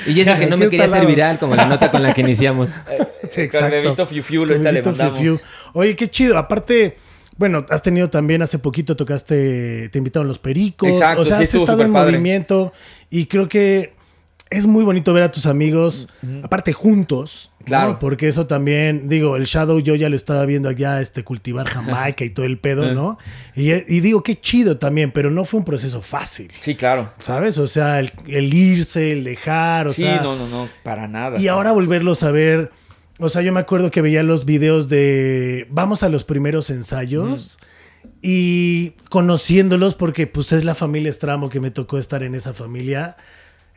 Y 0.08 0.20
eso 0.20 0.38
que 0.38 0.48
no 0.48 0.58
me 0.58 0.70
quería 0.70 0.86
hacer 0.86 1.06
viral 1.06 1.38
como 1.40 1.56
la 1.56 1.66
nota 1.66 1.92
con 1.92 2.02
la 2.02 2.14
que 2.14 2.22
iniciamos. 2.22 2.70
Sí, 3.32 3.48
Con 3.52 3.64
el 3.66 3.72
Bebito 3.72 4.06
Fiu 4.06 4.24
Fiu, 4.24 4.42
ahorita 4.44 4.72
le 4.72 4.82
Fiu 4.82 4.92
mandamos. 4.92 5.18
Fiu. 5.20 5.40
Oye, 5.74 5.96
qué 5.96 6.10
chido. 6.10 6.38
Aparte, 6.38 6.98
bueno, 7.38 7.66
has 7.70 7.82
tenido 7.82 8.10
también 8.10 8.42
hace 8.42 8.60
poquito 8.60 8.96
tocaste, 8.96 9.90
te 9.90 9.98
invitaron 9.98 10.28
los 10.28 10.40
pericos. 10.40 10.90
Exacto, 10.90 11.22
o 11.22 11.26
sea, 11.26 11.38
sí, 11.38 11.44
has 11.44 11.54
estado 11.54 11.84
en 11.84 11.92
movimiento 11.92 12.74
y 13.10 13.28
creo 13.28 13.48
que 13.48 13.94
es 14.52 14.66
muy 14.66 14.84
bonito 14.84 15.14
ver 15.14 15.24
a 15.24 15.32
tus 15.32 15.46
amigos, 15.46 16.08
aparte 16.44 16.74
juntos. 16.74 17.52
¿no? 17.60 17.66
Claro. 17.66 18.00
Porque 18.00 18.28
eso 18.28 18.48
también, 18.48 19.08
digo, 19.08 19.36
el 19.36 19.46
Shadow 19.46 19.80
yo 19.80 19.94
ya 19.94 20.10
lo 20.10 20.16
estaba 20.16 20.46
viendo 20.46 20.70
allá, 20.70 21.02
este, 21.02 21.24
cultivar 21.24 21.68
Jamaica 21.70 22.26
y 22.26 22.32
todo 22.32 22.46
el 22.46 22.58
pedo, 22.58 22.94
¿no? 22.94 23.20
Y, 23.56 23.72
y 23.72 24.00
digo, 24.00 24.24
qué 24.24 24.40
chido 24.40 24.78
también, 24.78 25.12
pero 25.12 25.30
no 25.30 25.46
fue 25.46 25.60
un 25.60 25.66
proceso 25.66 26.02
fácil. 26.02 26.52
Sí, 26.62 26.76
claro. 26.76 27.14
¿Sabes? 27.20 27.60
O 27.60 27.68
sea, 27.68 28.00
el, 28.00 28.12
el 28.28 28.52
irse, 28.54 29.12
el 29.12 29.24
dejar, 29.24 29.88
o 29.88 29.94
sí, 29.94 30.02
sea. 30.02 30.22
no, 30.22 30.36
no, 30.36 30.48
no, 30.48 30.68
para 30.84 31.08
nada. 31.08 31.40
Y 31.40 31.48
ahora 31.48 31.72
volverlos 31.72 32.24
a 32.24 32.32
ver. 32.32 32.72
O 33.20 33.30
sea, 33.30 33.42
yo 33.42 33.52
me 33.52 33.60
acuerdo 33.60 33.92
que 33.92 34.02
veía 34.02 34.24
los 34.24 34.46
videos 34.46 34.88
de. 34.88 35.68
Vamos 35.70 36.02
a 36.02 36.10
los 36.10 36.24
primeros 36.24 36.70
ensayos. 36.70 37.60
Y 38.22 38.94
conociéndolos, 39.10 39.96
porque 39.96 40.26
pues 40.26 40.52
es 40.54 40.66
la 40.66 40.74
familia 40.74 41.12
Stramo 41.12 41.50
que 41.50 41.60
me 41.60 41.70
tocó 41.70 42.00
estar 42.00 42.24
en 42.24 42.34
esa 42.34 42.54
familia. 42.54 43.18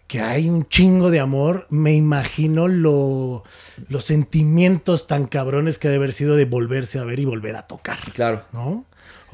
Que 0.06 0.20
hay 0.20 0.48
un 0.48 0.66
chingo 0.68 1.10
de 1.10 1.20
amor, 1.20 1.66
me 1.70 1.94
imagino 1.94 2.68
lo, 2.68 3.44
los 3.88 4.04
sentimientos 4.04 5.06
tan 5.06 5.26
cabrones 5.26 5.78
que 5.78 5.88
ha 5.88 5.90
de 5.90 5.96
haber 5.96 6.12
sido 6.12 6.36
de 6.36 6.44
volverse 6.44 6.98
a 6.98 7.04
ver 7.04 7.18
y 7.18 7.24
volver 7.24 7.56
a 7.56 7.66
tocar. 7.66 7.98
Claro. 8.12 8.42
¿no? 8.52 8.84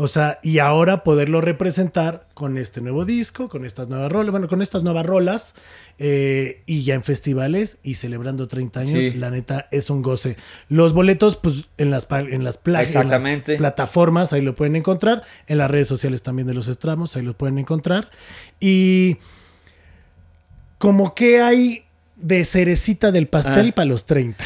O 0.00 0.06
sea, 0.06 0.38
y 0.44 0.60
ahora 0.60 1.02
poderlo 1.02 1.40
representar 1.40 2.28
con 2.34 2.56
este 2.56 2.80
nuevo 2.80 3.04
disco, 3.04 3.48
con 3.48 3.64
estas 3.64 3.88
nuevas 3.88 4.12
rolas, 4.12 4.30
bueno, 4.30 4.46
con 4.46 4.62
estas 4.62 4.84
nuevas 4.84 5.04
rolas, 5.04 5.56
eh, 5.98 6.62
y 6.66 6.84
ya 6.84 6.94
en 6.94 7.02
festivales 7.02 7.78
y 7.82 7.94
celebrando 7.94 8.46
30 8.46 8.78
años, 8.78 9.02
Sí. 9.02 9.10
la 9.14 9.30
neta 9.30 9.66
es 9.72 9.90
un 9.90 10.02
goce. 10.02 10.36
Los 10.68 10.92
boletos, 10.92 11.36
pues 11.36 11.64
en 11.78 11.90
las, 11.90 12.06
en 12.12 12.44
las, 12.44 12.60
en 12.64 13.42
plataformas, 13.58 14.32
ahí 14.32 14.42
lo 14.42 14.54
pueden 14.54 14.76
encontrar, 14.76 15.24
en 15.48 15.58
las 15.58 15.68
redes 15.68 15.88
sociales 15.88 16.22
también 16.22 16.46
de 16.46 16.54
los 16.54 16.68
estramos, 16.68 17.16
ahí 17.16 17.22
lo 17.22 17.36
pueden 17.36 17.58
encontrar. 17.58 18.08
Y 18.60 19.16
como 20.78 21.14
que 21.14 21.40
hay 21.40 21.84
de 22.16 22.44
cerecita 22.44 23.10
del 23.12 23.26
pastel 23.28 23.68
Ah. 23.70 23.74
para 23.74 23.86
los 23.86 24.06
30. 24.06 24.44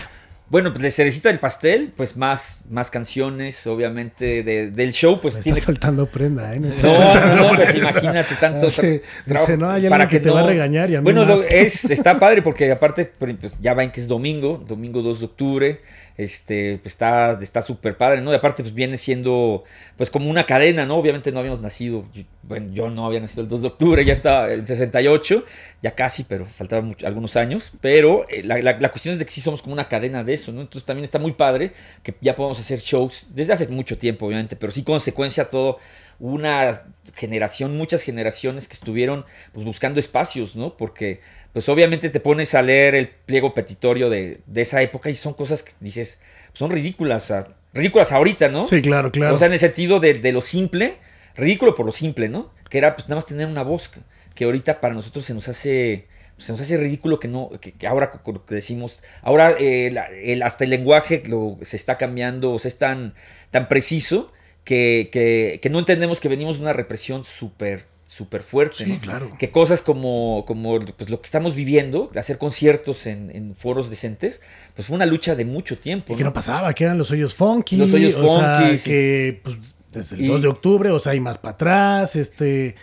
Bueno, 0.48 0.70
pues 0.70 0.82
de 0.82 0.90
cerecita 0.90 1.30
del 1.30 1.38
pastel, 1.38 1.94
pues 1.96 2.14
más, 2.18 2.60
más 2.68 2.90
canciones, 2.90 3.66
obviamente, 3.66 4.42
de- 4.42 4.70
del 4.70 4.92
show, 4.92 5.18
pues 5.18 5.36
Me 5.36 5.40
tiene 5.40 5.58
está 5.58 5.66
soltando 5.72 6.04
prenda, 6.10 6.54
¿eh? 6.54 6.60
Me 6.60 6.68
está 6.68 6.82
No, 6.82 6.94
soltando- 6.94 7.36
no, 7.36 7.50
no, 7.52 7.56
pues 7.56 7.74
imagínate 7.74 8.34
tanto 8.34 8.66
Ah, 8.66 8.70
sí. 8.70 8.82
tra- 8.82 9.00
trabajo 9.24 9.46
Dice, 9.46 9.56
no, 9.56 9.70
hay 9.70 9.86
alguien 9.86 10.08
que 10.08 10.20
te 10.20 10.28
va 10.28 10.40
a 10.40 10.46
regañar 10.46 10.90
y 10.90 10.96
a 10.96 11.00
mí 11.00 11.04
Bueno, 11.04 11.24
más. 11.24 11.40
es, 11.48 11.90
está 11.90 12.18
padre 12.20 12.42
porque 12.42 12.70
aparte, 12.70 13.10
pues 13.18 13.60
ya 13.62 13.72
ven 13.72 13.90
que 13.90 14.02
es 14.02 14.08
domingo, 14.08 14.62
domingo 14.68 15.00
2 15.00 15.20
de 15.20 15.24
octubre, 15.24 15.80
este, 16.16 16.78
pues 16.78 16.94
está 16.94 17.38
está 17.40 17.62
súper 17.62 17.96
padre, 17.96 18.20
¿no? 18.20 18.32
Y 18.32 18.36
aparte, 18.36 18.62
pues 18.62 18.74
viene 18.74 18.98
siendo, 18.98 19.64
pues 19.96 20.10
como 20.10 20.28
una 20.30 20.44
cadena, 20.44 20.86
¿no? 20.86 20.96
Obviamente 20.96 21.32
no 21.32 21.38
habíamos 21.40 21.60
nacido, 21.62 22.04
yo- 22.12 22.22
bueno, 22.42 22.70
yo 22.72 22.90
no 22.90 23.06
había 23.06 23.20
nacido 23.20 23.42
el 23.42 23.48
2 23.48 23.62
de 23.62 23.68
octubre, 23.68 24.04
ya 24.04 24.12
estaba 24.12 24.52
en 24.52 24.66
68, 24.66 25.44
ya 25.82 25.94
casi, 25.94 26.24
pero 26.24 26.46
faltaban 26.46 26.86
mucho- 26.86 27.06
algunos 27.06 27.36
años, 27.36 27.72
pero 27.80 28.26
eh, 28.28 28.42
la, 28.44 28.58
la- 28.60 28.90
cuestión 28.90 29.12
es 29.14 29.18
de 29.18 29.24
que 29.26 29.32
sí 29.32 29.40
somos 29.40 29.62
como 29.62 29.72
una 29.72 29.88
cadena 29.88 30.22
de 30.24 30.34
eso, 30.34 30.52
¿no? 30.52 30.60
Entonces 30.60 30.84
también 30.84 31.04
está 31.04 31.18
muy 31.18 31.32
padre 31.32 31.72
que 32.02 32.14
ya 32.20 32.36
podemos 32.36 32.58
hacer 32.60 32.78
shows 32.80 33.26
desde 33.30 33.52
hace 33.54 33.68
mucho 33.68 33.96
tiempo, 33.98 34.26
obviamente, 34.26 34.54
pero 34.56 34.72
sí 34.72 34.82
consecuencia 34.82 35.48
todo 35.48 35.78
una 36.18 36.82
generación, 37.14 37.76
muchas 37.76 38.02
generaciones 38.02 38.68
que 38.68 38.74
estuvieron 38.74 39.24
pues, 39.52 39.64
buscando 39.66 39.98
espacios, 40.00 40.54
¿no? 40.56 40.76
Porque 40.76 41.20
pues 41.52 41.68
obviamente 41.68 42.08
te 42.10 42.20
pones 42.20 42.54
a 42.54 42.62
leer 42.62 42.94
el 42.94 43.08
pliego 43.08 43.52
petitorio 43.54 44.08
de, 44.10 44.40
de 44.46 44.60
esa 44.62 44.80
época 44.82 45.10
y 45.10 45.14
son 45.14 45.34
cosas 45.34 45.62
que 45.62 45.72
dices, 45.80 46.18
son 46.52 46.70
ridículas, 46.70 47.24
o 47.24 47.26
sea, 47.28 47.48
ridículas 47.74 48.12
ahorita, 48.12 48.48
¿no? 48.48 48.64
Sí, 48.66 48.80
claro, 48.82 49.10
claro. 49.12 49.34
O 49.34 49.38
sea, 49.38 49.46
en 49.48 49.52
el 49.54 49.58
sentido 49.58 50.00
de, 50.00 50.14
de 50.14 50.32
lo 50.32 50.42
simple, 50.42 50.96
ridículo 51.36 51.74
por 51.74 51.86
lo 51.86 51.92
simple, 51.92 52.28
¿no? 52.28 52.52
Que 52.70 52.78
era 52.78 52.94
pues 52.96 53.06
nada 53.08 53.16
más 53.16 53.26
tener 53.26 53.46
una 53.46 53.62
voz, 53.62 53.90
que- 54.34 54.44
ahorita 54.44 54.80
para 54.80 54.94
nosotros 54.94 55.24
se 55.24 55.34
nos 55.34 55.46
hace 55.48 56.06
se 56.38 56.50
nos 56.50 56.60
hace 56.60 56.76
ridículo 56.76 57.20
que 57.20 57.28
no, 57.28 57.50
que, 57.60 57.70
que 57.72 57.86
ahora 57.86 58.10
que 58.10 58.54
decimos, 58.54 59.02
ahora 59.22 59.54
eh, 59.60 59.90
la- 59.92 60.06
el- 60.06 60.42
hasta 60.42 60.64
el 60.64 60.70
lenguaje 60.70 61.22
lo, 61.26 61.58
se 61.62 61.76
está 61.76 61.96
cambiando, 61.98 62.52
o 62.52 62.58
sea, 62.58 62.68
es 62.70 62.78
tan, 62.78 63.14
tan 63.52 63.68
preciso 63.68 64.32
que, 64.64 65.10
que, 65.12 65.60
que 65.62 65.70
no 65.70 65.78
entendemos 65.78 66.18
que 66.18 66.28
venimos 66.28 66.56
de 66.56 66.62
una 66.62 66.72
represión 66.72 67.24
súper 67.24 67.84
súper 68.12 68.42
fuerte, 68.42 68.84
Sí, 68.84 68.92
¿no? 68.92 69.00
claro. 69.00 69.32
que 69.38 69.50
cosas 69.50 69.82
como, 69.82 70.44
como 70.46 70.78
pues, 70.80 71.10
lo 71.10 71.20
que 71.20 71.24
estamos 71.26 71.54
viviendo, 71.54 72.10
de 72.12 72.20
hacer 72.20 72.38
conciertos 72.38 73.06
en, 73.06 73.30
en 73.34 73.54
foros 73.56 73.90
decentes, 73.90 74.40
pues 74.74 74.86
fue 74.86 74.96
una 74.96 75.06
lucha 75.06 75.34
de 75.34 75.44
mucho 75.44 75.78
tiempo. 75.78 76.12
Y 76.12 76.16
que 76.16 76.24
¿no? 76.24 76.32
pasaba, 76.32 76.72
que 76.74 76.84
eran 76.84 76.98
los 76.98 77.10
hoyos 77.10 77.34
funky. 77.34 77.76
Los 77.76 77.92
hoyos 77.92 78.14
o 78.16 78.38
sea, 78.38 78.76
sí. 78.78 78.84
que 78.90 79.40
pues, 79.42 79.56
desde 79.92 80.16
el 80.16 80.22
Y- 80.22 80.28
2 80.28 80.42
de 80.42 80.48
octubre, 80.48 80.90
o 80.90 80.98
sea, 80.98 81.14
y 81.14 81.20
más 81.20 81.38
para 81.38 81.54
atrás, 81.54 82.16
este. 82.16 82.76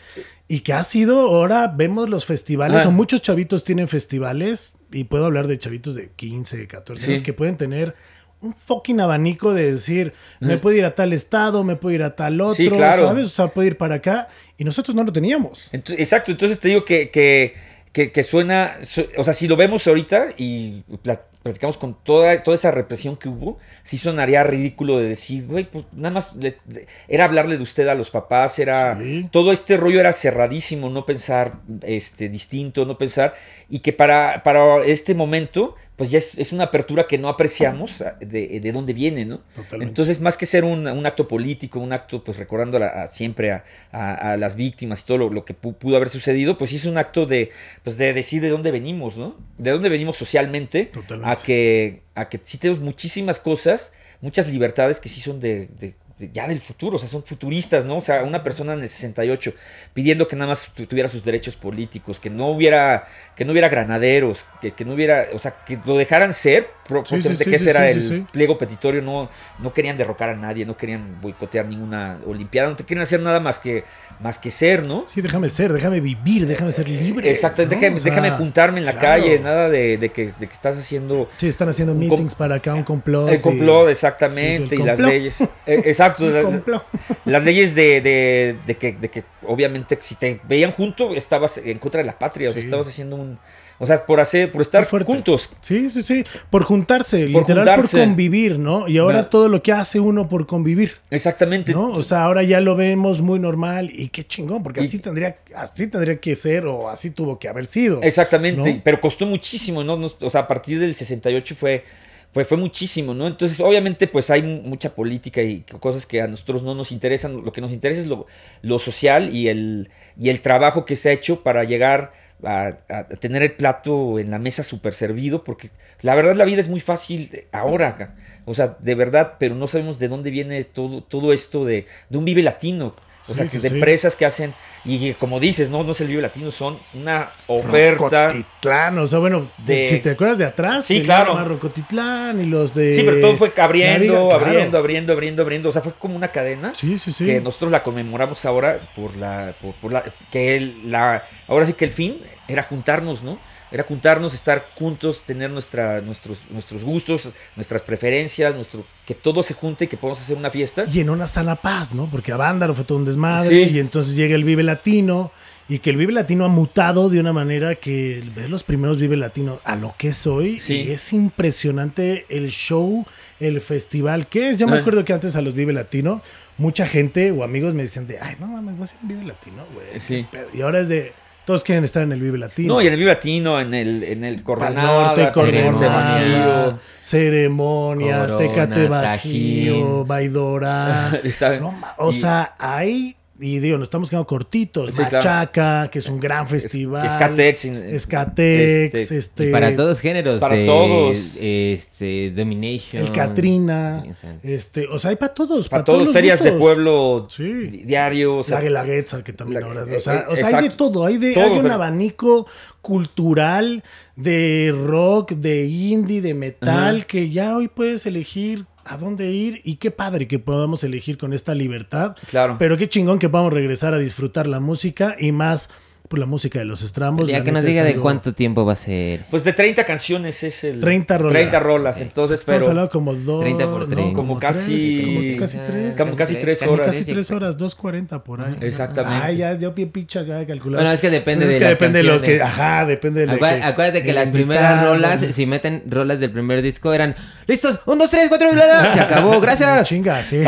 Y 0.48 0.62
que 0.62 0.74
ha 0.74 0.84
sido, 0.84 1.20
ahora 1.20 1.68
vemos 1.68 2.10
los 2.10 2.26
festivales, 2.26 2.84
Ah. 2.86 2.90
o 2.90 2.92
muchos 2.92 3.22
chavitos 3.22 3.64
tienen 3.64 3.88
festivales, 3.88 4.74
y 4.92 5.04
puedo 5.04 5.26
hablar 5.26 5.48
de 5.48 5.58
chavitos 5.60 5.94
de 5.96 6.10
15, 6.16 6.68
14 6.68 7.06
años, 7.06 7.20
Sí. 7.20 7.24
que 7.24 7.34
pueden 7.34 7.56
tener 7.58 7.96
un 8.42 8.54
fucking 8.54 9.02
abanico 9.02 9.54
de 9.54 9.74
decir, 9.74 10.14
me 10.40 10.58
puedo 10.58 10.78
ir 10.78 10.86
a 10.86 10.96
tal 10.96 11.12
estado, 11.14 11.64
me 11.64 11.76
puedo 11.76 11.94
ir 11.96 12.04
a 12.04 12.16
tal 12.16 12.40
otro, 12.40 12.56
Sí, 12.56 12.70
claro. 12.70 13.08
¿sabes? 13.08 13.26
O 13.26 13.30
sea, 13.30 13.48
puedo 13.48 13.68
ir 13.68 13.78
para 13.78 13.96
acá, 13.96 14.30
y 14.58 14.64
nosotros 14.64 14.96
no 14.96 15.04
lo 15.04 15.12
teníamos. 15.12 15.70
Exacto, 15.74 16.32
entonces 16.32 16.58
te 16.60 16.70
digo 16.70 16.86
que, 16.86 17.10
que, 17.10 17.54
que- 17.92 18.12
que 18.12 18.24
suena, 18.24 18.78
su- 18.82 19.08
o 19.18 19.24
sea, 19.24 19.34
si 19.34 19.48
lo 19.48 19.56
vemos 19.58 19.86
ahorita 19.88 20.28
y 20.38 20.82
pla- 21.02 21.26
platicamos 21.44 21.78
con 21.78 21.96
toda, 22.04 22.42
toda 22.44 22.56
esa 22.56 22.70
represión 22.72 23.16
que 23.16 23.30
hubo, 23.30 23.58
sí 23.84 23.98
sonaría 23.98 24.44
ridículo 24.44 25.00
de 25.00 25.08
decir, 25.10 25.46
güey, 25.48 25.64
pues 25.70 25.86
nada 25.94 26.12
más 26.14 26.36
le- 26.36 26.58
de- 26.66 26.86
era 27.08 27.26
hablarle 27.26 27.58
de 27.58 27.64
usted 27.64 27.88
a 27.88 27.96
los 27.96 28.10
papás, 28.12 28.60
era 28.60 28.98
Sí. 29.02 29.28
todo 29.32 29.52
este 29.52 29.76
rollo 29.78 30.00
era 30.00 30.14
cerradísimo, 30.14 30.90
no 30.90 31.06
pensar 31.06 31.60
este, 31.82 32.30
distinto, 32.30 32.86
no 32.86 32.98
pensar, 32.98 33.34
y 33.70 33.80
que 33.80 33.92
para, 33.94 34.44
para 34.44 34.84
este 34.86 35.16
momento, 35.16 35.76
pues 36.00 36.10
ya 36.10 36.18
es, 36.18 36.40
es 36.40 36.52
una 36.52 36.64
apertura 36.64 37.06
que 37.06 37.20
no 37.20 37.30
apreciamos 37.30 38.02
ah, 38.02 38.18
de, 38.20 38.60
de 38.60 38.72
dónde 38.72 38.94
viene, 38.94 39.26
¿no? 39.26 39.42
Totalmente. 39.54 39.92
Entonces, 39.92 40.20
más 40.22 40.36
que 40.38 40.48
ser 40.48 40.64
un, 40.64 40.88
un 40.88 41.06
acto 41.06 41.28
político, 41.28 41.80
un 41.80 41.94
acto, 41.94 42.24
pues 42.24 42.38
recordando 42.40 42.78
a 42.78 42.80
la- 42.80 42.88
a 43.04 43.08
siempre 43.08 43.52
a, 43.52 43.64
a- 43.92 44.32
a 44.32 44.38
las 44.38 44.56
víctimas 44.56 45.04
y 45.04 45.06
todo 45.06 45.18
lo, 45.20 45.30
lo 45.30 45.46
que 45.46 45.54
pu- 45.56 45.76
pudo 45.76 45.98
haber 45.98 46.10
sucedido, 46.10 46.58
pues 46.58 46.72
sí 46.72 46.78
es 46.78 46.86
un 46.86 46.98
acto 46.98 47.28
de, 47.28 47.52
pues 47.84 47.98
de 48.00 48.14
decir 48.14 48.42
de 48.42 48.50
dónde 48.50 48.72
venimos, 48.72 49.18
¿no? 49.18 49.36
De 49.60 49.70
dónde 49.70 49.90
venimos 49.90 50.18
socialmente, 50.18 50.86
Totalmente. 50.86 51.30
a 51.32 51.36
que, 51.46 52.02
a 52.16 52.30
que 52.30 52.40
sí 52.42 52.58
tenemos 52.58 52.82
muchísimas 52.82 53.40
cosas, 53.40 53.94
muchas 54.22 54.48
libertades 54.48 55.00
que 55.00 55.10
sí 55.10 55.22
son 55.22 55.40
de- 55.40 55.68
de- 55.80 55.94
ya 56.34 56.48
del 56.48 56.60
futuro, 56.60 56.98
o 56.98 57.00
sea, 57.00 57.08
son 57.10 57.24
futuristas, 57.24 57.86
¿no? 57.86 57.98
O 57.98 58.02
sea, 58.02 58.24
una 58.24 58.44
persona 58.44 58.74
en 58.74 58.82
el 58.82 58.90
68 58.90 59.54
pidiendo 59.94 60.28
que 60.28 60.36
nada 60.36 60.50
más 60.50 60.68
tu- 60.74 60.86
tuviera 60.86 61.08
sus 61.10 61.24
derechos 61.24 61.56
políticos, 61.56 62.20
que 62.20 62.30
no 62.30 62.48
hubiera, 62.50 63.08
que 63.36 63.46
no 63.46 63.52
hubiera 63.52 63.70
granaderos, 63.70 64.46
que, 64.62 64.72
que 64.72 64.86
no 64.86 64.94
hubiera, 64.94 65.28
o 65.34 65.40
sea, 65.40 65.56
que 65.66 65.80
lo 65.86 65.98
dejaran 65.98 66.34
ser, 66.34 66.68
pro- 66.88 67.04
Sí, 67.06 67.22
sí, 67.22 67.36
que 67.46 67.56
ese 67.56 67.70
era 67.70 67.90
el 67.90 68.26
pliego 68.32 68.58
petitorio, 68.58 69.02
no, 69.02 69.30
no 69.60 69.74
querían 69.74 69.98
derrocar 69.98 70.30
a 70.30 70.36
nadie, 70.36 70.66
no 70.66 70.76
querían 70.76 71.22
boicotear 71.22 71.66
ninguna 71.66 72.20
olimpiada, 72.26 72.70
no 72.70 72.76
te 72.76 72.84
querían 72.84 73.04
hacer 73.04 73.22
nada 73.22 73.40
más 73.40 73.60
que, 73.60 73.84
más 74.20 74.38
que 74.40 74.52
ser, 74.52 74.86
¿no? 74.86 75.06
Sí, 75.08 75.22
déjame 75.22 75.48
ser, 75.50 75.72
déjame 75.72 76.00
vivir, 76.02 76.46
déjame 76.48 76.72
ser 76.72 76.90
libre. 76.90 77.30
Exacto, 77.30 77.64
¿no? 77.64 77.70
déjame, 77.70 77.96
O 77.96 78.00
sea, 78.00 78.12
déjame 78.12 78.32
juntarme 78.32 78.80
en 78.80 78.86
la 78.86 78.94
claro. 78.94 79.22
calle, 79.24 79.40
nada 79.40 79.70
de, 79.70 79.98
de 79.98 80.10
que, 80.10 80.26
de 80.28 80.48
que 80.48 80.54
estás 80.54 80.78
haciendo 80.78 81.30
Sí, 81.38 81.48
están 81.48 81.70
haciendo 81.70 81.94
meetings 81.96 82.36
para 82.36 82.56
acá, 82.56 82.74
un 82.74 82.84
complot. 82.84 83.30
el 83.30 83.42
complot, 83.42 83.88
y- 83.88 83.92
exactamente, 83.92 84.76
el 84.76 84.82
y 84.82 84.84
las 84.84 85.00
leyes. 85.00 85.42
eh, 85.42 85.82
exacto, 85.86 86.09
La- 86.18 86.84
las 87.26 87.44
leyes 87.44 87.76
de, 87.76 88.02
de- 88.02 88.58
de 88.66 88.78
que, 88.78 88.92
de 88.94 89.10
que 89.10 89.24
obviamente 89.46 89.98
si 90.02 90.16
te 90.16 90.40
veían 90.48 90.72
junto 90.72 91.14
estabas 91.14 91.58
en 91.58 91.78
contra 91.78 92.00
de 92.02 92.06
la 92.08 92.18
patria, 92.18 92.50
o 92.50 92.54
sea, 92.54 92.62
estabas 92.62 92.88
haciendo 92.88 93.16
un... 93.16 93.38
O 93.82 93.88
sea, 93.88 94.06
por 94.06 94.20
hacer, 94.20 94.52
por 94.52 94.62
estar 94.62 94.86
juntos. 94.86 95.50
Sí, 95.62 95.90
sí, 95.90 96.04
sí. 96.04 96.26
Por 96.50 96.64
juntarse, 96.64 97.28
Por 97.30 97.44
literal 97.44 97.66
juntarse. 97.66 97.98
por 98.00 98.08
convivir, 98.08 98.60
¿no? 98.60 98.90
Y 98.90 98.98
ahora 98.98 99.20
No. 99.22 99.28
todo 99.28 99.48
lo 99.48 99.64
que 99.64 99.72
hace 99.72 100.02
uno 100.02 100.28
por 100.28 100.46
convivir, 100.48 100.98
Exactamente. 101.10 101.72
¿no? 101.72 101.94
O 101.94 102.04
sea, 102.04 102.24
ahora 102.24 102.44
ya 102.44 102.60
lo 102.60 102.76
vemos 102.76 103.22
muy 103.22 103.40
normal 103.40 103.90
y 103.94 104.10
qué 104.10 104.28
chingón, 104.28 104.64
porque 104.64 104.82
Y- 104.82 104.88
así 104.88 105.00
tendría, 105.00 105.38
así 105.56 105.88
tendría 105.88 106.20
que 106.20 106.36
ser 106.36 106.66
o 106.66 106.90
así 106.90 107.10
tuvo 107.12 107.40
que 107.40 107.48
haber 107.48 107.68
sido. 107.68 108.02
Exactamente, 108.04 108.74
¿no? 108.74 108.82
pero 108.84 109.00
costó 109.00 109.26
muchísimo. 109.26 109.82
No- 109.82 109.94
O 109.96 110.30
sea, 110.30 110.42
a 110.42 110.48
partir 110.50 110.78
del 110.78 110.94
68 110.94 111.56
fue, 111.56 111.86
fue, 112.32 112.46
fue 112.46 112.58
muchísimo, 112.58 113.14
¿no? 113.14 113.28
Entonces, 113.28 113.60
obviamente, 113.60 114.08
pues 114.08 114.30
hay 114.30 114.44
mu- 114.44 114.62
mucha 114.62 114.94
política 114.96 115.42
y 115.42 115.62
cosas 115.80 116.06
que 116.06 116.22
a 116.22 116.28
nosotros 116.28 116.64
no 116.64 116.76
nos 116.76 116.92
interesan. 116.92 117.44
Lo 117.44 117.52
que 117.52 117.62
nos 117.62 117.72
interesa 117.72 118.02
es 118.02 118.08
lo, 118.08 118.28
lo 118.62 118.80
social 118.80 119.36
y 119.36 119.48
el, 119.50 119.90
y 120.20 120.30
el 120.30 120.42
trabajo 120.42 120.86
que 120.86 120.96
se 120.96 121.10
ha 121.10 121.12
hecho 121.14 121.44
para 121.44 121.64
llegar 121.64 122.14
a, 122.44 122.78
tener 123.20 123.42
el 123.44 123.52
plato 123.54 124.20
en 124.20 124.32
la 124.32 124.40
mesa 124.40 124.64
súper 124.64 124.94
servido, 124.94 125.44
porque 125.44 125.72
la 126.02 126.16
verdad 126.16 126.36
la 126.36 126.46
vida 126.46 126.62
es 126.62 126.70
muy 126.70 126.80
fácil 126.80 127.46
ahora, 127.52 128.16
o 128.46 128.54
sea, 128.54 128.78
de 128.80 128.96
verdad, 128.96 129.34
pero 129.40 129.56
no 129.56 129.68
sabemos 129.68 130.00
de 130.00 130.08
dónde 130.08 130.30
viene 130.32 130.64
todo, 130.64 131.04
todo 131.04 131.34
esto 131.34 131.66
de 131.66 131.86
un 132.12 132.26
vive 132.26 132.42
latino. 132.42 132.96
O 133.30 133.36
sea, 133.36 133.48
sí, 133.48 133.60
que 133.60 133.68
de 133.70 133.76
empresas 133.76 134.16
que 134.16 134.26
hacen, 134.26 134.54
y 134.86 135.14
como 135.14 135.40
dices, 135.40 135.70
no, 135.70 135.84
no 135.84 135.92
es 135.92 136.02
el 136.02 136.08
Vive 136.08 136.22
Latino, 136.22 136.52
son 136.52 136.80
una 136.94 137.30
oferta. 137.48 138.28
Rocotitlán, 138.30 138.98
o 139.00 139.08
sea, 139.08 139.20
bueno, 139.20 139.50
de- 139.58 139.88
si 139.88 140.00
te 140.00 140.12
acuerdas 140.12 140.38
de 140.38 140.46
atrás, 140.46 140.86
Sí, 140.86 141.02
claro. 141.02 141.44
Rocotitlán 141.46 142.40
y 142.42 142.46
los 142.46 142.74
de. 142.74 142.94
Sí, 142.94 143.04
pero 143.04 143.20
todo 143.22 143.36
fue 143.36 143.52
abriendo, 143.58 144.30
claro. 144.30 144.46
abriendo, 144.46 144.78
abriendo, 144.78 145.14
abriendo, 145.14 145.42
abriendo. 145.44 145.70
O 145.70 145.72
sea, 145.72 145.82
fue 145.82 145.94
como 145.98 146.16
una 146.16 146.30
cadena 146.30 146.74
Sí, 146.76 146.98
sí, 146.98 147.12
sí. 147.12 147.26
que 147.26 147.42
nosotros 147.42 147.72
la 147.72 147.84
conmemoramos 147.84 148.46
ahora 148.46 148.80
por 148.96 149.16
la, 149.18 149.54
por, 149.62 149.74
por 149.76 149.92
la, 149.92 150.04
que 150.32 150.56
el- 150.58 150.92
la, 150.92 151.24
ahora 151.48 151.66
sí 151.66 151.74
que 151.74 151.86
el 151.86 151.92
fin 151.92 152.20
era 152.48 152.64
juntarnos, 152.64 153.22
¿no? 153.24 153.40
Era 153.72 153.84
juntarnos, 153.84 154.34
estar 154.34 154.68
juntos, 154.76 155.22
tener 155.24 155.50
nuestra, 155.52 156.02
nuestros, 156.02 156.40
nuestros 156.50 156.84
gustos, 156.84 157.34
nuestras 157.56 157.82
preferencias, 157.84 158.56
nuestro, 158.56 158.84
que 159.06 159.14
todo 159.14 159.44
se 159.44 159.54
junte 159.54 159.86
y 159.86 159.88
que 159.88 159.96
podamos 159.98 160.20
hacer 160.22 160.36
una 160.38 160.50
fiesta. 160.50 160.86
Y 160.92 161.00
en 161.02 161.10
una 161.10 161.28
sana 161.28 161.56
paz, 161.56 161.94
¿no? 161.94 162.10
Porque 162.10 162.32
a 162.32 162.38
Vándaro 162.38 162.74
fue 162.74 162.84
todo 162.84 162.98
un 162.98 163.06
desmadre 163.06 163.66
Sí. 163.66 163.72
y 163.76 163.80
entonces 163.80 164.16
llega 164.16 164.36
el 164.36 164.44
Vive 164.44 164.64
Latino 164.64 165.32
y 165.68 165.78
que 165.78 165.92
el 165.92 165.98
Vive 165.98 166.14
Latino 166.14 166.46
ha 166.46 166.48
mutado 166.48 167.10
de 167.10 167.20
una 167.20 167.32
manera 167.32 167.76
que 167.76 168.24
ves 168.36 168.50
los 168.50 168.64
primeros 168.64 168.98
Vive 169.00 169.16
Latino 169.18 169.60
a 169.64 169.76
lo 169.76 169.94
que 170.00 170.08
es 170.10 170.26
hoy 170.26 170.60
Sí. 170.60 170.82
y 170.88 170.92
es 170.92 171.14
impresionante 171.14 172.26
el 172.30 172.50
show, 172.50 173.06
el 173.40 173.62
festival 173.62 174.28
que 174.28 174.50
es. 174.50 174.58
Yo 174.60 174.68
me 174.68 174.78
Ah. 174.78 174.80
acuerdo 174.80 175.06
que 175.06 175.14
antes 175.14 175.36
a 175.36 175.42
los 175.44 175.54
Vive 175.54 175.74
Latino 175.74 176.22
mucha 176.58 176.88
gente 176.88 177.32
o 177.32 177.44
amigos 177.44 177.74
me 177.76 177.84
decían 177.84 178.08
de, 178.08 178.18
ay, 178.20 178.36
no 178.40 178.48
mames, 178.48 178.78
vas 178.80 178.94
a 178.94 178.98
a 178.98 179.00
un 179.04 179.08
Vive 179.10 179.24
Latino, 179.26 179.64
güey. 179.74 180.00
Sí. 180.00 180.26
pedo". 180.32 180.48
Y 180.54 180.62
ahora 180.62 180.80
es 180.80 180.90
de, 180.90 181.14
Todos 181.50 181.64
quieren 181.64 181.84
estar 181.84 182.04
en 182.04 182.12
el 182.12 182.22
Vive 182.22 182.38
Latino. 182.38 182.76
No, 182.76 182.80
y 182.80 182.86
en 182.86 182.94
el 182.94 183.00
Vive 183.00 183.10
Latino, 183.10 183.60
en 183.60 183.74
el, 183.74 184.04
en 184.04 184.24
el 184.24 184.44
Norte, 184.46 185.32
Bajío. 185.34 186.80
Ceremonia, 187.02 188.28
Corona, 188.28 188.38
Tecate 188.38 188.88
Bajío. 188.88 190.06
Baidora. 190.06 191.10
No 191.60 191.74
o 191.98 192.14
sea, 192.14 192.54
hay, 192.60 193.16
y 193.42 193.60
digo, 193.60 193.78
nos 193.78 193.86
estamos 193.88 194.10
quedando 194.10 194.28
cortitos. 194.28 194.90
Sí, 194.90 194.98
claro. 194.98 195.18
Machaca, 195.18 195.90
que 195.90 196.00
es 196.00 196.10
un 196.10 196.20
gran 196.20 196.48
festival. 196.48 197.08
Escatex, 197.08 197.66
in- 197.66 197.76
Escatex, 197.78 198.94
este, 198.96 199.18
este. 199.18 199.52
Para 199.52 199.76
todos 199.76 200.00
géneros. 200.02 200.42
para 200.42 200.56
de, 200.56 200.66
todos. 200.66 201.38
Este, 201.40 202.32
Domination. 202.32 203.04
El 203.04 203.12
Katrina. 203.12 204.02
Sí, 204.04 204.10
o 204.12 204.16
sea, 204.16 204.40
Este, 204.44 204.88
o 204.88 205.00
sea, 205.00 205.12
hay 205.12 205.16
para 205.16 205.34
todos. 205.34 205.70
Para 205.70 205.84
todos 205.84 205.98
todos, 206.00 206.08
los 206.08 206.14
ferias 206.14 206.44
de 206.44 206.52
pueblo 206.54 207.28
Sí. 207.30 207.44
di- 207.44 207.84
diario. 207.86 208.38
O 208.38 208.44
sea, 208.44 208.58
la 208.58 208.64
Guelaguetza, 208.64 209.24
que 209.24 209.32
también 209.34 209.62
La- 209.62 209.68
ahora. 209.68 209.84
O 209.84 210.00
sea, 210.00 210.16
eh, 210.16 210.26
o 210.28 210.36
sea, 210.36 210.58
hay 210.58 210.64
de 210.70 210.76
todo. 210.76 211.06
Hay, 211.06 211.18
de, 211.18 211.34
Todo, 211.34 211.46
hay 211.46 211.52
un 211.52 211.62
pero- 211.62 211.74
abanico 211.76 212.48
cultural 212.82 213.84
de 214.16 214.74
rock, 214.76 215.32
de 215.32 215.66
indie, 215.66 216.22
de 216.22 216.34
metal, 216.34 216.98
Ajá. 216.98 217.06
que 217.08 217.30
ya 217.30 217.56
hoy 217.56 217.68
puedes 217.70 218.06
elegir 218.06 218.66
a 218.90 218.98
dónde 218.98 219.32
ir. 219.32 219.62
Y 219.64 219.76
qué 219.76 219.92
padre 219.92 220.28
que 220.28 220.40
podamos 220.40 220.84
elegir 220.84 221.18
con 221.18 221.32
esta 221.34 221.56
libertad. 221.56 222.16
Claro. 222.30 222.58
Pero 222.60 222.76
qué 222.76 222.90
chingón 222.90 223.20
que 223.20 223.30
podamos 223.30 223.54
regresar 223.54 223.94
a 223.94 224.00
disfrutar 224.00 224.48
la 224.48 224.60
música 224.60 225.16
y 225.18 225.32
más 225.32 225.70
por 226.08 226.18
la 226.18 226.26
música 226.26 226.58
de 226.58 226.66
los 226.66 226.82
estrambos. 226.82 227.28
ya 227.30 227.44
que 227.44 227.52
nos 227.52 227.62
es 227.64 227.68
diga 227.70 227.84
de 227.84 227.96
cuánto 227.96 228.34
tiempo 228.34 228.66
va 228.66 228.74
a 228.74 228.76
ser. 228.76 229.26
Pues 229.30 229.44
de 229.44 229.54
30 229.54 229.86
canciones 229.86 230.42
es 230.44 230.64
el. 230.64 230.80
30 230.80 231.18
rolas. 231.20 231.34
30 231.34 231.60
rolas, 231.60 232.02
entonces, 232.02 232.40
Estamos 232.40 232.62
pero. 232.62 232.72
hablando 232.72 232.90
como 232.90 233.14
dos. 233.14 233.42
30 233.42 233.66
por 233.70 233.80
no, 233.82 233.88
30. 233.88 234.16
Como 234.16 234.40
tres, 234.40 234.56
casi- 234.58 235.04
como 235.04 235.40
casi 235.40 235.58
tres. 235.60 235.96
Como 235.98 236.16
casi 236.16 236.36
tres 236.36 236.60
Como 236.60 236.72
horas. 236.74 236.86
casi 236.88 237.06
tres 237.06 237.32
horas, 237.32 237.58
2.40 237.60 238.24
por 238.24 238.42
ahí. 238.42 238.56
Exactamente. 238.62 239.24
Ay, 239.24 239.38
ya, 239.38 239.54
yo 239.58 239.74
bien 239.74 239.92
pincha 239.92 240.22
acá 240.22 240.46
calculado. 240.48 240.82
Bueno, 240.82 240.92
es 240.94 241.00
que 241.02 241.10
depende 241.12 241.46
Pues 241.46 241.54
es 241.56 241.60
de 241.60 241.60
que 241.60 241.66
las 241.66 241.74
depende 241.80 241.98
de 242.00 242.04
los 242.04 242.24
que. 242.24 242.38
canciones. 242.40 242.54
Ajá, 242.60 242.86
depende 242.88 243.20
de 243.22 243.26
lo 243.28 243.34
Acuérdate, 243.34 243.62
que. 243.62 243.68
acuérdate 243.68 244.04
que 244.04 244.10
el 244.10 244.16
las 244.16 244.30
primeras 244.30 244.84
rolas, 244.86 245.22
¿no? 245.22 245.32
si 245.32 245.46
meten 245.46 245.84
rolas 245.88 246.20
del 246.20 246.32
primer 246.32 246.64
disco, 246.64 246.92
eran 246.92 247.16
listos, 247.46 247.80
un, 247.86 248.00
dos, 248.00 248.10
tres, 248.10 248.30
cuatro, 248.30 248.52
bla, 248.52 248.66
bla, 248.66 248.94
se 248.96 249.00
acabó, 249.00 249.40
gracias. 249.42 249.88
Chinga, 249.88 250.24
sí. 250.24 250.42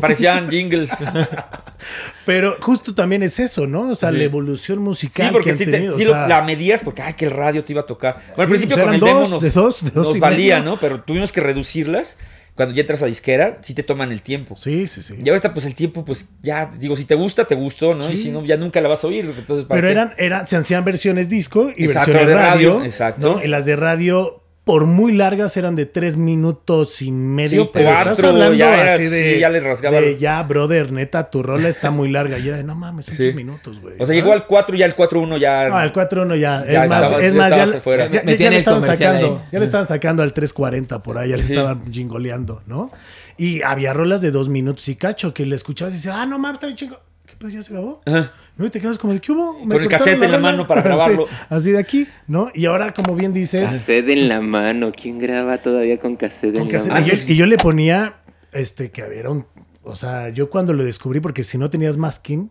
Parecían 0.00 0.50
jingles. 0.50 0.90
Pero 2.26 2.56
justo 2.60 2.94
también 2.94 3.22
es 3.22 3.38
eso, 3.40 3.66
¿no? 3.66 3.90
O 3.90 3.94
sea, 3.94 4.10
Sí. 4.10 4.18
la 4.18 4.24
evolución 4.24 4.80
musical. 4.88 5.26
Sí, 5.28 5.32
porque 5.32 5.54
que 5.56 5.64
han 5.64 5.70
te- 5.70 5.80
lo- 5.80 5.96
sea, 5.96 6.26
la 6.28 6.42
medías 6.42 6.82
porque, 6.82 7.02
ay, 7.02 7.14
que 7.14 7.24
el 7.26 7.30
radio 7.30 7.62
te 7.64 7.72
iba 7.72 7.82
a 7.82 7.86
tocar. 7.86 8.16
Bueno, 8.28 8.42
al 8.42 8.48
principio 8.48 8.76
pues 8.76 8.84
con 8.86 8.94
el 8.94 9.00
demo 9.00 9.20
dos, 9.20 9.30
nos, 9.30 9.42
de 9.42 9.50
dos, 9.50 9.84
de 9.84 9.90
dos 9.90 10.08
nos 10.08 10.18
valía, 10.18 10.58
medio. 10.58 10.70
¿no? 10.72 10.76
Pero 10.78 11.00
tuvimos 11.02 11.32
que 11.32 11.40
reducirlas. 11.40 12.16
Cuando 12.54 12.74
ya 12.74 12.80
entras 12.80 13.04
a 13.04 13.06
disquera, 13.06 13.58
sí 13.62 13.72
te 13.72 13.84
toman 13.84 14.10
el 14.10 14.20
tiempo. 14.20 14.56
Sí, 14.56 14.88
sí, 14.88 15.00
sí. 15.00 15.14
Y 15.24 15.28
ahorita, 15.28 15.54
pues 15.54 15.64
el 15.64 15.76
tiempo, 15.76 16.04
pues 16.04 16.26
ya, 16.42 16.68
digo, 16.80 16.96
si 16.96 17.04
te 17.04 17.14
gusta, 17.14 17.44
te 17.44 17.54
gustó, 17.54 17.94
¿no? 17.94 18.10
Y 18.10 18.16
si 18.16 18.32
no, 18.32 18.44
ya 18.44 18.56
nunca 18.56 18.80
la 18.80 18.88
vas 18.88 19.04
a 19.04 19.06
oír. 19.06 19.26
Entonces, 19.26 19.64
¿para 19.64 19.80
Pero 19.80 19.86
qué? 19.86 19.92
eran, 19.92 20.14
eran, 20.18 20.46
se 20.48 20.56
hacían 20.56 20.84
versiones 20.84 21.28
disco 21.28 21.70
y 21.76 21.84
Exacto, 21.84 22.10
versiones 22.10 22.26
de 22.26 22.34
radio. 22.34 22.72
radio, 22.74 22.84
exacto. 22.84 23.34
¿no? 23.36 23.44
Y 23.44 23.46
las 23.46 23.64
de 23.64 23.76
radio, 23.76 24.42
por 24.68 24.84
muy 24.84 25.14
largas, 25.14 25.56
eran 25.56 25.76
de 25.76 25.86
tres 25.86 26.18
minutos 26.18 27.00
y 27.00 27.10
medio. 27.10 27.62
Sí, 27.62 27.70
pero 27.72 27.88
estás 27.88 28.04
cuatro, 28.08 28.28
hablando 28.28 28.54
ya 28.54 28.82
era 28.82 28.94
así 28.96 29.06
de. 29.06 29.30
así, 29.30 29.40
ya 29.40 29.48
le 29.48 29.60
rasgaba 29.60 29.98
de, 29.98 30.18
ya, 30.18 30.42
brother, 30.42 30.92
neta, 30.92 31.30
tu 31.30 31.42
rola 31.42 31.70
está 31.70 31.90
muy 31.90 32.10
larga. 32.10 32.38
Y 32.38 32.48
era 32.48 32.58
de, 32.58 32.64
no 32.64 32.74
mames, 32.74 33.06
son 33.06 33.14
Sí. 33.14 33.22
tres 33.22 33.34
minutos, 33.34 33.80
güey. 33.80 33.94
O 33.98 34.04
sea, 34.04 34.14
¿no? 34.14 34.20
llegó 34.20 34.34
al 34.34 34.46
4 34.46 34.76
y 34.76 34.80
ya 34.80 34.84
el 34.84 34.94
4-1 34.94 35.38
ya. 35.38 35.62
Ah, 35.74 35.84
el 35.84 35.92
4-1 35.94 36.36
ya. 36.36 36.66
Ya 36.66 36.84
es 36.84 36.90
más, 36.90 37.02
estaba- 37.02 37.22
es 37.22 37.32
ya 37.32 37.38
más, 37.38 37.50
ya, 37.50 37.56
ya- 37.56 38.22
ya- 38.22 38.36
ya 38.36 38.50
le 38.50 38.56
estaban 38.58 38.82
sacando. 38.82 39.26
ahí. 39.26 39.48
Ya 39.52 39.58
le 39.58 39.64
estaban 39.64 39.86
sacando 39.86 40.22
al 40.22 40.34
3.40 40.34 41.02
por 41.02 41.16
ahí, 41.16 41.30
ya 41.30 41.38
le 41.38 41.44
Sí. 41.44 41.54
estaban 41.54 41.90
jingoleando, 41.90 42.60
¿no? 42.66 42.90
Y 43.38 43.62
había 43.62 43.94
rolas 43.94 44.20
de 44.20 44.32
dos 44.32 44.50
minutos 44.50 44.86
y 44.90 44.96
cacho 44.96 45.32
que 45.32 45.46
le 45.46 45.56
escuchabas 45.56 45.94
y 45.94 45.96
dices, 45.96 46.12
ah, 46.14 46.26
no 46.26 46.38
mames, 46.38 46.56
está 46.56 46.66
bien 46.66 46.76
chingo. 46.76 47.00
¿Qué 47.24 47.36
pedo? 47.38 47.48
¿Ya 47.48 47.62
se 47.62 47.72
acabó? 47.72 48.02
Ajá. 48.04 48.32
¿No? 48.58 48.66
Y 48.66 48.70
te 48.70 48.80
quedas 48.80 48.98
como 48.98 49.12
de, 49.14 49.20
¿qué 49.20 49.32
hubo? 49.32 49.64
¿Me 49.64 49.74
Con 49.76 49.82
el 49.84 49.88
cassette 49.88 50.14
en 50.22 50.32
la 50.32 50.36
rola?" 50.36 50.50
mano 50.50 50.66
para 50.66 50.82
grabarlo. 50.82 51.24
Así, 51.48 51.70
de 51.70 51.78
aquí, 51.78 52.06
¿no? 52.26 52.50
Y 52.54 52.66
ahora, 52.66 52.92
como 52.92 53.14
bien 53.14 53.32
dices, 53.32 53.70
Cassette 53.72 54.08
en 54.10 54.28
la 54.28 54.40
mano. 54.40 54.92
¿Quién 54.92 55.18
graba 55.20 55.58
todavía 55.58 55.96
con 55.98 56.16
cassette 56.16 56.52
con 56.54 56.62
en 56.62 56.68
cassette- 56.68 56.88
la 56.92 56.98
y, 57.00 57.02
mano? 57.04 57.14
yo, 57.14 57.32
y 57.32 57.36
yo 57.36 57.46
le 57.46 57.56
ponía, 57.56 58.16
este, 58.52 58.90
que 58.90 59.02
había 59.02 59.30
un... 59.30 59.46
O 59.84 59.96
sea, 59.96 60.28
yo 60.28 60.50
cuando 60.50 60.72
lo 60.74 60.84
descubrí, 60.84 61.20
porque 61.20 61.44
si 61.44 61.56
no 61.56 61.70
tenías 61.70 61.96
masking, 61.96 62.50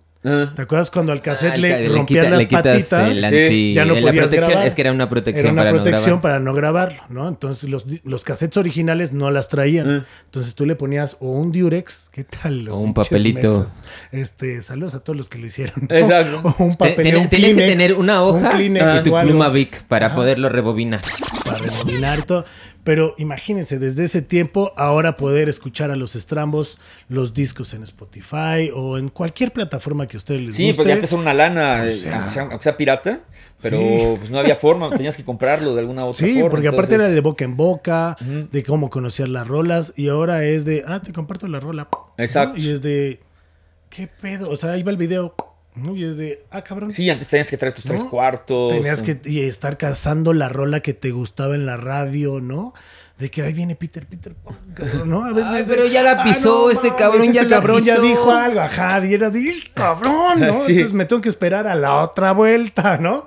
¿te 0.56 0.62
acuerdas 0.62 0.92
cuando 0.92 1.12
al 1.12 1.22
cassette 1.22 1.54
Ah, 1.54 1.58
le 1.58 1.70
ca- 1.70 1.94
rompían 1.96 2.06
quita- 2.26 2.30
las 2.30 2.40
le 2.40 2.48
patitas? 2.48 2.94
el 3.10 3.18
Sí, 3.18 3.26
anti- 3.26 3.74
ya 3.74 3.86
no 3.86 3.94
la 3.96 4.02
podías 4.02 4.16
protección, 4.26 4.50
grabar. 4.52 4.68
Es 4.68 4.76
que 4.76 4.82
era 4.82 4.92
una 4.92 5.10
protección 5.10 5.46
Era 5.46 5.54
una 5.54 5.62
para 5.64 5.72
protección 5.74 6.16
no 6.16 6.22
para 6.22 6.40
no 6.40 6.54
grabarlo, 6.54 7.02
¿no? 7.10 7.28
Entonces 7.28 7.70
los, 7.70 7.86
los 8.04 8.24
cassettes 8.24 8.58
originales 8.58 9.12
no 9.14 9.32
las 9.32 9.50
traían. 9.50 9.90
Ah. 9.90 10.06
Entonces 10.26 10.56
tú 10.56 10.66
le 10.66 10.76
ponías 10.76 11.18
o 11.20 11.32
un 11.32 11.52
Durex, 11.52 12.10
¿qué 12.12 12.24
tal? 12.24 12.66
Los 12.66 12.76
O 12.76 12.80
un 12.80 12.94
papelito. 12.94 13.68
Este, 14.12 14.62
saludos 14.62 14.96
a 14.96 15.00
todos 15.00 15.18
los 15.18 15.30
que 15.30 15.38
lo 15.38 15.46
hicieron. 15.48 15.74
¿no? 15.90 15.96
Exacto. 15.96 16.42
O 16.60 16.64
un 16.64 16.72
Te- 16.72 16.90
papel. 16.90 17.04
ten- 17.04 17.18
un 17.18 17.30
Tenías 17.30 17.54
que 17.54 17.68
tener 17.68 17.94
una 17.96 18.24
un 18.24 18.38
hoja 18.38 18.52
Kleenex 18.52 19.02
y 19.02 19.04
tu 19.10 19.20
pluma 19.20 19.50
Vic 19.50 19.84
para 19.84 20.16
poderlo 20.16 20.50
rebobinar. 20.50 21.02
para 21.46 21.58
rebobinar 21.60 22.26
todo. 22.26 22.46
Pero 22.88 23.16
imagínense, 23.18 23.80
desde 23.80 24.06
ese 24.06 24.22
tiempo, 24.22 24.72
ahora 24.78 25.18
poder 25.18 25.50
escuchar 25.50 25.92
a 25.92 25.98
los 25.98 26.16
estrambos, 26.16 26.80
los 27.10 27.34
discos 27.34 27.74
en 27.74 27.84
Spotify 27.84 28.72
o 28.74 28.98
en 28.98 29.10
cualquier 29.10 29.52
plataforma 29.52 30.08
que 30.08 30.16
a 30.16 30.20
ustedes 30.20 30.42
les 30.42 30.56
Sí, 30.56 30.68
guste. 30.68 30.76
pues 30.78 30.88
ya 30.88 30.94
antes 30.94 31.12
era 31.12 31.22
una 31.22 31.34
lana, 31.34 31.86
eh, 31.86 31.98
sea. 31.98 32.16
aunque 32.16 32.30
sea, 32.30 32.42
aunque 32.44 32.64
sea 32.64 32.78
pirata, 32.78 33.20
pero 33.62 33.78
Sí. 33.78 33.84
pues 34.20 34.32
no 34.32 34.40
había 34.40 34.56
forma, 34.56 34.90
tenías 34.92 35.18
que 35.18 35.26
comprarlo 35.26 35.74
de 35.76 35.82
alguna 35.82 36.06
otra 36.06 36.26
Sí, 36.26 36.36
forma. 36.36 36.50
porque 36.50 36.70
aparte 36.70 36.96
era 36.96 37.10
de 37.10 37.20
boca 37.20 37.44
en 37.44 37.58
boca, 37.58 38.16
de 38.22 38.64
cómo 38.64 38.90
conocías 38.90 39.28
las 39.28 39.46
rolas, 39.46 39.92
y 39.98 40.08
ahora 40.08 40.46
es 40.46 40.64
de, 40.64 40.86
ah, 40.88 41.02
te 41.02 41.12
comparto 41.12 41.46
la 41.50 41.60
rola. 41.60 41.90
¿no? 41.92 42.14
Exacto. 42.24 42.58
Y 42.58 42.70
es 42.70 42.82
de, 42.82 43.20
¿qué 43.90 44.08
pedo? 44.08 44.50
O 44.50 44.56
sea, 44.56 44.72
ahí 44.72 44.84
va 44.84 44.92
el 44.92 44.98
video, 44.98 45.36
¿no? 45.78 45.96
Y 45.96 46.04
es 46.04 46.18
de, 46.18 46.44
ah, 46.52 46.64
cabrón. 46.64 46.92
Sí, 46.92 47.10
antes 47.10 47.28
tenías 47.28 47.50
que 47.50 47.58
traer 47.58 47.74
tus 47.74 47.84
tres 47.86 48.04
cuartos. 48.04 48.72
Tenías 48.72 49.02
que 49.02 49.20
y 49.26 49.42
estar 49.42 49.78
cazando 49.78 50.34
la 50.34 50.50
rola 50.50 50.80
que 50.82 50.94
te 50.94 51.12
gustaba 51.12 51.56
en 51.56 51.66
la 51.66 51.78
radio, 51.78 52.40
¿no? 52.42 52.74
De 53.18 53.32
que 53.32 53.42
ahí 53.42 53.52
viene 53.52 53.76
Peter, 53.76 54.06
Peter, 54.06 54.36
cabrón, 54.76 55.10
¿no? 55.10 55.26
A 55.26 55.34
ver, 55.34 55.44
Ay, 55.48 55.64
de- 55.64 55.68
pero 55.74 55.88
ya 55.88 56.04
la 56.04 56.24
pisó, 56.24 56.70
este 56.70 56.94
cabrón 56.94 57.32
ya 57.34 57.42
este 57.42 57.50
la 57.50 57.56
cabrón 57.58 57.84
ya 57.84 58.00
dijo 58.00 58.32
algo, 58.32 58.60
ajá, 58.62 59.04
y 59.04 59.12
era 59.16 59.32
de, 59.32 59.40
"Ih, 59.40 59.64
cabrón, 59.74 60.40
¿no? 60.40 60.54
Sí. 60.54 60.74
Entonces 60.74 60.94
me 60.94 61.06
tengo 61.06 61.20
que 61.24 61.30
esperar 61.30 61.66
a 61.66 61.74
la 61.74 61.96
otra 62.04 62.32
vuelta, 62.34 62.98
¿no? 63.00 63.26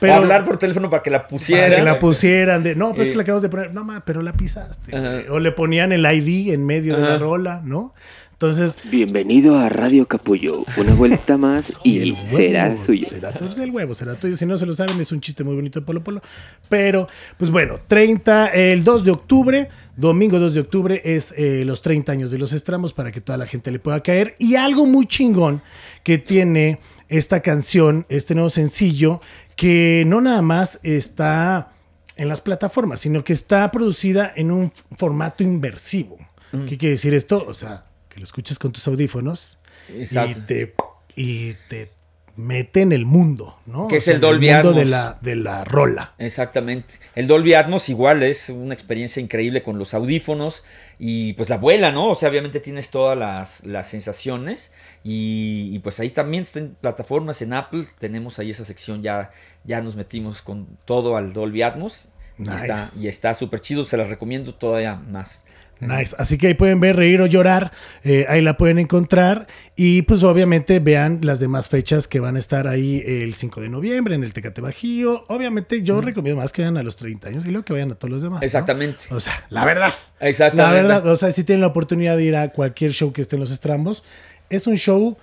o 0.00 0.12
hablar 0.12 0.44
por 0.44 0.56
teléfono 0.58 0.90
para 0.90 1.00
que 1.02 1.10
la 1.10 1.18
para 1.18 1.28
pusiera. 1.28 1.76
que 1.76 1.82
la 1.82 1.98
pusieran 2.00 2.62
de, 2.64 2.74
no, 2.74 2.90
pero 2.90 3.02
es 3.02 3.08
Eh. 3.08 3.12
que 3.12 3.16
la 3.18 3.22
acabamos 3.22 3.42
de 3.42 3.48
poner, 3.48 3.72
no, 3.74 3.84
ma, 3.84 4.04
pero 4.04 4.20
la 4.22 4.32
pisaste. 4.32 4.96
Ajá. 4.96 5.22
O 5.32 5.38
le 5.40 5.52
ponían 5.52 5.92
el 5.92 6.04
ID 6.04 6.52
en 6.52 6.64
medio 6.66 6.96
de 6.96 7.02
la 7.02 7.18
rola, 7.18 7.60
¿no? 7.64 7.94
Entonces, 8.42 8.76
Bienvenido 8.90 9.56
a 9.56 9.68
Radio 9.68 10.08
Capullo. 10.08 10.64
Una 10.76 10.94
vuelta 10.94 11.36
más 11.36 11.72
y 11.84 12.00
el 12.00 12.14
huevo 12.14 12.38
será 12.38 12.76
suyo. 12.84 13.06
Será 13.06 13.32
tuyo, 13.32 13.50
es 13.52 13.58
el 13.58 13.70
huevo, 13.70 13.94
será 13.94 14.18
tuyo. 14.18 14.36
Si 14.36 14.44
no 14.46 14.58
se 14.58 14.66
lo 14.66 14.72
saben, 14.72 14.98
es 14.98 15.12
un 15.12 15.20
chiste 15.20 15.44
muy 15.44 15.54
bonito 15.54 15.78
de 15.78 15.86
Polo 15.86 16.02
Polo. 16.02 16.20
Pero, 16.68 17.06
pues 17.38 17.52
bueno, 17.52 17.78
30, 17.86 18.48
el 18.48 18.82
2 18.82 19.04
de 19.04 19.10
octubre, 19.12 19.68
domingo 19.96 20.40
2 20.40 20.54
de 20.54 20.60
octubre, 20.60 21.00
es 21.04 21.32
eh, 21.36 21.62
los 21.64 21.82
30 21.82 22.10
años 22.10 22.32
de 22.32 22.38
los 22.38 22.52
estramos 22.52 22.94
para 22.94 23.12
que 23.12 23.20
toda 23.20 23.38
la 23.38 23.46
gente 23.46 23.70
le 23.70 23.78
pueda 23.78 24.02
caer. 24.02 24.34
Y 24.40 24.56
algo 24.56 24.86
muy 24.86 25.06
chingón 25.06 25.62
que 26.02 26.18
tiene 26.18 26.80
esta 27.08 27.42
canción, 27.42 28.06
este 28.08 28.34
nuevo 28.34 28.50
sencillo, 28.50 29.20
que 29.54 30.02
no 30.04 30.20
nada 30.20 30.42
más 30.42 30.80
está 30.82 31.74
en 32.16 32.28
las 32.28 32.40
plataformas, 32.40 32.98
sino 32.98 33.22
que 33.22 33.34
está 33.34 33.70
producida 33.70 34.32
en 34.34 34.50
un 34.50 34.72
formato 34.98 35.44
inversivo. 35.44 36.18
¿Qué 36.50 36.76
quiere 36.76 36.94
decir 36.94 37.14
esto? 37.14 37.46
O 37.46 37.54
sea, 37.54 37.91
que 38.12 38.20
lo 38.20 38.24
escuches 38.24 38.58
con 38.58 38.72
tus 38.72 38.86
audífonos 38.88 39.58
Exacto. 39.88 40.38
y 40.38 40.42
te, 40.42 40.74
y 41.16 41.54
te 41.68 41.90
mete 42.36 42.80
en 42.80 42.92
el 42.92 43.04
mundo, 43.04 43.58
¿no? 43.66 43.88
Que 43.88 43.96
es 43.96 44.04
sea, 44.04 44.14
el 44.14 44.20
Dolby 44.20 44.50
mundo 44.50 44.72
de 44.72 44.80
Atmos. 44.82 44.90
la, 44.90 45.18
de 45.20 45.36
la 45.36 45.64
rola. 45.64 46.14
Exactamente. 46.18 46.94
El 47.14 47.26
Dolby 47.26 47.54
Atmos 47.54 47.88
igual 47.90 48.22
es 48.22 48.48
una 48.48 48.72
experiencia 48.72 49.20
increíble 49.22 49.62
con 49.62 49.78
los 49.78 49.92
audífonos 49.92 50.62
y 50.98 51.34
pues 51.34 51.50
la 51.50 51.58
vuela, 51.58 51.92
¿no? 51.92 52.10
O 52.10 52.14
sea, 52.14 52.30
obviamente 52.30 52.60
tienes 52.60 52.90
todas 52.90 53.18
las, 53.18 53.64
las 53.66 53.88
sensaciones 53.88 54.72
y, 55.04 55.70
y, 55.72 55.78
pues 55.80 56.00
ahí 56.00 56.08
también 56.10 56.42
está 56.44 56.58
en 56.60 56.74
plataformas, 56.74 57.42
en 57.42 57.52
Apple 57.52 57.84
tenemos 57.98 58.38
ahí 58.38 58.50
esa 58.50 58.64
sección, 58.64 59.02
ya, 59.02 59.30
ya 59.64 59.80
nos 59.82 59.94
metimos 59.96 60.40
con 60.42 60.66
todo 60.86 61.16
al 61.16 61.32
Dolby 61.34 61.62
Atmos 61.62 62.08
y 62.38 62.42
Nice. 62.44 62.54
está 62.66 62.88
y 63.00 63.08
está 63.08 63.34
súper 63.34 63.60
chido, 63.60 63.84
se 63.84 63.96
las 63.98 64.08
recomiendo 64.08 64.54
todavía 64.54 64.96
más. 64.96 65.44
Nice. 65.82 66.14
Así 66.18 66.38
que 66.38 66.48
ahí 66.48 66.54
pueden 66.54 66.80
ver, 66.80 66.96
reír 66.96 67.20
o 67.20 67.26
llorar. 67.26 67.72
eh, 68.04 68.26
ahí 68.28 68.40
la 68.40 68.56
pueden 68.56 68.78
encontrar. 68.78 69.46
Y 69.76 70.02
pues 70.02 70.22
obviamente 70.22 70.78
vean 70.78 71.18
las 71.22 71.40
demás 71.40 71.68
fechas 71.68 72.08
que 72.08 72.20
van 72.20 72.36
a 72.36 72.38
estar 72.38 72.68
ahí 72.68 73.02
el 73.04 73.34
5 73.34 73.60
de 73.60 73.68
noviembre 73.68 74.14
en 74.14 74.22
el 74.24 74.32
Tecate 74.32 74.60
Bajío. 74.60 75.24
Obviamente 75.28 75.82
yo 75.82 76.00
recomiendo 76.00 76.40
más 76.40 76.52
que 76.52 76.62
vayan 76.62 76.76
a 76.76 76.82
los 76.82 76.96
30 76.96 77.28
años 77.28 77.44
y 77.46 77.50
luego 77.50 77.64
que 77.64 77.72
vayan 77.72 77.92
a 77.92 77.94
todos 77.96 78.10
los 78.12 78.22
demás. 78.22 78.40
¿no? 78.40 78.46
Exactamente. 78.46 79.04
O 79.10 79.20
sea, 79.20 79.44
la 79.50 79.64
verdad. 79.64 79.92
Exactamente. 80.20 80.82
La 80.82 80.82
verdad, 80.82 81.06
o 81.12 81.16
sea, 81.16 81.30
si 81.32 81.44
tienen 81.44 81.60
la 81.60 81.66
oportunidad 81.68 82.16
de 82.16 82.24
ir 82.24 82.36
a 82.36 82.48
cualquier 82.50 82.92
show 82.92 83.12
que 83.12 83.20
esté 83.20 83.36
en 83.36 83.40
los 83.40 83.50
estrambos, 83.50 84.04
es 84.50 84.66
un 84.66 84.76
show 84.76 85.16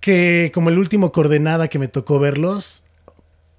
que, 0.00 0.50
como 0.54 0.68
el 0.68 0.78
último 0.78 1.12
coordenada 1.12 1.68
que 1.68 1.78
me 1.78 1.88
tocó 1.88 2.18
verlos, 2.18 2.84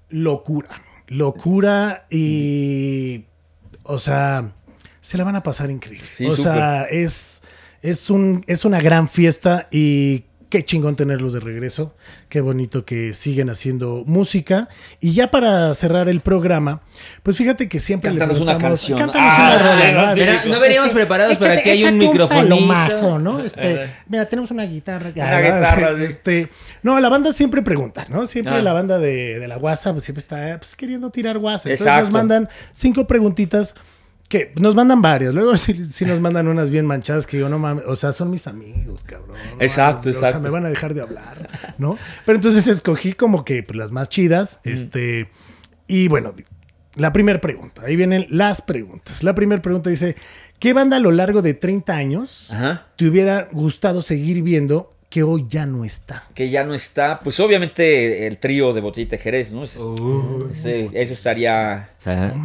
locura. 0.08 0.68
Locura 1.08 2.06
y. 2.08 3.24
O 3.82 3.98
sea, 3.98 4.52
se 5.00 5.16
la 5.18 5.24
van 5.24 5.36
a 5.36 5.42
pasar 5.42 5.70
increíble. 5.70 6.06
Sí, 6.06 6.26
o 6.26 6.36
sea, 6.36 6.84
es, 6.84 7.40
es, 7.82 8.10
un, 8.10 8.44
es 8.46 8.64
una 8.64 8.80
gran 8.80 9.08
fiesta 9.08 9.66
y 9.70 10.24
qué 10.50 10.64
chingón 10.64 10.96
tenerlos 10.96 11.32
de 11.32 11.38
regreso. 11.38 11.94
Qué 12.28 12.40
bonito 12.40 12.84
que 12.84 13.14
siguen 13.14 13.50
haciendo 13.50 14.02
música. 14.04 14.68
Y 14.98 15.12
ya 15.12 15.30
para 15.30 15.72
cerrar 15.74 16.08
el 16.08 16.20
programa, 16.20 16.80
pues 17.22 17.36
fíjate 17.36 17.68
que 17.68 17.78
siempre 17.78 18.10
Cántanos 18.10 18.36
le 18.38 18.42
una 18.42 18.58
canción. 18.58 18.98
Cántanos 18.98 19.32
Ah, 19.32 19.56
una 19.60 20.14
sí, 20.16 20.20
rola, 20.20 20.44
no, 20.46 20.60
veníamos 20.60 20.90
preparados 20.90 21.36
para 21.38 21.54
Échate- 21.54 21.62
que 21.62 21.70
hay 21.70 21.84
un 21.84 22.28
palomazo, 22.28 23.18
¿no? 23.20 23.38
Este, 23.40 23.88
mira, 24.08 24.28
tenemos 24.28 24.50
una 24.50 24.64
guitarra. 24.64 25.12
Una 25.14 25.40
guitarra, 25.40 25.96
sí. 25.96 26.02
Este, 26.04 26.50
no, 26.82 26.98
la 26.98 27.08
banda 27.08 27.32
siempre 27.32 27.62
pregunta, 27.62 28.04
¿no? 28.10 28.26
Siempre 28.26 28.54
Ah. 28.56 28.62
la 28.62 28.72
banda 28.72 28.98
de, 28.98 29.38
de 29.38 29.48
la 29.48 29.56
WhatsApp 29.56 29.92
pues, 29.94 30.04
siempre 30.04 30.20
está 30.20 30.58
pues, 30.58 30.74
queriendo 30.76 31.10
tirar 31.10 31.38
WhatsApp. 31.38 31.70
Entonces 31.72 31.86
Exacto. 31.86 32.04
nos 32.06 32.12
mandan 32.12 32.48
cinco 32.72 33.06
preguntitas 33.06 33.76
que 34.30 34.52
nos 34.58 34.74
mandan 34.76 35.02
varias. 35.02 35.34
Luego 35.34 35.54
sí, 35.58 35.84
sí 35.84 36.06
nos 36.06 36.20
mandan 36.20 36.48
unas 36.48 36.70
bien 36.70 36.86
manchadas 36.86 37.26
que 37.26 37.36
digo, 37.36 37.50
no 37.50 37.58
mames, 37.58 37.84
o 37.86 37.96
sea, 37.96 38.12
son 38.12 38.30
mis 38.30 38.46
amigos, 38.46 39.04
cabrón. 39.04 39.36
no 39.56 39.60
Exacto, 39.62 39.98
mames, 40.04 40.16
O 40.16 40.20
sea, 40.20 40.28
exacto. 40.30 40.48
me 40.48 40.54
van 40.54 40.64
a 40.64 40.68
dejar 40.70 40.94
de 40.94 41.02
hablar, 41.02 41.50
¿no? 41.76 41.98
Pero 42.24 42.36
entonces 42.36 42.66
escogí 42.68 43.12
como 43.12 43.44
que 43.44 43.62
pues, 43.62 43.76
las 43.76 43.90
más 43.90 44.08
chidas. 44.08 44.60
Este, 44.64 45.28
y 45.88 46.08
bueno, 46.08 46.32
la 46.94 47.12
primera 47.12 47.40
pregunta. 47.40 47.82
Ahí 47.84 47.96
vienen 47.96 48.26
las 48.30 48.62
preguntas. 48.62 49.22
La 49.24 49.34
primera 49.34 49.60
pregunta 49.60 49.90
dice: 49.90 50.14
¿Qué 50.60 50.72
banda 50.72 50.96
a 50.98 51.00
lo 51.00 51.10
largo 51.10 51.42
de 51.42 51.54
30 51.54 51.94
años 51.94 52.50
Ajá. 52.52 52.86
te 52.96 53.06
hubiera 53.08 53.48
gustado 53.52 54.00
seguir 54.00 54.42
viendo 54.42 54.94
que 55.10 55.22
hoy 55.24 55.44
ya 55.48 55.66
no 55.66 55.84
está? 55.84 56.24
Que 56.34 56.48
ya 56.48 56.64
no 56.64 56.72
está. 56.72 57.20
Pues 57.20 57.38
obviamente 57.40 58.26
el 58.26 58.38
trío 58.38 58.72
de 58.72 58.80
Botellita 58.80 59.16
de 59.16 59.22
Jerez, 59.22 59.52
¿no? 59.52 59.64
Ese- 59.64 59.80
ese- 60.52 60.88
eso 60.94 61.12
estaría. 61.12 61.90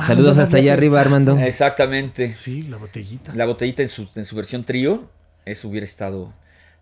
Saludos 0.06 0.38
hasta 0.40 0.58
allá 0.58 0.74
arriba. 0.74 1.00
Armando. 1.00 1.40
Exactamente. 1.40 2.28
Sí, 2.28 2.64
la 2.64 2.78
botellita. 2.78 3.34
La 3.36 3.46
botellita 3.46 3.82
en 3.84 3.88
su, 3.88 4.08
en 4.16 4.26
su 4.26 4.36
versión 4.36 4.64
trío, 4.66 5.08
eso 5.46 5.68
hubiera 5.70 5.86
estado. 5.86 6.34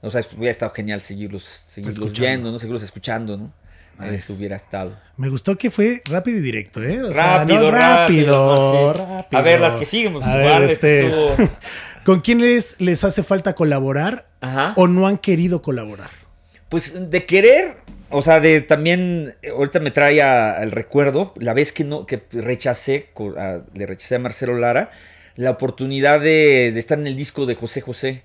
O 0.01 0.09
sea, 0.09 0.21
hubiera 0.37 0.51
estado 0.51 0.71
genial 0.73 0.99
seguirlos, 1.01 1.43
seguirlos 1.43 1.95
Escuchando. 1.95 2.21
viendo, 2.27 2.51
¿no? 2.51 2.59
Seguirlos 2.59 2.83
escuchando, 2.83 3.37
¿no? 3.37 3.53
Eso 4.05 4.33
hubiera 4.33 4.55
estado. 4.55 4.97
Me 5.17 5.29
gustó 5.29 5.55
que 5.57 5.69
fue 5.69 6.01
rápido 6.09 6.39
y 6.39 6.41
directo, 6.41 6.81
¿eh? 6.81 7.03
O 7.03 7.13
sea, 7.13 7.37
Rápido, 7.39 7.59
no, 7.61 7.71
rápido, 7.71 8.55
no, 8.55 8.93
sí. 8.95 8.99
rápido. 8.99 9.39
A 9.39 9.41
ver, 9.43 9.61
las 9.61 9.75
que 9.75 9.85
siguen, 9.85 10.13
pues, 10.13 10.25
A 10.25 10.39
igual, 10.39 10.61
ver, 10.63 10.71
este 10.71 11.05
este, 11.05 11.31
estuvo- 11.31 11.49
¿Con 12.05 12.19
quién 12.21 12.41
les, 12.41 12.75
les 12.79 13.03
hace 13.03 13.23
falta 13.23 13.53
colaborar 13.55 14.27
Ajá. 14.41 14.73
o 14.75 14.87
no 14.87 15.07
han 15.07 15.17
querido 15.17 15.61
colaborar? 15.61 16.09
Pues 16.69 17.09
de 17.11 17.25
querer, 17.25 17.75
o 18.09 18.21
sea, 18.21 18.39
de 18.39 18.61
también, 18.61 19.35
ahorita 19.49 19.79
me 19.79 19.91
trae 19.91 20.21
al 20.21 20.71
recuerdo, 20.71 21.33
la 21.37 21.53
vez 21.53 21.71
que 21.71 21.83
no, 21.83 22.05
que 22.05 22.23
rechacé, 22.31 23.09
a- 23.37 23.59
le 23.73 23.85
rechacé 23.85 24.15
a 24.15 24.19
Marcelo 24.19 24.55
Lara, 24.57 24.91
la 25.35 25.51
oportunidad 25.51 26.19
de, 26.19 26.71
de 26.73 26.79
estar 26.79 26.97
en 26.99 27.07
el 27.07 27.15
disco 27.15 27.45
de 27.45 27.55
José 27.55 27.81
José. 27.81 28.23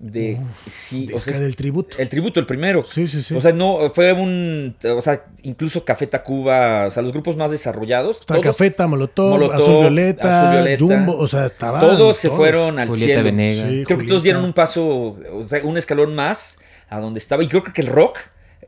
De, 0.00 0.38
sí, 0.70 1.08
o 1.12 1.18
sea, 1.18 1.36
del 1.40 1.56
tributo. 1.56 1.96
el 1.98 2.08
tributo, 2.08 2.38
el 2.38 2.46
primero. 2.46 2.84
Sí, 2.84 3.08
sí, 3.08 3.20
sí. 3.20 3.34
O 3.34 3.40
sea, 3.40 3.50
no, 3.52 3.90
fue 3.92 4.12
un, 4.12 4.76
o 4.96 5.02
sea, 5.02 5.24
incluso 5.42 5.84
Café 5.84 6.06
Tacuba, 6.06 6.86
o 6.86 6.90
sea, 6.92 7.02
los 7.02 7.10
grupos 7.10 7.36
más 7.36 7.50
desarrollados. 7.50 8.20
Está 8.20 8.34
todos- 8.34 8.46
Cafeta, 8.46 8.86
Molotov, 8.86 9.30
Molotov, 9.30 9.56
Azul, 9.60 9.80
Violeta, 9.80 10.40
Azul 10.50 10.52
Violeta. 10.62 10.84
Jumbo, 10.84 11.18
o 11.18 11.26
sea, 11.26 11.46
estaban 11.46 11.80
Todos 11.80 12.16
se 12.16 12.30
fueron 12.30 12.78
al 12.78 12.86
Julieta 12.86 13.06
cielo. 13.14 13.24
Venegas. 13.24 13.70
Sí, 13.70 13.84
Creo 13.84 13.98
que 13.98 14.06
todos 14.06 14.22
dieron 14.22 14.44
un 14.44 14.52
paso, 14.52 14.86
o 15.32 15.42
sea, 15.44 15.60
un 15.64 15.76
escalón 15.76 16.14
más 16.14 16.58
a 16.88 17.00
donde 17.00 17.18
estaba. 17.18 17.42
Y 17.42 17.48
creo 17.48 17.64
que 17.64 17.80
el 17.80 17.88
rock, 17.88 18.18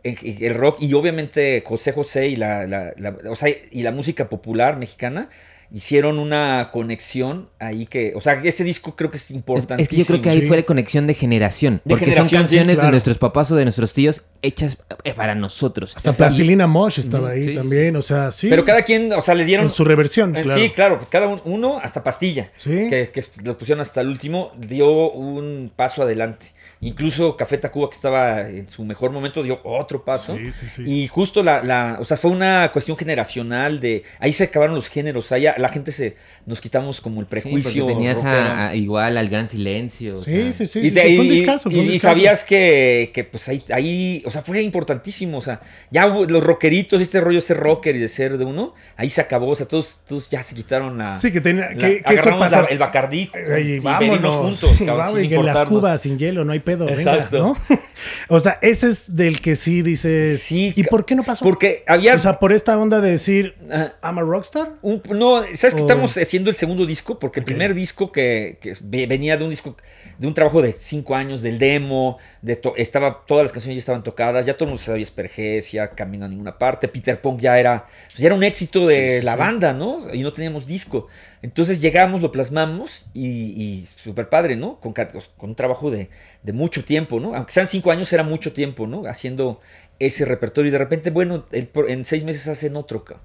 el 0.02 0.54
rock 0.54 0.78
y 0.82 0.92
obviamente 0.94 1.62
José 1.64 1.92
José 1.92 2.26
y 2.26 2.34
la, 2.34 2.66
la- 2.66 2.92
la- 2.96 3.16
o 3.30 3.36
sea, 3.36 3.50
y 3.70 3.82
la 3.84 3.92
música 3.92 4.28
popular 4.28 4.76
mexicana 4.78 5.28
hicieron 5.72 6.18
una 6.18 6.70
conexión 6.72 7.48
ahí 7.60 7.86
que, 7.86 8.12
o 8.16 8.20
sea, 8.20 8.34
ese 8.42 8.64
disco 8.64 8.96
creo 8.96 9.10
que 9.10 9.16
es 9.18 9.30
importantísimo. 9.30 9.82
es 9.82 9.88
que 9.88 9.96
yo 9.96 10.04
creo 10.06 10.22
que 10.22 10.30
ahí 10.30 10.40
sí. 10.40 10.46
fue 10.48 10.56
la 10.56 10.62
conexión 10.64 11.06
de 11.06 11.14
generación. 11.14 11.80
De 11.84 11.90
porque 11.90 12.06
generación, 12.06 12.24
son 12.24 12.48
sí, 12.48 12.56
canciones 12.56 12.74
claro. 12.74 12.86
de 12.88 12.90
nuestros 12.92 13.18
papás 13.18 13.50
o 13.52 13.56
de 13.56 13.64
nuestros 13.64 13.92
tíos 13.92 14.22
hechas 14.42 14.78
eh, 15.04 15.14
para 15.14 15.34
nosotros. 15.34 15.92
Hasta 15.94 16.10
Y- 16.10 16.14
Plastilina 16.14 16.66
Mosh 16.66 16.98
estaba 16.98 17.30
ahí 17.30 17.44
sí, 17.44 17.54
también, 17.54 17.94
o 17.96 18.02
sea, 18.02 18.32
sí. 18.32 18.48
Pero 18.48 18.64
cada 18.64 18.82
quien, 18.82 19.12
o 19.12 19.22
sea, 19.22 19.34
le 19.34 19.44
dieron 19.44 19.66
en 19.66 19.70
su 19.72 19.84
reversión, 19.84 20.34
Eh, 20.34 20.42
claro. 20.42 20.60
Sí, 20.60 20.70
claro, 20.70 20.98
pues 20.98 21.08
cada 21.08 21.28
un- 21.28 21.40
uno, 21.44 21.78
hasta 21.80 22.02
pastilla, 22.02 22.50
Sí. 22.56 22.88
que, 22.90 23.10
que 23.12 23.24
lo 23.44 23.56
pusieron 23.56 23.80
hasta 23.80 24.00
el 24.00 24.08
último, 24.08 24.50
dio 24.58 25.12
un 25.12 25.70
paso 25.76 26.02
adelante. 26.02 26.48
Incluso 26.82 27.36
Café 27.36 27.58
Tacuba, 27.58 27.90
que 27.90 27.94
estaba 27.94 28.40
en 28.48 28.66
su 28.66 28.82
mejor 28.86 29.10
momento, 29.12 29.42
dio 29.42 29.60
otro 29.64 30.02
paso. 30.02 30.34
Sí, 30.38 30.50
sí, 30.50 30.66
sí. 30.70 30.82
Y 30.86 31.08
justo 31.08 31.42
la, 31.42 31.62
la- 31.62 31.98
o 32.00 32.04
sea, 32.06 32.16
fue 32.16 32.30
una 32.30 32.70
cuestión 32.72 32.96
generacional 32.96 33.80
de, 33.80 34.02
ahí 34.18 34.32
se 34.32 34.44
acabaron 34.44 34.74
los 34.76 34.88
géneros, 34.88 35.30
ahí 35.30 35.42
ya 35.42 35.54
la 35.58 35.68
gente 35.68 35.92
se, 35.92 36.16
nos 36.46 36.58
quitamos 36.62 37.02
como 37.02 37.20
el 37.20 37.26
prejuicio. 37.26 37.84
tenías 37.84 38.24
a- 38.24 38.68
a- 38.68 38.74
igual 38.74 39.18
al 39.18 39.28
gran 39.28 39.46
silencio. 39.50 40.16
o 40.18 40.24
Sí, 40.24 40.30
sea, 40.30 40.52
sí, 40.54 40.66
sí. 40.66 40.78
y, 40.80 40.88
sí, 40.88 40.94
te- 40.94 41.02
sí, 41.08 41.16
fue 41.16 41.20
un 41.20 41.26
y- 41.26 41.30
discazo, 41.36 41.70
fue 41.70 41.80
un 41.80 41.86
y- 41.86 41.92
y 41.96 41.98
sabías 41.98 42.44
que, 42.44 43.10
que, 43.12 43.24
pues 43.24 43.46
ahí, 43.50 43.62
ahí, 43.70 44.22
o 44.24 44.30
sea, 44.30 44.40
fue 44.40 44.62
importantísimo, 44.62 45.36
o 45.36 45.42
sea, 45.42 45.60
ya 45.90 46.06
hubo 46.06 46.24
los 46.24 46.42
rockeritos, 46.42 47.02
este 47.02 47.20
rollo 47.20 47.36
de 47.36 47.42
ser 47.42 47.58
rocker 47.58 47.94
y 47.94 47.98
de 47.98 48.08
ser 48.08 48.38
de 48.38 48.44
uno, 48.46 48.72
ahí 48.96 49.10
se 49.10 49.20
acabó, 49.20 49.48
o 49.48 49.54
sea, 49.54 49.68
todos, 49.68 49.98
todos 50.08 50.30
ya 50.30 50.42
se 50.42 50.54
quitaron 50.54 50.96
la... 50.96 51.16
Sí, 51.18 51.30
que 51.30 51.42
tenía 51.42 51.66
la- 51.72 51.74
que, 51.74 51.78
que 51.78 51.96
eso 51.98 52.08
agarramos 52.30 52.38
pasa. 52.40 52.62
la- 52.62 52.68
el 52.68 52.78
Bacardí 52.78 53.30
Ay, 53.54 53.72
y 53.72 53.78
vámonos. 53.80 54.34
juntos, 54.36 54.78
cabrón, 54.78 54.96
Vamos, 55.00 55.14
sin 55.16 55.24
y 55.24 55.28
que 55.28 55.42
las 55.42 55.62
cubas 55.68 56.00
sin 56.00 56.18
hielo, 56.18 56.44
no 56.46 56.52
hay 56.52 56.60
pedo, 56.70 56.86
venga, 56.86 57.14
Exacto. 57.14 57.38
¿no? 57.38 57.56
o 58.28 58.40
sea, 58.40 58.58
ese 58.62 58.88
es 58.88 59.14
del 59.16 59.40
que 59.40 59.56
sí 59.56 59.82
dices. 59.82 60.40
Sí, 60.42 60.72
¿Y 60.76 60.84
por 60.84 61.04
qué 61.04 61.14
no 61.14 61.22
pasó? 61.22 61.44
Porque 61.44 61.82
había... 61.86 62.14
O 62.14 62.18
sea, 62.18 62.38
por 62.38 62.52
esta 62.52 62.78
onda 62.78 63.00
de 63.00 63.10
decir. 63.12 63.54
I'm 64.02 64.18
a 64.18 64.22
rockstar. 64.22 64.68
Un- 64.82 65.02
no, 65.10 65.42
¿sabes 65.54 65.74
que 65.74 65.80
O- 65.82 65.84
estamos 65.84 66.16
haciendo 66.16 66.50
el 66.50 66.56
segundo 66.56 66.86
disco? 66.86 67.18
Porque 67.18 67.40
el 67.40 67.44
primer 67.44 67.74
disco 67.74 68.12
que, 68.12 68.58
que 68.60 68.74
ve- 68.82 69.06
venía 69.06 69.36
de 69.36 69.44
un 69.44 69.50
disco, 69.50 69.76
de 70.18 70.26
un 70.26 70.34
trabajo 70.34 70.62
de 70.62 70.72
cinco 70.76 71.14
años, 71.14 71.42
del 71.42 71.58
demo, 71.58 72.18
de 72.42 72.56
to- 72.56 72.74
estaba, 72.76 73.24
todas 73.26 73.44
las 73.44 73.52
canciones 73.52 73.76
ya 73.76 73.80
estaban 73.80 74.02
tocadas, 74.02 74.46
ya 74.46 74.54
todo 74.54 74.64
el 74.64 74.70
mundo 74.70 74.82
sabía 74.82 75.02
Espergesia, 75.02 75.90
Camino 75.90 76.24
a 76.24 76.28
ninguna 76.28 76.56
parte, 76.58 76.88
Peter 76.88 77.20
Punk 77.20 77.40
ya 77.40 77.58
era, 77.58 77.86
pues 78.08 78.18
ya 78.18 78.26
era 78.26 78.34
un 78.34 78.42
éxito 78.44 78.86
de 78.86 79.18
sí, 79.20 79.24
la 79.24 79.32
sí. 79.32 79.38
banda, 79.38 79.72
¿no? 79.72 79.98
Y 80.12 80.22
no 80.22 80.32
teníamos 80.32 80.66
disco. 80.66 81.08
Entonces 81.42 81.80
llegamos, 81.80 82.20
lo 82.20 82.32
plasmamos 82.32 83.08
y, 83.14 83.26
y 83.28 83.86
súper 83.86 84.28
padre, 84.28 84.56
¿no? 84.56 84.78
Con, 84.80 84.92
ca- 84.92 85.08
con 85.08 85.50
un 85.50 85.56
trabajo 85.56 85.90
de, 85.90 86.10
de 86.42 86.52
mucho 86.52 86.84
tiempo, 86.84 87.18
¿no? 87.18 87.34
Aunque 87.34 87.52
sean 87.52 87.66
cinco 87.66 87.90
años, 87.90 88.12
era 88.12 88.22
mucho 88.22 88.52
tiempo, 88.52 88.86
¿no? 88.86 89.04
Haciendo 89.06 89.60
ese 89.98 90.24
repertorio 90.26 90.68
y 90.68 90.72
de 90.72 90.78
repente, 90.78 91.10
bueno, 91.10 91.46
el 91.52 91.70
en 91.88 92.04
seis 92.04 92.24
meses 92.24 92.46
hacen 92.48 92.76
otro, 92.76 93.02
cabrón. 93.02 93.24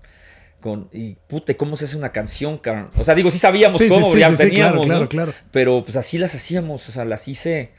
Con, 0.61 0.89
y 0.93 1.16
puta, 1.28 1.51
¿y 1.51 1.55
¿cómo 1.55 1.78
se 1.78 1.86
hace 1.86 1.95
una 1.97 2.11
canción, 2.11 2.57
cabrón? 2.57 2.89
O 2.97 3.03
sea, 3.03 3.13
digo, 3.16 3.30
sí 3.32 3.38
sabíamos 3.38 3.78
Sí, 3.80 3.88
cómo, 3.88 4.09
sí, 4.11 4.20
ya 4.20 4.30
sí, 4.30 4.38
teníamos, 4.38 4.86
claro, 4.86 4.88
claro, 4.88 5.01
¿no? 5.03 5.09
claro. 5.09 5.34
Pero 5.51 5.84
pues 5.84 5.95
así 5.97 6.18
las 6.18 6.34
hacíamos, 6.34 6.88
o 6.89 6.91
sea, 6.91 7.05
las 7.05 7.28
hice. 7.28 7.72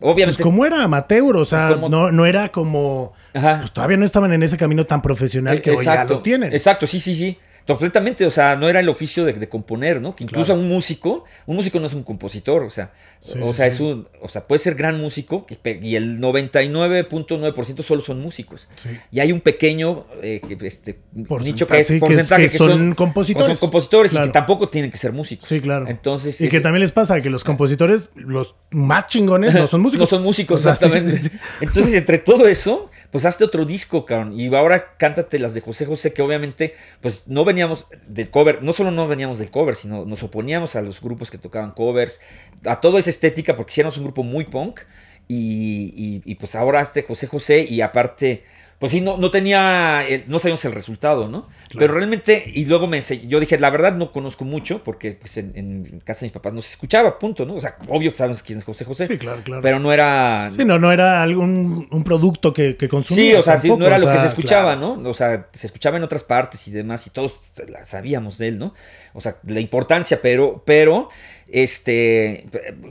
Pues 0.00 0.12
Obviamente. 0.12 0.42
como 0.42 0.66
era 0.66 0.82
amateur, 0.82 1.36
o 1.36 1.44
sea, 1.44 1.68
Como- 1.74 1.88
no, 1.88 2.10
no 2.10 2.26
era 2.26 2.50
como. 2.50 3.12
Ajá. 3.34 3.58
Pues 3.60 3.72
todavía 3.72 3.96
no 3.98 4.04
estaban 4.04 4.32
en 4.32 4.42
ese 4.42 4.56
camino 4.56 4.84
tan 4.86 5.00
profesional 5.02 5.60
que 5.62 5.70
hoy 5.70 5.84
ya 5.84 6.04
lo 6.04 6.20
tienen. 6.22 6.52
Exacto, 6.52 6.86
sí, 6.88 6.98
sí, 6.98 7.14
sí. 7.14 7.38
Completamente, 7.66 8.26
o 8.26 8.30
sea, 8.30 8.56
no 8.56 8.68
era 8.68 8.80
el 8.80 8.88
oficio 8.90 9.24
de, 9.24 9.32
de 9.32 9.48
componer, 9.48 10.00
¿no? 10.00 10.14
Que 10.14 10.24
incluso 10.24 10.46
Claro. 10.52 10.60
un 10.60 10.68
músico, 10.68 11.24
un 11.46 11.56
músico 11.56 11.80
no 11.80 11.86
es 11.86 11.94
un 11.94 12.02
compositor, 12.02 12.62
o 12.62 12.70
sea, 12.70 12.92
Sí, 13.20 13.38
o 13.40 13.52
sí, 13.52 13.54
sea, 13.54 13.70
sí. 13.70 13.74
es 13.76 13.80
un, 13.80 14.06
o 14.20 14.28
sea, 14.28 14.46
puede 14.46 14.58
ser 14.58 14.74
gran 14.74 15.00
músico 15.00 15.46
y 15.80 15.94
el 15.96 16.20
99.9% 16.20 17.82
solo 17.82 18.02
son 18.02 18.20
músicos. 18.20 18.68
Y 19.10 19.20
hay 19.20 19.32
un 19.32 19.40
pequeño 19.40 20.04
eh, 20.22 20.40
este, 20.62 20.98
Porcentaje, 21.26 21.44
nicho 21.52 21.66
que 21.66 21.80
es 21.80 21.88
que 21.88 21.96
es- 21.96 22.30
que 22.30 22.48
son 22.58 22.94
compositores. 22.94 23.58
son 23.58 23.68
compositores 23.70 24.12
y 24.12 24.16
que 24.18 24.28
tampoco 24.28 24.68
tienen 24.68 24.90
que 24.90 24.96
ser 24.98 25.12
músicos. 25.12 25.48
Sí, 25.48 25.60
claro. 25.60 25.86
Entonces, 25.88 26.40
y 26.40 26.48
que 26.48 26.60
también 26.60 26.80
les 26.82 26.92
pasa 26.92 27.20
que 27.20 27.30
los 27.30 27.44
compositores, 27.44 28.10
los 28.14 28.54
más 28.70 29.06
chingones, 29.08 29.54
no 29.54 29.66
son 29.66 29.80
músicos. 29.82 30.00
No 30.00 30.06
son 30.18 30.22
músicos, 30.22 30.60
O 30.60 30.62
sea, 30.62 30.76
sí, 30.76 30.84
exactamente. 30.86 31.30
Entonces, 31.60 31.94
entre 31.94 32.18
todo 32.18 32.46
eso, 32.46 32.90
pues 33.14 33.26
hazte 33.26 33.44
otro 33.44 33.64
disco, 33.64 34.04
cabrón. 34.04 34.32
Y 34.32 34.52
ahora 34.52 34.96
cántate 34.96 35.38
las 35.38 35.54
de 35.54 35.60
José 35.60 35.86
José, 35.86 36.12
que 36.12 36.20
obviamente, 36.20 36.74
pues 37.00 37.22
no 37.26 37.44
veníamos 37.44 37.86
del 38.08 38.28
cover, 38.28 38.60
no 38.60 38.72
solo 38.72 38.90
no 38.90 39.06
veníamos 39.06 39.38
del 39.38 39.52
cover, 39.52 39.76
sino 39.76 40.04
nos 40.04 40.24
oponíamos 40.24 40.74
a 40.74 40.82
los 40.82 41.00
grupos 41.00 41.30
que 41.30 41.38
tocaban 41.38 41.70
covers, 41.70 42.20
a 42.64 42.80
toda 42.80 42.98
esa 42.98 43.10
estética, 43.10 43.54
porque 43.54 43.70
si 43.70 43.82
éramos 43.82 43.98
un 43.98 44.02
grupo 44.02 44.24
muy 44.24 44.46
punk. 44.46 44.80
Y, 45.28 46.34
pues 46.40 46.56
ahora 46.56 46.80
este 46.80 47.04
José 47.04 47.28
José, 47.28 47.60
y 47.60 47.82
aparte, 47.82 48.42
pues 48.78 48.92
sí, 48.92 49.00
no, 49.00 49.16
no 49.16 49.30
tenía, 49.30 50.04
el- 50.08 50.24
no 50.26 50.38
sabíamos 50.38 50.64
el 50.64 50.72
resultado, 50.72 51.28
¿no? 51.28 51.48
Pero 51.76 51.94
realmente, 51.94 52.44
y 52.46 52.66
luego 52.66 52.86
me 52.86 53.00
yo 53.00 53.40
dije, 53.40 53.58
la 53.58 53.70
verdad 53.70 53.94
no 53.94 54.12
conozco 54.12 54.44
mucho, 54.44 54.82
porque 54.84 55.12
pues 55.12 55.36
en, 55.38 55.52
en 55.56 56.00
casa 56.00 56.20
de 56.20 56.26
mis 56.26 56.32
papás 56.32 56.52
no 56.52 56.60
se 56.60 56.68
escuchaba, 56.70 57.18
punto, 57.18 57.44
¿no? 57.44 57.54
O 57.54 57.60
sea, 57.60 57.76
obvio 57.88 58.10
que 58.10 58.16
sabemos 58.18 58.42
quién 58.42 58.58
es 58.58 58.64
José 58.64 58.84
José. 58.84 59.06
Sí, 59.06 59.18
claro, 59.18 59.40
claro. 59.42 59.62
Pero 59.62 59.78
no 59.80 59.92
era. 59.92 60.50
Sí, 60.52 60.64
no, 60.64 60.78
no 60.78 60.92
era 60.92 61.22
algún 61.22 61.88
un 61.90 62.04
producto 62.04 62.52
que, 62.52 62.76
que 62.76 62.88
consumía. 62.88 63.32
Sí, 63.32 63.34
o 63.36 63.42
sea, 63.42 63.58
sí, 63.58 63.68
no 63.68 63.86
era 63.86 63.96
o 63.96 63.98
lo 64.00 64.06
que 64.06 64.12
sea, 64.12 64.22
se 64.22 64.28
escuchaba, 64.28 64.76
claro. 64.76 64.96
¿no? 65.00 65.10
O 65.10 65.14
sea, 65.14 65.48
se 65.52 65.66
escuchaba 65.66 65.96
en 65.96 66.02
otras 66.04 66.22
partes 66.24 66.66
y 66.68 66.70
demás, 66.70 67.06
y 67.06 67.10
todos 67.10 67.32
la- 67.68 67.84
sabíamos 67.86 68.38
de 68.38 68.48
él, 68.48 68.58
¿no? 68.58 68.74
O 69.14 69.20
sea, 69.20 69.36
la 69.46 69.60
importancia, 69.60 70.20
pero, 70.20 70.62
pero, 70.66 71.08
este, 71.50 72.46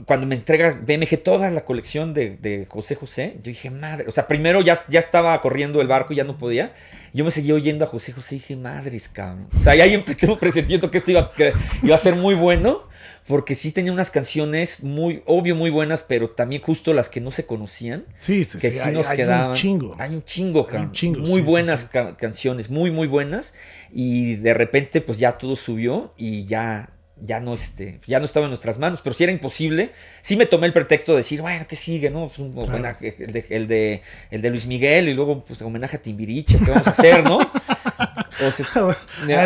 cuando 0.06 0.26
me 0.26 0.34
entrega 0.34 0.78
BMG 0.80 1.22
toda 1.22 1.50
la 1.50 1.64
colección 1.64 2.14
de, 2.14 2.36
de 2.36 2.66
José 2.68 2.94
José, 2.94 3.34
yo 3.36 3.42
dije, 3.44 3.70
madre, 3.70 4.06
o 4.08 4.12
sea, 4.12 4.26
primero 4.28 4.60
ya, 4.62 4.76
ya 4.88 4.98
estaba 5.00 5.40
corriendo 5.40 5.80
el 5.80 5.88
barco 5.88 6.12
y 6.12 6.16
ya 6.16 6.24
no 6.24 6.38
podía. 6.38 6.72
Yo 7.12 7.24
me 7.24 7.30
seguía 7.30 7.54
oyendo 7.54 7.84
a 7.84 7.88
José 7.88 8.12
José 8.12 8.36
y 8.36 8.38
dije, 8.38 8.56
madres, 8.56 9.08
cabrón. 9.08 9.48
O 9.58 9.62
sea, 9.62 9.74
ya 9.74 9.84
ahí 9.84 9.94
empecé 9.94 10.26
presentiendo 10.36 10.90
que 10.90 10.98
esto 10.98 11.10
iba, 11.10 11.32
que 11.32 11.52
iba 11.82 11.94
a 11.94 11.98
ser 11.98 12.16
muy 12.16 12.34
bueno. 12.34 12.82
porque 13.26 13.54
sí 13.54 13.72
tenía 13.72 13.90
unas 13.92 14.10
canciones 14.10 14.82
muy, 14.82 15.22
obvio, 15.24 15.54
muy 15.54 15.70
buenas, 15.70 16.02
pero 16.02 16.28
también 16.30 16.60
justo 16.60 16.92
las 16.92 17.08
que 17.08 17.20
no 17.20 17.30
se 17.30 17.46
conocían. 17.46 18.04
Sí, 18.18 18.44
sí, 18.44 18.58
que 18.58 18.70
sí. 18.70 18.78
sí 18.80 18.88
hay- 18.88 18.94
nos 18.94 19.08
hay 19.10 19.16
quedaban. 19.16 19.50
un 19.50 19.56
chingo. 19.56 19.96
Hay 19.98 20.14
un 20.14 20.22
chingo, 20.24 20.58
Hay 20.60 20.64
un 20.64 20.70
cabrón. 20.70 20.92
chingo, 20.92 21.20
muy 21.20 21.36
sí, 21.36 21.40
buenas 21.40 21.80
sí. 21.82 21.86
ca- 21.90 22.16
canciones, 22.16 22.68
muy, 22.68 22.90
muy 22.90 23.06
buenas. 23.06 23.54
Y 23.92 24.34
de 24.36 24.52
repente, 24.54 25.00
pues 25.00 25.18
ya 25.18 25.38
todo 25.38 25.56
subió 25.56 26.12
y 26.18 26.44
ya. 26.46 26.90
Ya 27.20 27.38
no, 27.40 27.54
este, 27.54 28.00
ya 28.06 28.18
no 28.18 28.24
estaba 28.24 28.46
en 28.46 28.50
nuestras 28.50 28.78
manos, 28.78 29.00
pero 29.02 29.14
sí 29.14 29.22
era 29.24 29.32
imposible. 29.32 29.92
Sí 30.20 30.36
me 30.36 30.46
tomé 30.46 30.66
el 30.66 30.72
pretexto 30.72 31.12
de 31.12 31.18
decir, 31.18 31.40
bueno, 31.40 31.64
¿qué 31.68 31.76
sigue? 31.76 32.10
No? 32.10 32.26
Pues 32.26 32.38
un 32.40 32.58
homenaje, 32.58 33.14
el, 33.18 33.32
de, 33.32 33.46
el, 33.50 33.68
de, 33.68 34.02
el 34.32 34.42
de 34.42 34.50
Luis 34.50 34.66
Miguel 34.66 35.08
y 35.08 35.14
luego 35.14 35.44
pues 35.44 35.62
homenaje 35.62 35.96
a 35.96 36.02
Timbiriche, 36.02 36.58
¿qué 36.58 36.70
vamos 36.72 36.86
a 36.86 36.90
hacer, 36.90 37.22
no? 37.22 37.38
O 37.38 38.50
sea, 38.50 38.66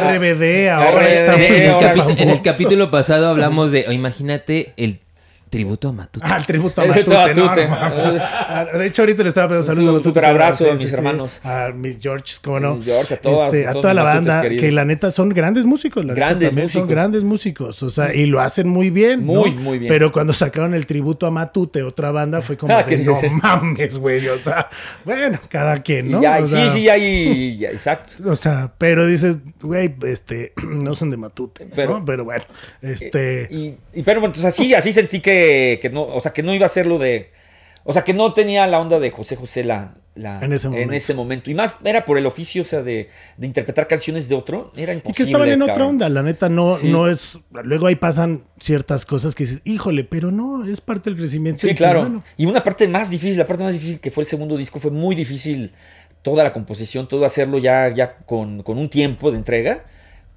RBD 0.01 0.69
ahora 0.71 1.03
RBD, 1.03 1.13
está 1.13 1.37
muy 1.37 1.47
En 1.47 1.53
el, 1.63 1.71
ahora- 1.71 1.95
en 2.17 2.31
el 2.31 2.43
capítulo 2.43 2.91
pasado 2.91 3.29
hablamos 3.29 3.71
de, 3.71 3.85
o 3.87 3.93
imagínate 3.93 4.73
el 4.79 4.99
tributo 5.49 5.89
a 5.89 5.93
Matute. 5.93 6.27
Ah, 6.29 6.37
el 6.37 6.47
tributo 6.47 6.81
a 6.83 6.87
Matute. 6.87 7.05
tributo 7.05 7.21
a 7.23 7.35
no, 7.35 7.45
Matute. 7.47 7.69
no, 7.69 8.73
no. 8.73 8.79
De 8.79 8.87
hecho, 8.87 9.03
ahorita 9.03 9.23
le 9.23 9.29
estaba 9.29 9.49
pensando 9.49 9.67
saludos 9.75 9.85
Un 9.85 9.89
a 9.89 9.93
Matute. 9.99 10.09
súper 10.11 10.25
abrazo 10.25 10.65
Sí, 10.65 10.71
a 10.71 10.75
mis 10.75 10.89
sí. 10.89 10.95
hermanos. 10.95 11.41
A 11.45 11.69
mis 11.75 11.99
George, 12.01 12.35
¿cómo 12.43 12.61
no? 12.61 12.81
George, 12.83 13.15
a 13.15 13.21
todas- 13.21 13.55
Este, 13.55 13.67
a 13.67 13.73
toda 13.73 13.95
la 13.95 14.03
banda, 14.03 14.43
queridos. 14.43 14.61
que 14.63 14.73
la 14.73 14.85
neta 14.85 15.11
son 15.11 15.29
grandes 15.31 15.65
músicos. 15.65 16.05
La 16.05 16.15
neta 16.15 16.27
Grandes 16.27 16.49
también 16.51 16.69
son 16.69 16.83
músicos. 16.83 16.91
grandes 16.95 17.23
músicos. 17.25 17.83
O 17.83 17.91
sea, 17.91 18.15
y 18.15 18.27
lo 18.27 18.41
hacen 18.41 18.69
muy 18.69 18.91
bien. 18.91 19.27
¿no? 19.27 19.35
Muy, 19.35 19.51
muy 19.53 19.79
bien. 19.79 19.89
Pero 19.89 20.13
cuando 20.13 20.33
sacaron 20.33 20.75
el 20.75 20.87
tributo 20.87 21.27
a 21.27 21.31
Matute, 21.31 21.83
otra 21.83 22.11
banda, 22.11 22.41
fue 22.43 22.57
como 22.57 22.75
Ah, 22.77 22.83
de, 22.83 22.97
que- 22.97 23.05
no 23.05 23.19
mames, 23.43 23.99
güey. 23.99 24.27
O 24.29 24.43
sea, 24.43 24.69
bueno, 25.05 25.39
cada 25.49 25.83
quien, 25.83 26.11
¿no? 26.11 26.21
ya, 26.23 26.39
O 26.39 26.47
sí, 26.47 26.53
sea, 26.53 26.69
sí, 26.71 26.89
ahí, 26.89 27.59
ya, 27.59 27.71
exacto. 27.71 28.13
O 28.31 28.37
sea, 28.37 28.73
pero 28.79 29.07
dices, 29.07 29.39
güey, 29.61 29.95
este, 30.07 30.53
no 30.69 30.95
son 30.95 31.11
de 31.11 31.17
Matute, 31.17 31.65
¿no? 31.67 31.73
Pero- 31.75 32.03
Pero, 32.05 32.25
bueno, 32.25 32.45
este... 32.83 33.49
Y, 33.51 33.75
y- 33.99 34.03
pero 34.03 34.21
bueno, 34.21 34.35
entonces 34.35 34.45
así, 34.55 34.75
así 34.75 34.93
sentí 34.93 35.21
que, 35.21 35.38
que 35.81 35.91
no, 35.93 36.03
o 36.03 36.21
sea, 36.21 36.33
que 36.33 36.43
no 36.43 36.55
iba 36.55 36.67
a 36.67 36.69
ser 36.69 36.87
lo 36.87 36.99
de, 36.99 37.31
o 37.85 37.93
sea, 37.93 38.05
que 38.05 38.15
no 38.15 38.33
tenía 38.35 38.67
la 38.67 38.81
onda 38.81 38.99
de 39.01 39.11
José 39.11 39.37
José 39.37 39.65
la, 39.65 39.95
la- 40.15 40.41
En 40.45 40.53
ese 40.53 40.69
momento. 40.69 41.15
momento. 41.15 41.51
Y 41.51 41.55
más 41.55 41.77
era 41.85 42.05
por 42.05 42.19
el 42.19 42.27
oficio, 42.27 42.63
o 42.63 42.65
sea, 42.65 42.83
de, 42.83 43.09
de 43.37 43.47
interpretar 43.47 43.87
canciones 43.87 44.29
de 44.29 44.35
otro, 44.35 44.73
era 44.77 44.93
Y 44.93 44.97
imposible. 44.97 45.17
que 45.17 45.23
estaban 45.31 45.49
en 45.49 45.63
otra 45.63 45.87
onda, 45.87 46.09
la 46.09 46.23
neta, 46.23 46.49
no, 46.49 46.77
Sí. 46.77 46.89
no 46.91 47.09
es. 47.09 47.39
Luego 47.63 47.87
ahí 47.87 47.95
pasan 47.97 48.43
ciertas 48.59 49.07
cosas 49.07 49.35
que 49.35 49.45
dices, 49.45 49.63
híjole, 49.65 50.05
pero 50.05 50.31
no, 50.33 50.67
es 50.67 50.81
parte 50.81 51.09
del 51.11 51.19
crecimiento. 51.19 51.59
y 51.59 51.61
Sí, 51.61 51.67
pues, 51.69 51.79
claro. 51.79 52.23
Y 52.37 52.47
una 52.47 52.63
parte 52.65 52.87
más 52.89 53.11
difícil, 53.11 53.39
la 53.39 53.47
parte 53.47 53.63
más 53.65 53.73
difícil 53.73 54.01
que 54.01 54.11
fue 54.11 54.23
el 54.25 54.29
segundo 54.29 54.57
disco, 54.57 54.81
fue 54.81 54.91
muy 54.91 55.15
difícil 55.15 55.73
toda 56.23 56.43
la 56.45 56.53
composición, 56.53 57.07
todo 57.09 57.25
hacerlo 57.25 57.59
ya, 57.59 57.89
ya 57.95 58.17
con, 58.27 58.63
con 58.65 58.77
un 58.77 58.89
tiempo 58.89 59.31
de 59.31 59.39
entrega, 59.39 59.85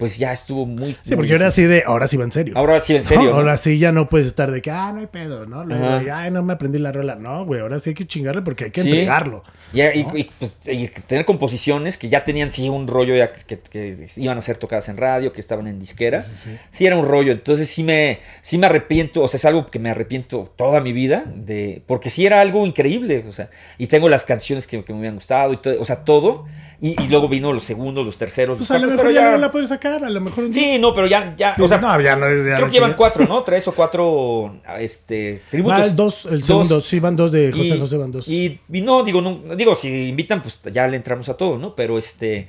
pues 0.02 0.18
ya 0.18 0.32
estuvo 0.32 0.66
muy... 0.66 0.94
sí, 1.04 1.12
muy 1.12 1.18
porque 1.18 1.34
ahora 1.34 1.52
sí 1.52 1.64
de, 1.64 1.84
ahora 1.86 2.08
sí 2.08 2.18
va 2.18 2.24
en 2.24 2.32
serio. 2.32 2.56
Ahora 2.58 2.80
sí, 2.80 2.96
en 2.96 3.04
serio. 3.04 3.26
No, 3.26 3.30
¿no? 3.30 3.36
Ahora 3.36 3.56
sí 3.56 3.78
ya 3.78 3.92
no 3.92 4.10
puedes 4.10 4.26
estar 4.26 4.50
de 4.50 4.60
que, 4.60 4.72
ah, 4.72 4.92
no 4.92 5.00
hay 5.00 5.06
pedo, 5.06 5.46
¿no? 5.46 5.64
Luego, 5.64 6.00
de, 6.00 6.10
ay, 6.10 6.32
no 6.32 6.42
me 6.42 6.54
aprendí 6.54 6.80
la 6.80 6.92
rola. 6.92 7.14
No, 7.18 7.46
güey, 7.46 7.62
ahora 7.62 7.80
sí 7.80 7.92
hay 7.92 7.94
que 7.94 8.08
chingarle 8.08 8.42
porque 8.42 8.64
hay 8.64 8.72
que 8.72 8.82
Sí. 8.82 8.90
entregarlo. 8.90 9.44
Y, 9.74 9.82
y- 9.84 10.06
y, 10.16 10.32
pues, 10.40 10.58
y 10.66 10.88
tener 10.88 11.24
composiciones 11.26 12.00
que 12.00 12.10
ya 12.10 12.24
tenían 12.24 12.50
sí 12.50 12.68
un 12.68 12.88
rollo 12.88 13.16
ya 13.16 13.28
que, 13.32 13.60
que 13.60 14.08
iban 14.18 14.40
a 14.40 14.42
ser 14.42 14.58
tocadas 14.58 14.90
en 14.90 14.98
radio, 14.98 15.32
que 15.34 15.40
estaban 15.40 15.68
en 15.68 15.80
disquera. 15.80 16.24
Sí, 16.24 16.32
Sí, 16.36 16.50
sí, 16.72 16.86
era 16.88 16.98
un 16.98 17.06
rollo. 17.08 17.32
Entonces 17.32 17.70
sí 17.70 17.84
me, 17.84 18.22
sí 18.42 18.58
me 18.58 18.66
arrepiento, 18.66 19.22
o 19.22 19.28
sea, 19.28 19.38
es 19.38 19.46
algo 19.46 19.68
que 19.68 19.78
me 19.78 19.92
arrepiento 19.92 20.52
toda 20.58 20.82
mi 20.82 20.94
vida, 20.94 21.26
de, 21.36 21.84
porque 21.86 22.10
sí 22.10 22.26
era 22.26 22.42
algo 22.42 22.66
increíble. 22.66 23.24
O 23.30 23.34
sea, 23.34 23.52
y 23.78 23.86
tengo 23.86 24.10
las 24.10 24.26
canciones 24.26 24.66
que, 24.66 24.84
que 24.84 24.94
me 24.94 25.00
habían 25.00 25.16
gustado, 25.16 25.54
y 25.54 25.58
todo, 25.58 25.80
o 25.80 25.86
sea, 25.86 25.98
todo. 26.04 26.48
Y, 26.84 26.96
luego 27.10 27.30
vino 27.30 27.54
los 27.54 27.64
segundos, 27.64 28.04
los 28.04 28.18
terceros, 28.18 28.58
los 28.58 28.68
Pues 28.68 28.72
a 28.72 28.80
lo 28.80 28.88
cuartos, 28.88 28.98
mejor 28.98 29.14
pero 29.14 29.14
ya, 29.24 29.30
ya- 29.30 29.36
no 29.38 29.38
la 29.38 29.52
puedes 29.52 29.70
sacar, 29.70 29.91
a 29.96 30.10
lo 30.10 30.22
mejor 30.22 30.46
un 30.46 30.52
día- 30.52 30.64
Sí, 30.64 30.80
no, 30.80 30.94
pero 30.94 31.08
ya, 31.08 31.36
ya, 31.38 31.54
o 31.60 31.68
sea, 31.68 31.80
no, 31.80 32.00
ya 32.02 32.16
no 32.16 32.28
es- 32.28 32.46
ya 32.46 32.56
creo 32.58 32.68
que 32.68 32.74
llevan 32.74 32.94
cuatro, 32.94 33.26
¿no? 33.28 33.44
Tres 33.44 33.68
o 33.68 33.74
cuatro, 33.74 34.56
este, 34.80 35.42
tributos. 35.50 35.88
El 35.88 35.96
dos, 35.96 36.26
el 36.26 36.44
segundo, 36.44 36.82
sí, 36.82 37.00
van 37.00 37.16
dos 37.16 37.32
de 37.32 37.52
José 37.52 37.78
José, 37.78 37.98
van 37.98 38.12
dos. 38.12 38.28
Y, 38.28 38.60
y 38.72 38.82
no, 38.82 39.04
digo, 39.04 39.22
no, 39.22 39.40
digo, 39.56 39.76
si 39.76 40.10
invitan, 40.10 40.42
pues 40.42 40.60
ya 40.72 40.88
le 40.88 40.98
entramos 40.98 41.28
a 41.30 41.36
todo, 41.36 41.58
¿no? 41.58 41.76
Pero 41.76 41.98
este, 41.98 42.48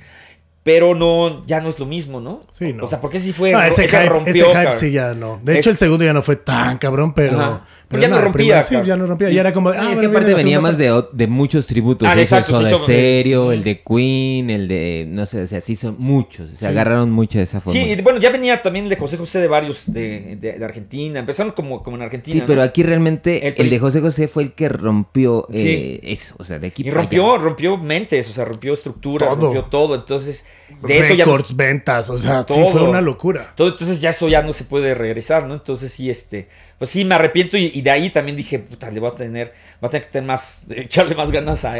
pero 0.63 0.95
no, 0.95 1.45
ya 1.45 1.59
no 1.59 1.67
es 1.69 1.77
lo 1.77 1.85
mismo, 1.85 2.21
¿no? 2.21 2.39
Sí, 2.51 2.71
no. 2.71 2.85
O 2.85 2.87
sea, 2.87 3.01
porque 3.01 3.19
sí 3.19 3.33
fue, 3.33 3.51
No, 3.51 3.61
ese, 3.61 3.83
ese 3.83 3.97
hype, 3.97 4.09
rompió, 4.09 4.31
ese 4.31 4.43
hype 4.45 4.53
cabrón. 4.53 4.75
sí 4.75 4.91
ya 4.91 5.13
no. 5.13 5.39
De 5.43 5.53
Es- 5.53 5.59
hecho, 5.59 5.69
el 5.71 5.77
segundo 5.77 6.05
ya 6.05 6.13
no 6.13 6.21
fue 6.21 6.37
tan 6.37 6.77
cabrón, 6.77 7.13
pero. 7.13 7.39
Ajá. 7.39 7.65
Pero 7.93 8.01
ya 8.01 8.07
no 8.09 8.17
el 8.17 8.23
rompía, 8.23 8.59
primero 8.59 8.83
sí, 8.83 8.87
ya 8.89 8.97
no 8.97 9.07
rompía. 9.07 9.29
Ya 9.29 9.41
era 9.41 9.53
como. 9.53 9.71
Sí, 9.71 9.77
ah, 9.79 9.93
es 9.93 9.99
que 9.99 10.05
aparte 10.05 10.33
venía 10.33 10.59
más 10.59 10.77
de, 10.77 11.03
de 11.13 11.27
muchos 11.27 11.65
tributos. 11.67 12.07
Ah, 12.09 12.15
de 12.15 12.21
exacto, 12.23 12.51
Soda 12.53 12.69
sí, 12.69 12.75
son- 12.75 12.83
Stereo, 12.83 13.51
el 13.51 13.63
de 13.63 13.81
Queen, 13.81 14.49
el 14.49 14.67
de. 14.67 15.05
No 15.09 15.25
sé, 15.25 15.41
o 15.43 15.47
sea, 15.47 15.61
sí 15.61 15.75
son 15.75 15.95
muchos. 15.99 16.51
Se 16.51 16.67
agarraron 16.67 17.11
mucho 17.11 17.37
de 17.37 17.45
esa 17.45 17.61
forma. 17.61 17.79
Sí, 17.79 17.91
y 17.91 18.01
bueno, 18.01 18.19
ya 18.19 18.29
venía 18.31 18.61
también 18.61 18.89
de 18.89 18.95
José 18.97 19.17
José 19.17 19.39
de 19.39 19.47
varios 19.47 19.91
de, 19.91 20.35
de- 20.35 20.53
de 20.59 20.65
Argentina. 20.65 21.19
Empezaron 21.19 21.51
como, 21.53 21.83
como 21.83 21.95
en 21.97 22.03
Argentina. 22.03 22.33
Sí, 22.33 22.39
¿no? 22.41 22.45
pero 22.47 22.61
aquí 22.61 22.83
realmente 22.83 23.47
El 23.47 23.53
el, 23.57 23.69
de 23.69 23.79
José 23.79 24.01
José 24.01 24.27
fue 24.27 24.43
el 24.43 24.53
que 24.53 24.69
rompió 24.69 25.47
Sí. 25.53 25.67
eh, 25.67 25.99
eso. 26.03 26.35
O 26.39 26.43
sea, 26.43 26.59
de 26.59 26.67
aquí 26.67 26.83
Y 26.85 26.91
rompió, 26.91 27.33
allá. 27.35 27.43
rompió 27.43 27.77
mentes, 27.77 28.29
o 28.29 28.33
sea, 28.33 28.45
rompió 28.45 28.73
estructuras, 28.73 29.29
Todo. 29.29 29.41
rompió 29.41 29.63
todo. 29.65 29.95
Entonces, 29.95 30.45
de 30.85 30.97
eso 30.99 31.13
ya 31.13 31.25
ventas, 31.55 32.09
o 32.09 32.17
sea, 32.19 32.41
sí 32.47 32.53
Todo. 32.55 32.69
fue 32.69 32.83
una 32.83 33.01
locura. 33.01 33.53
Todo, 33.55 33.69
entonces 33.69 34.01
ya 34.01 34.09
eso 34.09 34.27
ya 34.29 34.41
no 34.41 34.53
se 34.53 34.63
puede 34.63 34.95
regresar, 34.95 35.47
¿no? 35.47 35.53
Entonces 35.53 35.91
sí, 35.91 36.09
este, 36.09 36.47
pues 36.77 36.89
sí, 36.89 37.05
me 37.05 37.15
arrepiento 37.15 37.57
y, 37.57 37.71
y 37.73 37.81
de 37.81 37.91
ahí 37.91 38.09
también 38.09 38.35
dije, 38.35 38.59
puta, 38.59 38.89
le 38.91 38.99
voy 38.99 39.09
a 39.09 39.15
tener, 39.15 39.53
voy 39.79 39.87
a 39.87 39.91
tener 39.91 40.05
que 40.07 40.11
tener 40.11 40.27
más, 40.27 40.63
echarle 40.69 41.15
más 41.15 41.31
ganas 41.31 41.63
a, 41.65 41.75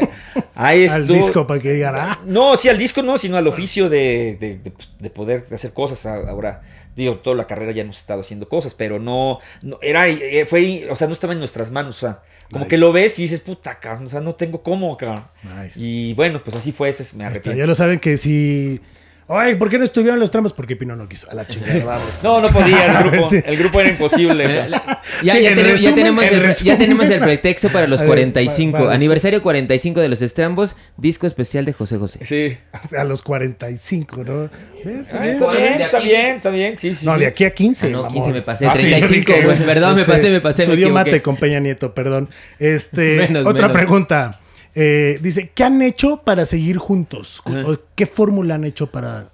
a 0.56 0.74
esto. 0.74 0.96
Al 0.96 1.08
disco 1.08 1.46
para 1.48 1.60
que 1.60 1.74
digan, 1.74 1.96
ah, 1.98 2.20
No, 2.26 2.56
sí, 2.58 2.70
al 2.70 2.78
disco 2.78 3.02
no, 3.04 3.18
sino 3.18 3.38
al 3.38 3.48
oficio 3.48 3.90
de, 3.90 4.38
de- 4.40 4.58
de- 4.60 4.72
de 5.00 5.10
poder 5.10 5.46
hacer 5.52 5.74
cosas. 5.74 6.06
Ahora, 6.06 6.62
digo, 6.96 7.18
toda 7.18 7.36
la 7.36 7.48
carrera 7.48 7.72
ya 7.72 7.82
hemos 7.82 7.98
estado 7.98 8.22
haciendo 8.22 8.48
cosas, 8.48 8.74
pero 8.74 9.00
no, 9.00 9.40
no 9.62 9.80
era, 9.82 10.08
eh, 10.08 10.46
fue, 10.48 10.88
o 10.90 10.96
sea, 10.96 11.08
no 11.08 11.14
estaba 11.14 11.34
en 11.34 11.40
nuestras 11.40 11.72
manos, 11.72 11.98
o 11.98 12.00
sea, 12.08 12.22
como 12.52 12.66
Nice. 12.66 12.70
que 12.70 12.78
lo 12.78 12.92
ves 12.94 13.18
y 13.20 13.24
dices, 13.24 13.40
puta, 13.40 13.80
cabrón, 13.80 14.06
o 14.06 14.10
sea, 14.10 14.22
no 14.22 14.36
tengo 14.36 14.62
cómo, 14.62 14.96
cabrón. 14.96 15.26
Nice. 15.44 15.80
Y 15.80 16.14
bueno, 16.14 16.44
pues 16.44 16.56
así 16.56 16.72
fue, 16.72 16.90
ese 16.90 17.04
me 17.18 17.26
arrepiento. 17.26 17.58
ya 17.58 17.66
lo 17.66 17.74
saben 17.76 18.00
que 18.00 18.16
si. 18.18 18.80
Ay, 19.28 19.56
¿por 19.56 19.70
qué 19.70 19.78
no 19.80 19.86
estuvieron 19.86 20.20
los 20.20 20.32
tramos? 20.32 20.54
Porque 20.54 20.76
Pino 20.76 20.96
no 20.96 21.08
quiso. 21.08 21.30
A 21.32 21.34
la 21.34 21.48
chingada, 21.48 21.84
vamos. 21.86 22.08
No, 22.22 22.40
no 22.42 22.50
podía, 22.50 23.00
el 23.02 23.10
grupo, 23.12 23.30
el 23.46 23.58
grupo 23.58 23.80
era 23.82 23.90
imposible. 23.90 24.68
Ya, 24.70 24.98
Sí, 25.02 25.26
ya 25.26 25.34
en 25.52 25.56
tenemos, 25.56 25.82
ya 25.82 25.90
el, 26.38 26.42
resumen. 26.42 26.74
ya 26.74 26.78
tenemos 26.78 27.06
el 27.10 27.20
pretexto 27.20 27.70
para 27.70 27.88
los 27.88 28.00
ver, 28.02 28.08
45. 28.10 28.78
va- 28.80 28.86
va. 28.86 28.94
Aniversario 28.94 29.42
45 29.42 30.02
de 30.02 30.10
los 30.10 30.22
Estrambos, 30.22 30.76
disco 30.98 31.26
especial 31.28 31.66
de 31.66 31.74
José 31.74 31.98
José. 31.98 32.20
Sí. 32.24 32.58
A 32.98 33.04
los 33.04 33.22
45, 33.22 34.24
¿no? 34.24 34.44
Está 34.46 35.20
bien. 35.22 35.34
está 35.34 35.52
bien, 35.52 35.82
está 35.82 36.00
bien, 36.00 36.26
está 36.36 36.50
bien, 36.50 36.78
sí, 36.78 36.94
sí. 36.96 37.06
No, 37.06 37.14
sí. 37.16 37.22
de 37.22 37.28
aquí 37.28 37.46
a 37.46 37.54
15. 37.54 37.86
Ah, 37.86 37.90
no, 37.90 37.98
mamón. 38.04 38.14
15 38.14 38.32
me 38.34 38.42
pasé, 38.42 38.66
Ah, 38.68 38.76
sí, 38.76 38.88
35, 38.90 39.32
yo 39.32 39.36
dije, 39.38 39.46
güey, 39.46 39.66
perdón, 39.66 39.96
me 39.96 40.06
pasé, 40.06 40.30
me 40.30 40.42
pasé, 40.42 40.58
me 40.64 40.74
Estudió 40.74 40.88
equivoqué. 40.88 41.06
mate 41.12 41.22
con 41.22 41.38
Peña 41.38 41.60
Nieto, 41.60 41.94
perdón. 41.94 42.30
Este, 42.60 43.18
Menos, 43.18 43.46
otra 43.48 43.68
menos. 43.68 43.78
pregunta. 43.78 44.40
Eh, 44.76 45.20
dice, 45.22 45.50
¿qué 45.54 45.64
han 45.64 45.82
hecho 45.82 46.22
para 46.24 46.46
seguir 46.46 46.78
juntos? 46.78 47.42
¿O 47.46 47.78
¿Qué 47.96 48.06
fórmula 48.06 48.56
han 48.56 48.64
hecho 48.64 48.88
para 48.92 49.30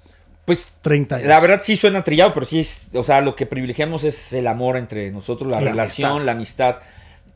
Pues 0.45 0.73
30 0.81 1.15
años? 1.17 1.27
La 1.27 1.39
verdad 1.39 1.59
sí 1.61 1.75
suena 1.77 2.03
trillado, 2.03 2.33
pero 2.33 2.45
sí 2.45 2.59
es, 2.59 2.89
o 2.93 3.03
sea, 3.03 3.21
lo 3.21 3.35
que 3.35 3.45
privilegiamos 3.45 4.03
es 4.03 4.33
el 4.33 4.47
amor 4.47 4.75
entre 4.77 5.11
nosotros, 5.11 5.49
la, 5.49 5.61
La 5.61 5.71
relación, 5.71 6.09
amistad. 6.11 6.25
la 6.25 6.31
amistad, 6.33 6.75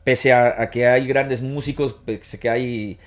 pese 0.04 0.32
a, 0.32 0.60
a 0.62 0.70
que 0.70 0.86
hay 0.86 1.06
grandes 1.06 1.40
músicos, 1.40 1.94
pese 2.04 2.36
a 2.36 2.40
que 2.40 2.50
hay, 2.50 2.98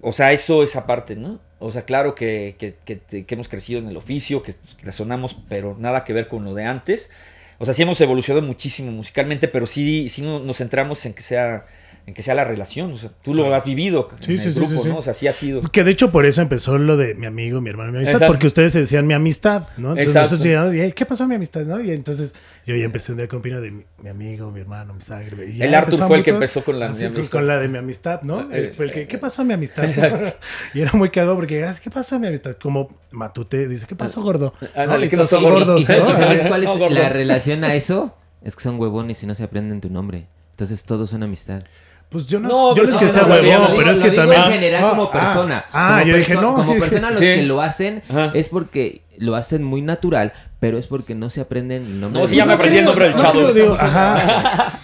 o 0.00 0.12
sea, 0.12 0.32
eso 0.32 0.62
es 0.62 0.76
aparte, 0.76 1.16
¿no? 1.16 1.40
O 1.58 1.72
sea, 1.72 1.82
claro 1.84 2.14
que, 2.14 2.56
que- 2.58 2.76
que- 2.84 3.24
que 3.24 3.34
hemos 3.34 3.48
crecido 3.48 3.80
en 3.80 3.88
el 3.88 3.96
oficio, 3.96 4.42
que 4.42 4.54
la 4.82 4.92
sonamos, 4.92 5.36
pero 5.48 5.76
nada 5.78 6.04
que 6.04 6.12
ver 6.12 6.28
con 6.28 6.44
lo 6.44 6.54
de 6.54 6.64
antes. 6.64 7.10
O 7.58 7.64
sea, 7.64 7.72
sí 7.74 7.82
hemos 7.82 8.00
evolucionado 8.00 8.46
muchísimo 8.46 8.92
musicalmente, 8.92 9.48
pero 9.48 9.66
sí, 9.66 10.08
sí 10.10 10.20
no- 10.22 10.40
nos 10.40 10.58
centramos 10.58 11.04
en 11.06 11.14
que 11.14 11.22
sea 11.22 11.64
en 12.06 12.12
que 12.12 12.22
sea 12.22 12.34
la 12.34 12.44
relación. 12.44 12.92
O 12.92 12.98
sea, 12.98 13.08
tú 13.22 13.32
lo 13.32 13.52
has 13.54 13.64
vivido 13.64 14.08
Sí, 14.20 14.32
en 14.32 14.38
sí, 14.38 14.48
el 14.48 14.52
sí, 14.54 14.60
grupo, 14.60 14.74
sí, 14.76 14.82
sí. 14.82 14.88
¿no? 14.88 14.98
O 14.98 15.02
sea, 15.02 15.14
sí 15.14 15.26
ha 15.26 15.32
sido. 15.32 15.62
Que 15.62 15.84
de 15.84 15.90
hecho 15.90 16.10
por 16.10 16.26
eso 16.26 16.42
empezó 16.42 16.76
lo 16.76 16.96
de 16.98 17.14
mi 17.14 17.24
amigo, 17.26 17.60
mi 17.62 17.70
hermano, 17.70 17.92
mi 17.92 17.96
amistad, 17.98 18.16
Exacto. 18.16 18.32
porque 18.32 18.46
ustedes 18.46 18.72
se 18.74 18.80
decían 18.80 19.06
mi 19.06 19.14
amistad, 19.14 19.68
¿no? 19.78 19.90
Entonces 19.90 20.06
Exacto. 20.08 20.20
nosotros 20.36 20.44
llegamos 20.46 20.74
y, 20.74 20.80
"Ey, 20.80 20.92
¿qué 20.92 21.06
pasó 21.06 21.26
mi 21.26 21.34
amistad? 21.36 21.62
¿no? 21.62 21.80
Y 21.80 21.90
entonces 21.92 22.34
yo 22.66 22.76
ya 22.76 22.84
empecé 22.84 23.12
un 23.12 23.18
día 23.18 23.28
con 23.28 23.40
Pino 23.40 23.60
de 23.60 23.70
mi, 23.70 23.84
mi 24.02 24.08
amigo, 24.10 24.50
mi 24.50 24.60
hermano, 24.60 24.92
mi 24.94 25.00
sangre. 25.00 25.50
y 25.50 25.62
El 25.62 25.74
Arthur 25.74 26.06
fue 26.06 26.18
el 26.18 26.22
que 26.22 26.30
empezó 26.30 26.62
con 26.62 26.78
la 26.78 26.86
así, 26.90 26.96
mi 27.04 27.08
con- 27.08 27.16
amistad. 27.16 27.38
Con 27.38 27.46
la 27.46 27.58
de 27.58 27.68
mi 27.68 27.78
amistad, 27.78 28.22
¿no? 28.22 28.52
Eh, 28.52 28.72
fue 28.76 28.84
el 28.86 28.92
que, 28.92 29.00
eh, 29.02 29.06
¿qué 29.06 29.16
pasó 29.18 29.44
mi 29.44 29.54
amistad? 29.54 29.84
y 30.74 30.80
era 30.82 30.92
muy 30.92 31.08
cagado 31.10 31.36
porque, 31.36 31.64
"Ah, 31.64 31.74
¿qué 31.82 31.90
pasó 31.90 32.18
mi 32.18 32.26
amistad? 32.28 32.56
Como 32.60 32.90
Matute 33.12 33.66
dice, 33.68 33.86
¿qué 33.86 33.94
pasó 33.96 34.20
gordo? 34.22 34.52
Ándale, 34.74 35.06
¿No? 35.06 35.10
¿qué 35.10 35.16
pasó, 35.16 35.36
son 35.36 35.42
gordo? 35.44 35.58
gordos, 35.74 35.82
¿Y 35.82 35.84
sabes, 35.86 36.46
cuál 36.46 36.64
es 36.64 36.90
la 36.92 37.08
relación 37.08 37.64
a 37.64 37.74
eso? 37.74 38.14
Es 38.42 38.56
que 38.56 38.62
son 38.62 38.78
huevones 38.78 39.22
y 39.22 39.26
no 39.26 39.34
se 39.34 39.42
aprenden 39.42 39.80
tu 39.80 39.88
nombre. 39.88 40.26
Entonces 40.50 40.84
todos 40.84 41.10
son 41.10 41.22
amistad. 41.22 41.64
Pues 42.10 42.26
yo 42.26 42.38
no, 42.38 42.48
No, 42.48 42.74
yo 42.76 42.82
no 42.84 42.88
es 42.90 42.94
sí 42.94 43.00
que 43.00 43.06
se 43.06 43.12
sea 43.12 43.24
huevón, 43.24 43.68
pero 43.76 43.90
es 43.90 43.98
Lo 43.98 44.04
que 44.04 44.10
digo 44.10 44.22
también... 44.22 44.42
en 44.44 44.52
general 44.52 44.84
Ah, 44.84 44.90
como 44.90 45.02
ah, 45.04 45.10
persona. 45.12 45.64
Ah, 45.72 45.96
como 46.00 46.10
yo 46.12 46.16
dije, 46.16 46.34
perso- 46.36 46.40
no. 46.42 46.54
Como 46.54 46.78
persona 46.78 47.10
los 47.10 47.18
Sí. 47.18 47.24
que 47.26 47.42
lo 47.42 47.60
hacen 47.60 48.02
Ajá. 48.08 48.30
es 48.34 48.48
porque 48.48 49.02
lo 49.18 49.34
hacen 49.34 49.64
muy 49.64 49.82
natural, 49.82 50.32
pero 50.60 50.78
es 50.78 50.86
porque 50.86 51.14
no 51.16 51.28
se 51.30 51.40
aprenden 51.40 51.82
el 51.84 52.00
nombre. 52.00 52.14
No, 52.14 52.20
del 52.20 52.28
sí, 52.28 52.36
ya 52.36 52.46
me 52.46 52.52
aprendí 52.52 52.78
el 52.78 52.84
nombre 52.84 53.04
del 53.06 53.14
No 53.14 53.18
chavo. 53.20 53.32
creo, 53.32 53.52
digo, 53.52 53.74
ajá. 53.80 54.78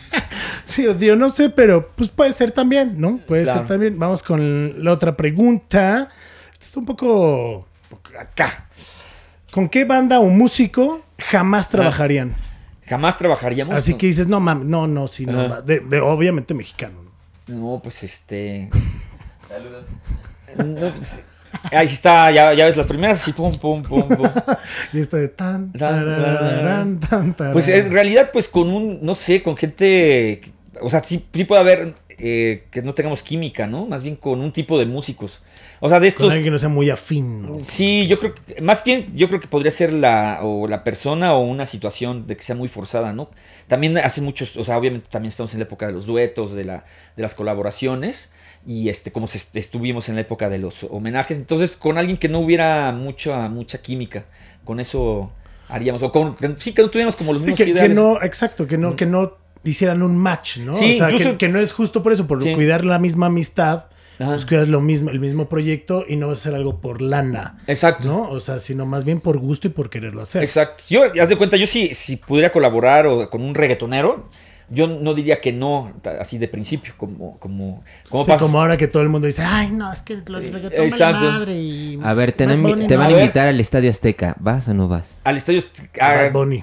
Sí, 0.65 0.87
digo, 0.99 1.15
no 1.17 1.31
sé, 1.31 1.51
pero 1.51 1.89
pues 1.97 2.11
puede 2.11 2.33
ser 2.33 2.51
también, 2.53 2.95
¿no? 3.01 3.19
Puede 3.27 3.45
Claro. 3.45 3.61
ser 3.61 3.69
también. 3.69 3.99
Vamos 3.99 4.23
con 4.23 4.83
la 4.85 4.93
otra 4.93 5.17
pregunta. 5.17 6.09
Esta 6.53 6.65
está 6.65 6.81
un 6.81 6.87
poco 6.87 7.67
acá. 8.19 8.67
¿Con 9.53 9.69
qué 9.69 9.85
banda 9.85 10.21
o 10.21 10.27
músico 10.27 11.01
jamás 11.19 11.69
trabajarían? 11.69 12.35
jamás 12.87 13.17
trabajaríamos. 13.19 13.75
Así 13.77 13.93
¿no? 13.93 13.99
que 13.99 14.07
dices, 14.09 14.27
no 14.27 14.41
mames, 14.41 14.67
no, 14.67 14.89
no, 14.89 15.07
sí, 15.07 15.25
no. 15.25 15.63
De, 15.63 15.79
de- 15.79 16.01
obviamente 16.01 16.55
mexicano. 16.55 17.03
¿no? 17.05 17.10
No, 17.51 17.81
pues 17.83 18.03
este. 18.03 18.71
No, 20.57 20.91
pues, 20.95 21.23
ahí 21.73 21.89
sí 21.89 21.95
está, 21.95 22.31
ya, 22.31 22.55
ya 22.55 22.65
ves 22.67 22.77
las 22.77 22.87
primeras, 22.87 23.21
así 23.21 23.33
pum, 23.33 23.53
pum, 23.53 23.83
pum, 23.83 24.09
pum. 24.09 24.29
Y 24.93 25.01
esto 25.01 25.17
de 25.17 25.29
tan, 25.29 25.73
Tan, 25.73 27.35
Pues 27.53 27.69
en 27.69 27.93
realidad, 27.93 28.31
pues 28.33 28.49
con 28.49 28.69
un, 28.69 29.01
no 29.03 29.15
sé, 29.15 29.43
con 29.43 29.57
gente. 29.57 30.41
O 30.81 30.91
sea, 30.91 31.03
sí, 31.03 31.25
sí 31.33 31.45
puede 31.45 31.61
haber 31.61 31.95
eh, 32.19 32.65
que 32.71 32.83
no 32.83 32.95
tengamos 32.95 33.23
química, 33.23 33.67
¿no? 33.67 33.87
Más 33.87 34.03
bien 34.03 34.17
con 34.17 34.41
un 34.41 34.53
tipo 34.53 34.79
de 34.79 34.87
músicos. 34.87 35.43
O 35.83 35.89
sea, 35.89 35.99
de 35.99 36.09
Con 36.09 36.09
estos. 36.09 36.27
alguien 36.27 36.45
que 36.45 36.51
no 36.51 36.59
sea 36.59 36.69
muy 36.69 36.91
afín, 36.91 37.41
¿no? 37.43 37.59
Sí, 37.61 38.07
yo 38.07 38.19
creo 38.19 38.35
que, 38.35 38.61
más 38.61 38.85
bien, 38.85 39.07
yo 39.15 39.29
creo 39.29 39.41
que 39.41 39.49
podría 39.49 39.71
ser 39.71 39.93
la, 39.95 40.41
o 40.43 40.69
la 40.69 40.85
persona 40.85 41.33
o 41.35 41.41
una 41.41 41.65
situación 41.65 42.27
de 42.27 42.37
que 42.37 42.43
sea 42.43 42.55
muy 42.55 42.69
forzada, 42.69 43.15
¿no? 43.15 43.31
También 43.67 43.97
hace 43.97 44.21
muchos, 44.21 44.57
o 44.59 44.65
sea, 44.65 44.77
obviamente 44.77 45.07
también 45.11 45.31
estamos 45.31 45.55
en 45.55 45.61
la 45.61 45.65
época 45.65 45.87
de 45.87 45.93
los 45.93 46.05
duetos, 46.05 46.53
de, 46.55 46.65
la, 46.65 46.85
de 47.17 47.23
las 47.23 47.35
colaboraciones, 47.35 48.31
y 48.67 48.91
este, 48.91 49.11
como 49.11 49.27
se, 49.27 49.39
estuvimos 49.59 50.09
en 50.11 50.17
la 50.17 50.21
época 50.21 50.51
de 50.51 50.59
los 50.59 50.85
homenajes, 50.91 51.39
entonces 51.39 51.71
con 51.71 51.97
alguien 51.97 52.19
que 52.19 52.29
no 52.29 52.41
hubiera 52.41 52.93
mucha, 52.93 53.49
mucha 53.49 53.81
química, 53.81 54.27
con 54.65 54.81
eso 54.81 55.33
haríamos, 55.69 56.03
o 56.03 56.13
con, 56.13 56.37
sí, 56.59 56.73
que 56.75 56.83
no 56.83 56.91
tuviéramos 56.91 57.17
como 57.17 57.33
los 57.33 57.43
Sí, 57.45 57.53
mismos 57.53 57.67
que, 57.67 57.73
que 57.75 57.89
no, 57.89 58.21
exacto, 58.23 58.67
que 58.67 58.77
no, 58.77 58.97
que 58.97 59.07
no 59.07 59.39
hicieran 59.65 60.03
un 60.03 60.17
match, 60.17 60.59
¿no? 60.59 60.75
Sí, 60.75 60.95
o 60.95 60.99
sea, 60.99 61.11
incluso- 61.11 61.31
que, 61.33 61.39
que 61.39 61.49
no 61.49 61.59
es 61.61 61.73
justo 61.73 62.03
por 62.03 62.13
eso, 62.13 62.27
por 62.27 62.43
Sí. 62.43 62.55
cuidar 62.55 62.85
la 62.85 62.99
misma 62.99 63.27
amistad, 63.27 63.85
Ajá. 64.21 64.31
pues 64.33 64.45
cuidas 64.47 64.69
lo 64.69 64.81
mismo, 64.81 65.11
el 65.11 65.19
mismo 65.19 65.49
proyecto 65.49 66.05
y 66.07 66.17
no 66.17 66.29
vas 66.29 66.39
a 66.39 66.41
hacer 66.43 66.55
algo 66.55 66.81
por 66.81 67.01
lana, 67.03 67.59
Exacto. 67.67 68.07
¿no? 68.07 68.29
O 68.31 68.39
sea, 68.39 68.59
sino 68.59 68.87
más 68.87 69.05
bien 69.05 69.21
por 69.21 69.39
gusto 69.39 69.67
y 69.67 69.71
por 69.71 69.91
quererlo 69.91 70.23
hacer. 70.23 70.43
Exacto. 70.43 70.85
Yo, 70.89 71.05
haz 71.21 71.29
de 71.31 71.37
cuenta, 71.37 71.57
yo 71.57 71.67
si, 71.67 71.95
si 71.95 72.17
pudiera 72.17 72.53
colaborar 72.53 73.07
o 73.07 73.29
con 73.31 73.43
un 73.43 73.55
reggaetonero, 73.55 74.29
yo 74.73 74.87
no 74.87 75.15
diría 75.15 75.41
que 75.41 75.51
no, 75.53 75.93
así 76.21 76.39
de 76.39 76.47
principio, 76.47 76.95
como, 76.97 77.39
como, 77.41 77.83
como 78.09 78.25
Sí, 78.25 78.31
como 78.39 78.61
ahora 78.61 78.77
que 78.77 78.87
todo 78.87 79.03
el 79.03 79.09
mundo 79.09 79.27
dice, 79.27 79.43
ay, 79.43 79.71
no, 79.73 79.93
es 79.93 80.01
que 80.03 80.13
el 80.13 80.25
reggaetón 80.25 80.71
vale 80.71 80.85
exacto. 80.85 81.25
madre 81.25 81.55
y 81.61 81.99
A 82.05 82.15
ver, 82.15 82.31
te, 82.33 82.47
van- 82.47 82.63
Bunny 82.63 82.87
te 82.87 82.95
no". 82.95 83.01
van 83.01 83.13
A 83.13 83.17
a 83.17 83.21
invitar 83.21 83.49
al 83.49 83.59
Estadio 83.59 83.91
Azteca. 83.91 84.37
¿Vas 84.39 84.69
o 84.69 84.75
no 84.75 84.87
vas? 84.87 85.19
al 85.25 85.37
estadio. 85.39 85.61
Bad 86.01 86.27
ah, 86.27 86.31
Bunny. 86.33 86.63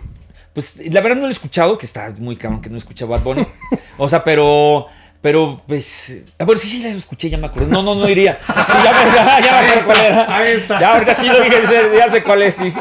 Pues 0.53 0.77
la 0.91 1.01
verdad 1.01 1.17
no 1.17 1.23
lo 1.23 1.27
he 1.27 1.31
escuchado, 1.31 1.77
que 1.77 1.85
está 1.85 2.13
muy 2.17 2.35
cabrón 2.37 2.61
que 2.61 2.69
no 2.69 2.77
escuché 2.77 3.03
a 3.03 3.07
Bad 3.07 3.23
Bunny. 3.23 3.45
o 3.97 4.07
sea, 4.07 4.23
pero. 4.23 4.87
Pero, 5.27 5.61
pues. 5.67 6.21
Ah, 6.39 6.45
bueno, 6.45 6.57
sí, 6.57 6.69
sí, 6.69 6.81
la 6.81 6.87
escuché, 6.87 7.29
ya 7.29 7.37
me 7.37 7.47
acuerdo. 7.47 7.67
No, 7.67 7.83
no, 7.83 7.95
no 7.95 8.07
iría. 8.07 8.39
Sí, 8.47 8.53
ya 8.55 8.93
me, 8.93 9.13
ya, 9.13 9.39
ya 9.45 9.51
me 9.51 9.57
acuerdo 9.67 9.85
cuál 9.85 9.99
era. 9.99 10.37
ahí 10.37 10.51
está. 10.53 10.79
Ya, 10.79 10.93
ahorita 10.93 11.15
sí 11.15 11.27
lo 11.27 11.41
dije, 11.41 11.57
ya 11.97 12.09
sé 12.09 12.23
cuál 12.23 12.43
es, 12.43 12.55
sí. 12.55 12.71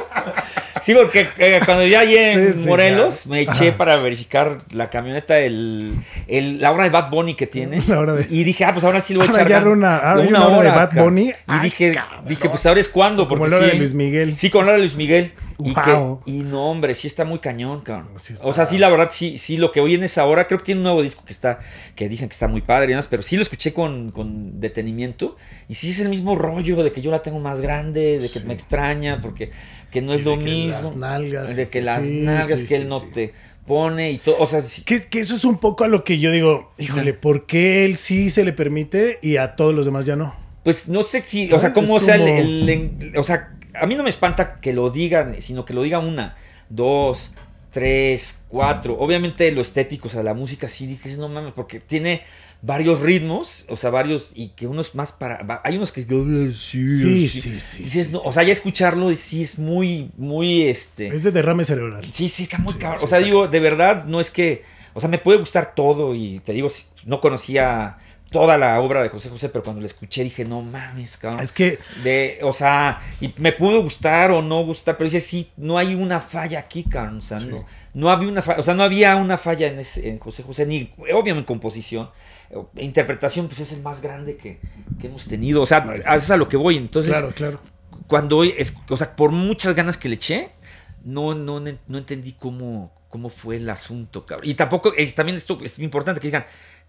Sí, 0.86 0.94
porque 0.94 1.26
eh, 1.38 1.60
cuando 1.64 1.84
ya 1.84 1.98
allí 1.98 2.16
en 2.16 2.64
Morelos 2.66 3.26
me 3.26 3.40
eché 3.40 3.72
para 3.72 3.96
verificar 3.96 4.58
la 4.70 4.88
camioneta, 4.88 5.36
el, 5.40 5.94
el- 6.28 6.60
la 6.60 6.70
hora 6.70 6.84
de 6.84 6.90
Bad 6.90 7.10
Bunny 7.10 7.34
que 7.34 7.48
tiene. 7.48 7.82
La 7.88 7.98
hora 7.98 8.12
de- 8.12 8.24
Y 8.30 8.44
dije, 8.44 8.64
ah, 8.64 8.72
pues 8.72 8.84
ahora 8.84 9.00
sí 9.00 9.12
lo 9.12 9.18
voy 9.18 9.26
a 9.26 9.30
Ahora 9.32 9.42
echar. 9.42 9.62
ganas. 9.64 9.76
una- 9.76 9.96
ahora 9.96 10.22
hay 10.22 10.28
una 10.28 10.46
hora 10.46 10.70
de 10.70 10.76
Bad. 10.76 10.92
Bunny. 11.04 11.30
Y 11.30 11.34
Ay, 11.48 11.60
dije, 11.64 11.92
cabrón. 11.92 12.24
dije, 12.28 12.48
pues 12.48 12.64
ahora 12.66 12.80
es 12.80 12.88
cuando. 12.88 13.26
Como 13.26 13.40
Porque 13.40 13.50
la 13.50 13.56
hora 13.58 13.66
de 13.66 13.74
Luis 13.78 13.94
Miguel. 13.94 14.36
Sí, 14.36 14.48
con 14.48 14.60
la 14.64 14.68
hora 14.68 14.76
de 14.76 14.82
Luis 14.84 14.94
Miguel. 14.94 15.32
Y, 15.58 15.72
Wow. 15.72 16.20
que, 16.24 16.30
y 16.30 16.40
no, 16.42 16.70
hombre, 16.70 16.94
sí 16.94 17.06
está 17.06 17.24
muy 17.24 17.38
cañón, 17.38 17.80
cabrón. 17.80 18.10
Sí 18.18 18.34
O 18.42 18.52
sea, 18.52 18.66
sí, 18.66 18.76
la 18.76 18.90
verdad, 18.90 19.08
sí, 19.10 19.38
sí, 19.38 19.56
lo 19.56 19.72
que 19.72 19.80
oí 19.80 19.94
en 19.94 20.04
esa 20.04 20.26
hora, 20.26 20.46
creo 20.46 20.58
que 20.58 20.66
tiene 20.66 20.80
un 20.80 20.84
nuevo 20.84 21.00
disco 21.02 21.24
que 21.24 21.32
está, 21.32 21.60
que 21.94 22.10
dicen 22.10 22.28
que 22.28 22.34
está 22.34 22.46
muy 22.46 22.60
padre 22.60 22.84
y 22.84 22.88
demás, 22.90 23.06
pero 23.06 23.22
sí 23.22 23.36
lo 23.36 23.42
escuché 23.42 23.72
con, 23.72 24.10
con 24.10 24.60
detenimiento. 24.60 25.34
Y 25.66 25.72
sí 25.74 25.88
es 25.90 26.00
el 26.00 26.10
mismo 26.10 26.36
rollo 26.36 26.84
de 26.84 26.92
que 26.92 27.00
yo 27.00 27.10
la 27.10 27.22
tengo 27.22 27.40
más 27.40 27.62
grande, 27.62 28.18
de 28.18 28.28
que 28.28 28.40
me 28.40 28.52
extraña, 28.52 29.18
porque 29.22 29.50
que 29.96 30.02
no 30.02 30.12
es 30.14 30.24
lo 30.24 30.36
mismo. 30.36 30.82
las 30.88 30.96
nalgas, 30.96 31.56
de 31.56 31.68
que 31.68 31.80
las 31.80 32.04
sí, 32.04 32.20
nalgas 32.20 32.60
sí, 32.60 32.66
que 32.66 32.76
sí, 32.76 32.82
él 32.82 32.88
no 32.88 33.00
te 33.02 33.32
pone 33.66 34.10
y 34.12 34.18
todo. 34.18 34.36
O 34.38 34.46
sea, 34.46 34.60
Que, 34.84 35.02
que 35.02 35.20
eso 35.20 35.34
es 35.34 35.44
un 35.44 35.58
poco 35.58 35.84
a 35.84 35.88
lo 35.88 36.04
que 36.04 36.18
yo 36.18 36.30
digo, 36.30 36.72
híjole, 36.78 37.14
¿por 37.14 37.46
qué 37.46 37.84
él 37.84 37.96
sí 37.96 38.28
se 38.30 38.44
le 38.44 38.52
permite 38.52 39.18
y 39.22 39.38
a 39.38 39.56
todos 39.56 39.74
los 39.74 39.86
demás 39.86 40.04
ya 40.06 40.16
no? 40.16 40.34
Pues 40.64 40.88
no 40.88 41.02
sé 41.02 41.22
si, 41.22 41.52
o 41.52 41.58
sea, 41.60 41.72
cómo 41.72 41.96
Es 41.96 42.04
sea 42.04 42.16
el, 42.16 42.20
como- 42.22 42.38
el- 42.38 42.68
el- 42.68 43.16
O 43.18 43.22
sea, 43.24 43.56
a 43.74 43.86
mí 43.86 43.94
no 43.94 44.02
me 44.02 44.10
espanta 44.10 44.56
que 44.56 44.72
lo 44.72 44.90
digan, 44.90 45.40
sino 45.40 45.64
que 45.64 45.72
lo 45.74 45.82
diga 45.82 45.98
una, 45.98 46.34
dos, 46.68 47.32
tres, 47.70 48.38
cuatro. 48.48 48.96
Obviamente 48.98 49.50
lo 49.52 49.60
estético, 49.60 50.08
o 50.08 50.10
sea, 50.10 50.22
la 50.22 50.34
música 50.34 50.66
sí 50.68 50.86
dices, 50.86 51.18
no 51.18 51.28
mames, 51.28 51.52
porque 51.52 51.78
tiene 51.80 52.22
varios 52.62 53.00
ritmos, 53.00 53.64
o 53.68 53.76
sea, 53.76 53.90
varios, 53.90 54.30
y 54.34 54.48
que 54.48 54.66
unos 54.66 54.94
más 54.94 55.12
para. 55.12 55.60
Hay 55.64 55.76
unos 55.76 55.92
que. 55.92 56.02
Sí, 56.02 56.54
Sí, 56.54 57.28
sí, 57.28 57.60
sí, 57.60 57.82
Dices, 57.84 58.06
sí, 58.08 58.12
no, 58.12 58.20
sí, 58.20 58.24
o 58.28 58.32
sea, 58.32 58.42
ya 58.42 58.52
escucharlo 58.52 59.14
sí 59.14 59.42
es 59.42 59.58
muy, 59.58 60.10
muy 60.16 60.62
este. 60.68 61.08
Es 61.14 61.22
de 61.22 61.30
derrame 61.32 61.64
cerebral. 61.64 62.06
Sí, 62.12 62.28
sí, 62.28 62.42
está 62.44 62.58
muy 62.58 62.74
cabrón. 62.74 63.00
O 63.04 63.06
sea, 63.08 63.18
digo, 63.18 63.48
de 63.48 63.60
verdad, 63.60 64.04
no 64.04 64.20
es 64.20 64.30
que. 64.30 64.62
O 64.94 65.00
sea, 65.00 65.10
me 65.10 65.18
puede 65.18 65.38
gustar 65.38 65.74
todo 65.74 66.14
y 66.14 66.38
te 66.40 66.52
digo, 66.52 66.68
no 67.04 67.20
conocía 67.20 67.98
toda 68.30 68.58
la 68.58 68.80
obra 68.80 69.02
de 69.02 69.08
José 69.10 69.28
José, 69.28 69.48
pero 69.50 69.62
cuando 69.62 69.80
la 69.80 69.86
escuché 69.86 70.24
dije, 70.24 70.44
no 70.44 70.62
mames, 70.62 71.16
cabrón. 71.18 71.40
Es 71.40 71.52
que 71.52 71.78
De, 72.02 72.38
o 72.42 72.52
sea, 72.52 72.98
y 73.20 73.32
me 73.36 73.52
pudo 73.52 73.82
gustar 73.82 74.30
o 74.30 74.40
no 74.42 74.64
gustar, 74.64 74.96
pero 74.96 75.04
dice, 75.08 75.20
sí, 75.20 75.50
no 75.58 75.76
hay 75.78 75.94
una 75.94 76.18
falla 76.18 76.58
aquí, 76.60 76.82
cabrón. 76.82 77.18
O 77.18 77.20
sea, 77.20 77.38
Sí. 77.38 77.48
no, 77.50 77.64
no 77.94 78.10
había 78.10 78.28
una 78.28 78.40
falla, 78.42 78.58
o 78.60 78.62
sea, 78.62 78.74
no 78.74 78.82
había 78.82 79.14
una 79.16 79.36
falla 79.36 79.68
en, 79.68 79.78
ese- 79.78 80.08
en 80.08 80.18
José 80.18 80.42
José, 80.42 80.64
ni 80.66 80.90
obviamente 80.98 81.38
en 81.40 81.44
composición. 81.44 82.08
E 82.76 82.84
interpretación, 82.84 83.48
pues 83.48 83.60
es 83.60 83.72
el 83.72 83.82
más 83.82 84.00
grande 84.00 84.36
que, 84.36 84.60
que 85.00 85.06
hemos 85.08 85.26
tenido. 85.26 85.62
O 85.62 85.66
sea, 85.66 85.80
No, 85.80 85.92
es- 85.92 86.30
a 86.30 86.36
lo 86.36 86.48
que 86.48 86.56
voy. 86.56 86.76
Entonces, 86.76 87.12
claro, 87.12 87.32
claro. 87.34 87.60
cuando 88.06 88.44
es, 88.44 88.74
o 88.88 88.96
sea, 88.96 89.16
por 89.16 89.32
muchas 89.32 89.74
ganas 89.74 89.98
que 89.98 90.08
le 90.08 90.14
eché, 90.16 90.50
no, 91.04 91.34
no, 91.34 91.60
no, 91.60 91.72
no 91.86 91.98
entendí 91.98 92.32
cómo, 92.32 92.92
cómo 93.08 93.28
fue 93.28 93.56
el 93.56 93.68
asunto, 93.70 94.26
cabrón. 94.26 94.48
Y 94.48 94.54
tampoco, 94.54 94.92
es, 94.96 95.14
también 95.14 95.36
esto 95.36 95.58
es 95.62 95.78
importante 95.78 96.20
que 96.20 96.28
digan 96.28 96.46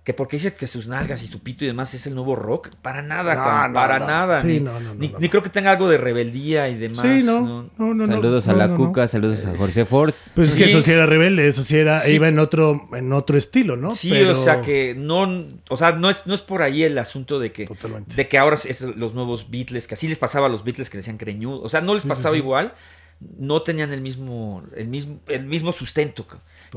que 0.08 0.14
porque 0.14 0.38
dice 0.38 0.54
que 0.54 0.68
sus 0.68 0.88
nalgas 0.88 1.22
y 1.22 1.28
su 1.28 1.40
pito 1.44 1.66
y 1.66 1.68
demás 1.68 1.94
es 1.94 2.08
el 2.08 2.16
nuevo 2.16 2.34
rock, 2.34 2.70
para 2.82 3.02
nada, 3.02 3.36
No, 3.36 3.44
cabrón, 3.44 3.74
no, 3.74 3.74
para 3.74 4.00
no. 4.00 4.08
nada. 4.08 4.38
Sí, 4.38 4.48
ni, 4.48 4.60
no, 4.62 4.72
no, 4.80 4.80
no, 4.80 4.94
ni, 4.96 5.10
no. 5.10 5.20
ni 5.20 5.28
creo 5.28 5.44
que 5.44 5.50
tenga 5.50 5.72
algo 5.72 5.90
de 5.90 5.98
rebeldía 5.98 6.70
y 6.70 6.76
demás. 6.76 7.06
sí, 7.06 7.24
no, 7.26 7.42
no, 7.42 7.70
no, 7.78 7.94
no. 7.94 8.08
saludos 8.08 8.48
no, 8.48 8.54
a 8.54 8.56
la 8.56 8.68
no, 8.70 8.78
no. 8.78 8.86
Cuca, 8.88 9.06
saludos 9.10 9.46
a 9.46 9.58
Jorge 9.58 9.84
Force. 9.84 10.32
Pues 10.34 10.48
es 10.48 10.56
que 10.56 10.64
eso 10.64 10.82
sí 10.82 10.92
era 10.92 11.06
rebelde, 11.08 11.46
eso 11.46 11.62
sí 11.62 11.76
era, 11.78 12.00
Sí. 12.00 12.14
iba 12.16 12.30
en 12.30 12.40
otro, 12.40 12.88
en 12.94 13.12
otro 13.12 13.38
estilo, 13.38 13.76
¿no? 13.76 13.92
Sí, 13.92 14.12
Pero- 14.12 14.32
o 14.32 14.36
sea 14.36 14.62
que 14.62 14.96
no, 14.98 15.28
o 15.70 15.76
sea, 15.76 15.92
no 15.92 16.10
es, 16.10 16.26
no 16.26 16.34
es 16.34 16.42
por 16.42 16.62
ahí 16.62 16.84
el 16.84 16.98
asunto 17.00 17.38
de 17.38 17.52
que, 17.52 17.66
Totalmente. 17.66 18.16
de 18.16 18.28
que 18.30 18.38
ahora 18.38 18.56
es 18.56 18.82
los 18.84 19.14
nuevos 19.14 19.52
Beatles, 19.52 19.88
que 19.88 19.96
así 19.96 20.08
les 20.08 20.18
pasaba 20.18 20.46
a 20.48 20.50
los 20.50 20.64
Beatles 20.64 20.90
que 20.90 20.96
decían 21.00 21.18
creñudo, 21.18 21.62
o 21.62 21.68
sea, 21.68 21.82
no 21.82 21.94
les 21.94 22.04
Sí, 22.04 22.08
sí, 22.08 22.10
pasaba 22.10 22.32
sí. 22.32 22.38
igual, 22.40 22.74
no 23.20 23.62
tenían 23.62 23.92
el 23.94 24.02
mismo, 24.02 24.64
el 24.76 24.88
mismo, 24.88 25.20
el 25.28 25.46
mismo 25.46 25.72
sustento. 25.72 26.26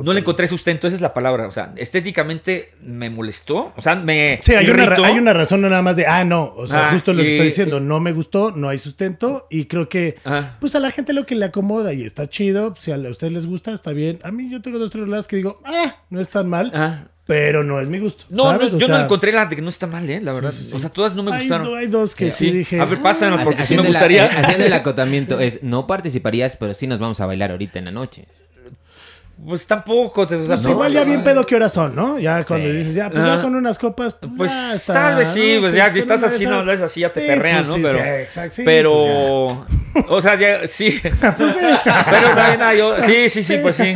No 0.03 0.12
le 0.12 0.20
encontré 0.20 0.47
sustento, 0.47 0.86
esa 0.86 0.95
es 0.95 1.03
la 1.03 1.12
palabra, 1.12 1.49
o 1.49 1.51
sea, 1.51 1.72
estéticamente 1.76 2.72
me 2.80 3.11
molestó, 3.11 3.72
o 3.76 3.82
sea, 3.82 3.97
me 3.97 4.38
Sí, 4.41 4.55
hay 4.55 4.70
una, 4.70 4.84
hay 4.95 5.18
una 5.18 5.32
razón 5.32 5.61
no 5.61 5.68
nada 5.68 5.82
más 5.82 5.97
de, 5.97 6.07
ah, 6.07 6.24
no, 6.24 6.53
o 6.57 6.66
sea, 6.66 6.88
Ah, 6.88 6.93
justo 6.93 7.12
lo 7.12 7.22
que 7.22 7.32
estoy 7.32 7.47
diciendo, 7.47 7.80
no 7.80 8.01
me 8.01 8.12
gustó, 8.12 8.53
no 8.53 8.68
hay 8.68 8.78
sustento 8.78 9.47
y 9.51 9.66
creo 9.66 9.88
que, 9.88 10.16
pues 10.61 10.74
a 10.74 10.80
la 10.80 10.91
gente 10.91 11.12
lo 11.12 11.26
que 11.26 11.34
le 11.34 11.45
acomoda 11.45 11.93
y 11.93 12.05
está 12.05 12.26
chido, 12.28 12.74
si 12.78 12.93
a 12.93 12.97
ustedes 12.97 13.32
les 13.32 13.47
gusta, 13.47 13.72
está 13.72 13.93
bien. 13.93 14.20
A 14.22 14.30
mí 14.30 14.49
yo 14.51 14.62
tengo 14.62 14.78
dos, 14.78 14.91
tres 14.91 15.05
reladas 15.05 15.26
que 15.28 15.36
digo, 15.36 15.61
ah, 15.64 15.97
no 16.09 16.20
es 16.20 16.28
tan 16.28 16.49
mal, 16.49 16.70
Ajá. 16.72 17.09
Pero 17.31 17.62
no 17.62 17.78
es 17.81 17.87
mi 17.87 18.01
gusto. 18.01 18.24
No, 18.28 18.43
¿sabes? 18.43 18.72
no, 18.72 18.78
yo 18.81 18.89
no 18.89 18.99
encontré 18.99 19.31
la 19.31 19.47
de 19.47 19.55
que 19.55 19.62
no 19.62 19.68
está 19.68 19.87
mal, 19.87 20.11
eh, 20.11 20.20
la 20.20 20.33
verdad. 20.33 20.51
sí, 20.51 20.64
sí. 20.70 20.74
O 20.74 20.81
sea, 20.81 20.91
todas 20.91 21.14
no 21.14 21.22
me 21.22 21.31
hay, 21.31 21.39
gustaron. 21.43 21.78
hay 21.78 21.87
dos 21.87 22.16
que 22.16 22.26
Eh, 22.26 22.31
sí, 22.33 22.51
dije, 22.51 22.81
A 22.81 22.85
ver, 22.87 23.01
pásanos, 23.01 23.39
ah, 23.41 23.45
porque 23.45 23.62
sí 23.62 23.76
me 23.76 23.83
la- 23.85 23.89
gustaría. 23.91 24.24
haciendo 24.26 24.64
el 24.64 24.72
acotamiento 24.72 25.39
es, 25.41 25.62
no 25.62 25.87
participarías, 25.87 26.57
pero 26.57 26.74
sí 26.74 26.89
nos 26.89 26.99
vamos 26.99 27.20
a 27.20 27.26
bailar 27.26 27.53
ahorita 27.53 27.78
en 27.78 27.85
la 27.85 27.93
noche. 27.93 28.24
Pues 29.47 29.64
tampoco. 29.66 30.26
te- 30.26 30.35
o 30.35 30.41
sea, 30.41 30.57
Pues 30.57 30.64
no, 30.64 30.70
igual 30.72 30.93
ya 30.93 31.01
no, 31.01 31.07
bien 31.07 31.18
no. 31.20 31.24
pedo 31.24 31.47
qué 31.47 31.55
horas 31.55 31.72
son, 31.72 31.95
¿no? 31.95 32.18
Ya 32.18 32.43
cuando 32.45 32.68
Sí. 32.68 32.76
dices, 32.76 32.95
ya, 32.97 33.09
pues 33.11 33.22
Ajá. 33.24 33.37
ya 33.37 33.43
con 33.43 33.55
unas 33.55 33.78
copas, 33.78 34.14
pues, 34.20 34.31
Pues 34.37 34.85
tal 34.87 35.16
vez 35.16 35.28
sí, 35.28 35.53
¿no? 35.55 35.61
pues 35.61 35.72
ya 35.72 35.87
si 35.87 35.93
son 35.93 36.01
estás 36.01 36.22
así, 36.24 36.45
no 36.45 36.51
esas. 36.51 36.61
hablas 36.62 36.81
así, 36.83 37.01
ya 37.01 37.12
te 37.12 37.20
Sí, 37.20 37.26
perrean, 37.28 37.59
pues 37.59 37.68
¿no? 37.68 37.74
sí, 37.76 37.81
Pero, 37.85 37.99
sí, 38.03 38.09
exacto, 38.22 38.55
sí, 38.57 38.62
pero, 38.64 39.66
pues 39.93 40.05
o 40.09 40.20
sea, 40.20 40.35
ya, 40.35 40.66
sí, 40.68 41.01
Pues 41.39 41.53
sí. 41.55 41.61
pero 42.11 42.28
también 42.35 42.61
hay, 42.62 42.81
sí, 43.07 43.31
sí, 43.31 43.45
sí, 43.45 43.59
pues 43.62 43.76
sí, 43.76 43.95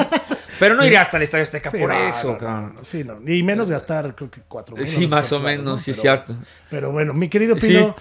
pero 0.59 0.75
no 0.75 0.85
iría 0.85 1.03
hasta 1.03 1.17
el 1.17 1.23
Estadio 1.25 1.43
Azteca 1.45 1.71
Sí, 1.71 1.79
por 1.79 1.89
no, 1.91 2.09
eso, 2.09 2.27
no, 2.29 2.33
no, 2.35 2.39
cabrón. 2.39 2.73
no, 2.77 2.85
sí, 2.85 3.05
no. 3.05 3.21
Y 3.27 3.43
menos 3.43 3.71
gastar, 3.71 4.15
creo 4.15 4.31
que 4.31 4.41
cuatro 4.49 4.77
mil. 4.77 4.87
Sí, 4.87 5.07
más 5.07 5.31
o 5.33 5.41
menos, 5.41 5.83
sí, 5.83 5.91
es 5.93 6.01
Pero- 6.01 6.23
cierto. 6.25 6.43
Pero 6.71 6.93
bueno, 6.93 7.15
mi 7.15 7.29
querido 7.29 7.59
Sí. 7.59 7.69
Pino, 7.69 7.95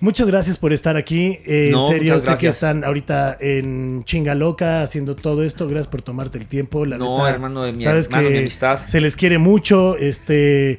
muchas 0.00 0.26
gracias 0.26 0.58
por 0.58 0.72
estar 0.72 0.96
aquí. 0.96 1.38
Eh, 1.46 1.70
No, 1.72 1.86
en 1.86 1.92
serio, 1.98 2.14
sé 2.18 2.20
que 2.24 2.30
gracias. 2.32 2.54
están 2.56 2.84
ahorita 2.84 3.36
en 3.40 4.02
chinga 4.04 4.34
loca 4.34 4.82
haciendo 4.82 5.16
todo 5.16 5.42
esto. 5.44 5.66
Gracias 5.68 5.88
por 5.88 6.02
tomarte 6.02 6.38
el 6.38 6.46
tiempo. 6.46 6.84
La 6.86 6.98
No, 6.98 7.18
neta, 7.18 7.30
hermano 7.30 7.62
de 7.64 7.72
mi- 7.72 7.82
sabes 7.82 8.06
hermano, 8.06 8.28
que 8.28 8.32
mi 8.34 8.38
amistad. 8.40 8.80
Se 8.86 9.00
les 9.00 9.16
quiere 9.16 9.38
mucho. 9.38 9.96
Este. 9.96 10.78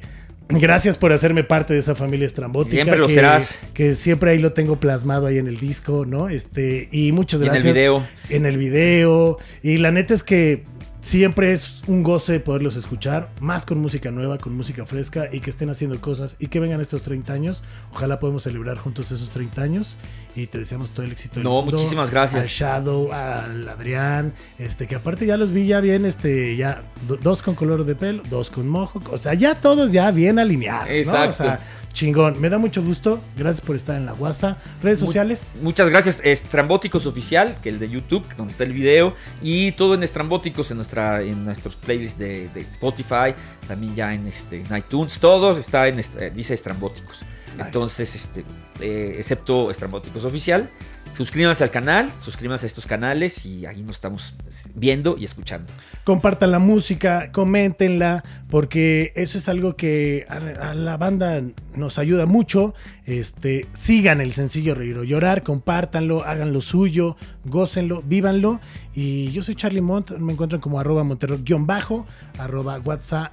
Gracias 0.50 0.96
por 0.96 1.12
hacerme 1.12 1.44
parte 1.44 1.74
de 1.74 1.80
esa 1.80 1.94
familia 1.94 2.26
estrambótica. 2.26 2.76
Siempre 2.76 2.96
lo 2.98 3.06
que, 3.08 3.12
serás. 3.12 3.58
Que 3.74 3.92
siempre 3.92 4.30
ahí 4.30 4.38
lo 4.38 4.54
tengo 4.54 4.76
plasmado 4.80 5.26
ahí 5.26 5.36
en 5.36 5.46
el 5.46 5.58
disco, 5.58 6.06
¿no? 6.06 6.30
Este, 6.30 6.88
y 6.90 7.12
muchas 7.12 7.40
Y 7.40 7.42
en 7.42 7.48
el 7.48 7.52
gracias. 7.52 7.74
video. 7.74 8.06
En 8.30 8.46
el 8.46 8.56
video. 8.56 9.36
Y 9.62 9.76
la 9.76 9.90
neta 9.90 10.14
es 10.14 10.24
que 10.24 10.64
Siempre 11.12 11.52
es 11.54 11.80
un 11.86 12.02
goce 12.02 12.38
poderlos 12.38 12.76
escuchar, 12.76 13.30
más 13.40 13.64
con 13.64 13.78
música 13.80 14.10
nueva, 14.10 14.36
con 14.36 14.54
música 14.54 14.84
fresca 14.84 15.30
y 15.32 15.40
que 15.40 15.48
estén 15.48 15.70
haciendo 15.70 15.98
cosas 16.02 16.36
y 16.38 16.48
que 16.48 16.60
vengan 16.60 16.82
estos 16.82 17.00
30 17.00 17.32
años. 17.32 17.64
Ojalá 17.94 18.20
podamos 18.20 18.42
celebrar 18.42 18.76
juntos 18.76 19.10
esos 19.10 19.30
30 19.30 19.62
años 19.62 19.96
y 20.36 20.48
te 20.48 20.58
deseamos 20.58 20.90
todo 20.90 21.06
el 21.06 21.12
éxito 21.12 21.36
del 21.36 21.44
No, 21.44 21.62
mundo. 21.62 21.78
muchísimas 21.78 22.10
gracias. 22.10 22.42
Al 22.42 22.46
Shadow, 22.48 23.10
al 23.10 23.66
Adrián, 23.70 24.34
este 24.58 24.86
que 24.86 24.96
aparte 24.96 25.24
ya 25.24 25.38
los 25.38 25.50
vi 25.50 25.66
ya 25.66 25.80
bien, 25.80 26.04
este, 26.04 26.54
ya 26.56 26.82
do- 27.06 27.16
dos 27.16 27.40
con 27.40 27.54
color 27.54 27.86
de 27.86 27.94
pelo, 27.94 28.22
dos 28.28 28.50
con 28.50 28.68
mojo, 28.68 29.00
o 29.10 29.16
sea, 29.16 29.32
ya 29.32 29.54
todos 29.54 29.90
ya 29.92 30.10
bien 30.10 30.38
alineados. 30.38 30.88
¿no? 30.90 30.94
Exacto. 30.94 31.30
O 31.30 31.46
sea, 31.46 31.60
chingón. 31.98 32.40
Me 32.40 32.48
da 32.48 32.58
mucho 32.58 32.80
gusto. 32.82 33.20
Gracias 33.36 33.60
por 33.60 33.74
estar 33.74 33.96
en 33.96 34.06
la 34.06 34.12
WhatsApp. 34.14 34.56
Redes 34.82 35.00
sociales. 35.00 35.54
Muchas 35.62 35.90
gracias. 35.90 36.20
Estrambóticos 36.22 37.06
Oficial, 37.06 37.56
que 37.60 37.70
el 37.70 37.78
de 37.80 37.88
YouTube, 37.90 38.24
donde 38.36 38.52
está 38.52 38.62
el 38.64 38.72
video. 38.72 39.14
Y 39.42 39.72
todo 39.72 39.94
en 39.94 40.02
Estrambóticos, 40.04 40.70
en, 40.70 40.76
nuestra, 40.76 41.22
en 41.22 41.44
nuestros 41.44 41.74
playlists 41.74 42.18
de, 42.18 42.48
de 42.54 42.60
Spotify. 42.60 43.34
También 43.66 43.96
ya 43.96 44.14
en, 44.14 44.28
este, 44.28 44.60
en 44.64 44.76
iTunes. 44.76 45.18
Todo 45.18 45.58
está 45.58 45.88
en, 45.88 45.98
est- 45.98 46.16
eh, 46.20 46.30
dice 46.30 46.54
Estrambóticos. 46.54 47.24
Entonces, 47.58 48.14
este, 48.14 48.44
eh, 48.80 49.16
excepto 49.18 49.70
Estrambóticos 49.72 50.24
Oficial. 50.24 50.70
Suscríbanse 51.12 51.64
al 51.64 51.70
canal, 51.70 52.08
suscríbanse 52.20 52.66
a 52.66 52.68
estos 52.68 52.86
canales 52.86 53.44
y 53.44 53.66
ahí 53.66 53.82
nos 53.82 53.96
estamos 53.96 54.34
viendo 54.74 55.16
y 55.18 55.24
escuchando. 55.24 55.72
Compartan 56.04 56.52
la 56.52 56.58
música, 56.58 57.32
coméntenla, 57.32 58.22
porque 58.48 59.12
eso 59.16 59.38
es 59.38 59.48
algo 59.48 59.74
que 59.74 60.26
a, 60.28 60.74
la 60.74 60.96
banda 60.96 61.42
nos 61.74 61.98
ayuda 61.98 62.26
mucho. 62.26 62.74
Este, 63.04 63.66
sigan 63.72 64.20
el 64.20 64.32
sencillo 64.32 64.74
Reír 64.74 64.96
o 64.98 65.04
Llorar, 65.04 65.42
compártanlo, 65.42 66.22
hagan 66.22 66.52
lo 66.52 66.60
suyo, 66.60 67.16
gócenlo, 67.44 68.02
vívanlo. 68.02 68.60
Y 68.94 69.30
yo 69.32 69.42
soy 69.42 69.56
Charlie 69.56 69.80
Mont, 69.80 70.12
me 70.18 70.32
encuentran 70.32 70.60
como 70.60 70.78
arroba 70.78 71.02
montero-bajo, 71.02 72.06
arroba 72.38 72.78
WhatsApp. 72.78 73.32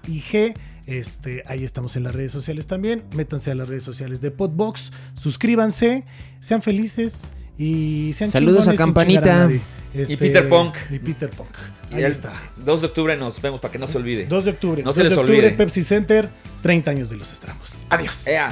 Este, 0.86 1.44
ahí 1.48 1.64
estamos 1.64 1.96
en 1.96 2.04
las 2.04 2.16
redes 2.16 2.32
sociales 2.32 2.68
también. 2.68 3.04
Métanse 3.16 3.52
a 3.52 3.56
las 3.56 3.68
redes 3.68 3.84
sociales 3.84 4.22
de 4.22 4.32
Podbox, 4.32 4.92
suscríbanse, 5.16 6.06
sean 6.40 6.62
felices 6.62 7.32
y 7.58 8.12
sean 8.14 8.32
Saludos 8.32 8.68
a 8.68 8.76
Campanita. 8.76 9.36
nadie. 9.40 9.62
Este, 9.94 10.18
Peter 10.18 10.50
Punk. 10.50 10.76
Y 10.92 11.00
Peter 11.00 11.30
Punk. 11.30 11.50
Y 11.92 11.96
Ahí 11.96 12.04
el 12.04 12.12
está. 12.12 12.34
2 12.58 12.82
de 12.82 12.88
octubre 12.88 13.16
nos 13.16 13.42
vemos 13.42 13.62
para 13.62 13.72
que 13.72 13.80
no 13.80 13.88
se 13.88 13.98
olvide. 13.98 14.26
2 14.26 14.44
de 14.46 14.52
octubre. 14.52 14.82
No 14.84 14.88
2 14.90 14.96
se 14.96 15.04
les 15.04 15.14
de 15.14 15.18
octubre, 15.20 15.38
olvide. 15.40 15.52
Pepsi 15.56 15.84
Center, 15.84 16.30
30 16.62 16.92
años 16.92 17.10
de 17.10 17.16
los 17.18 17.32
estramos. 17.32 17.86
Adiós. 17.90 18.28
Ea. 18.28 18.52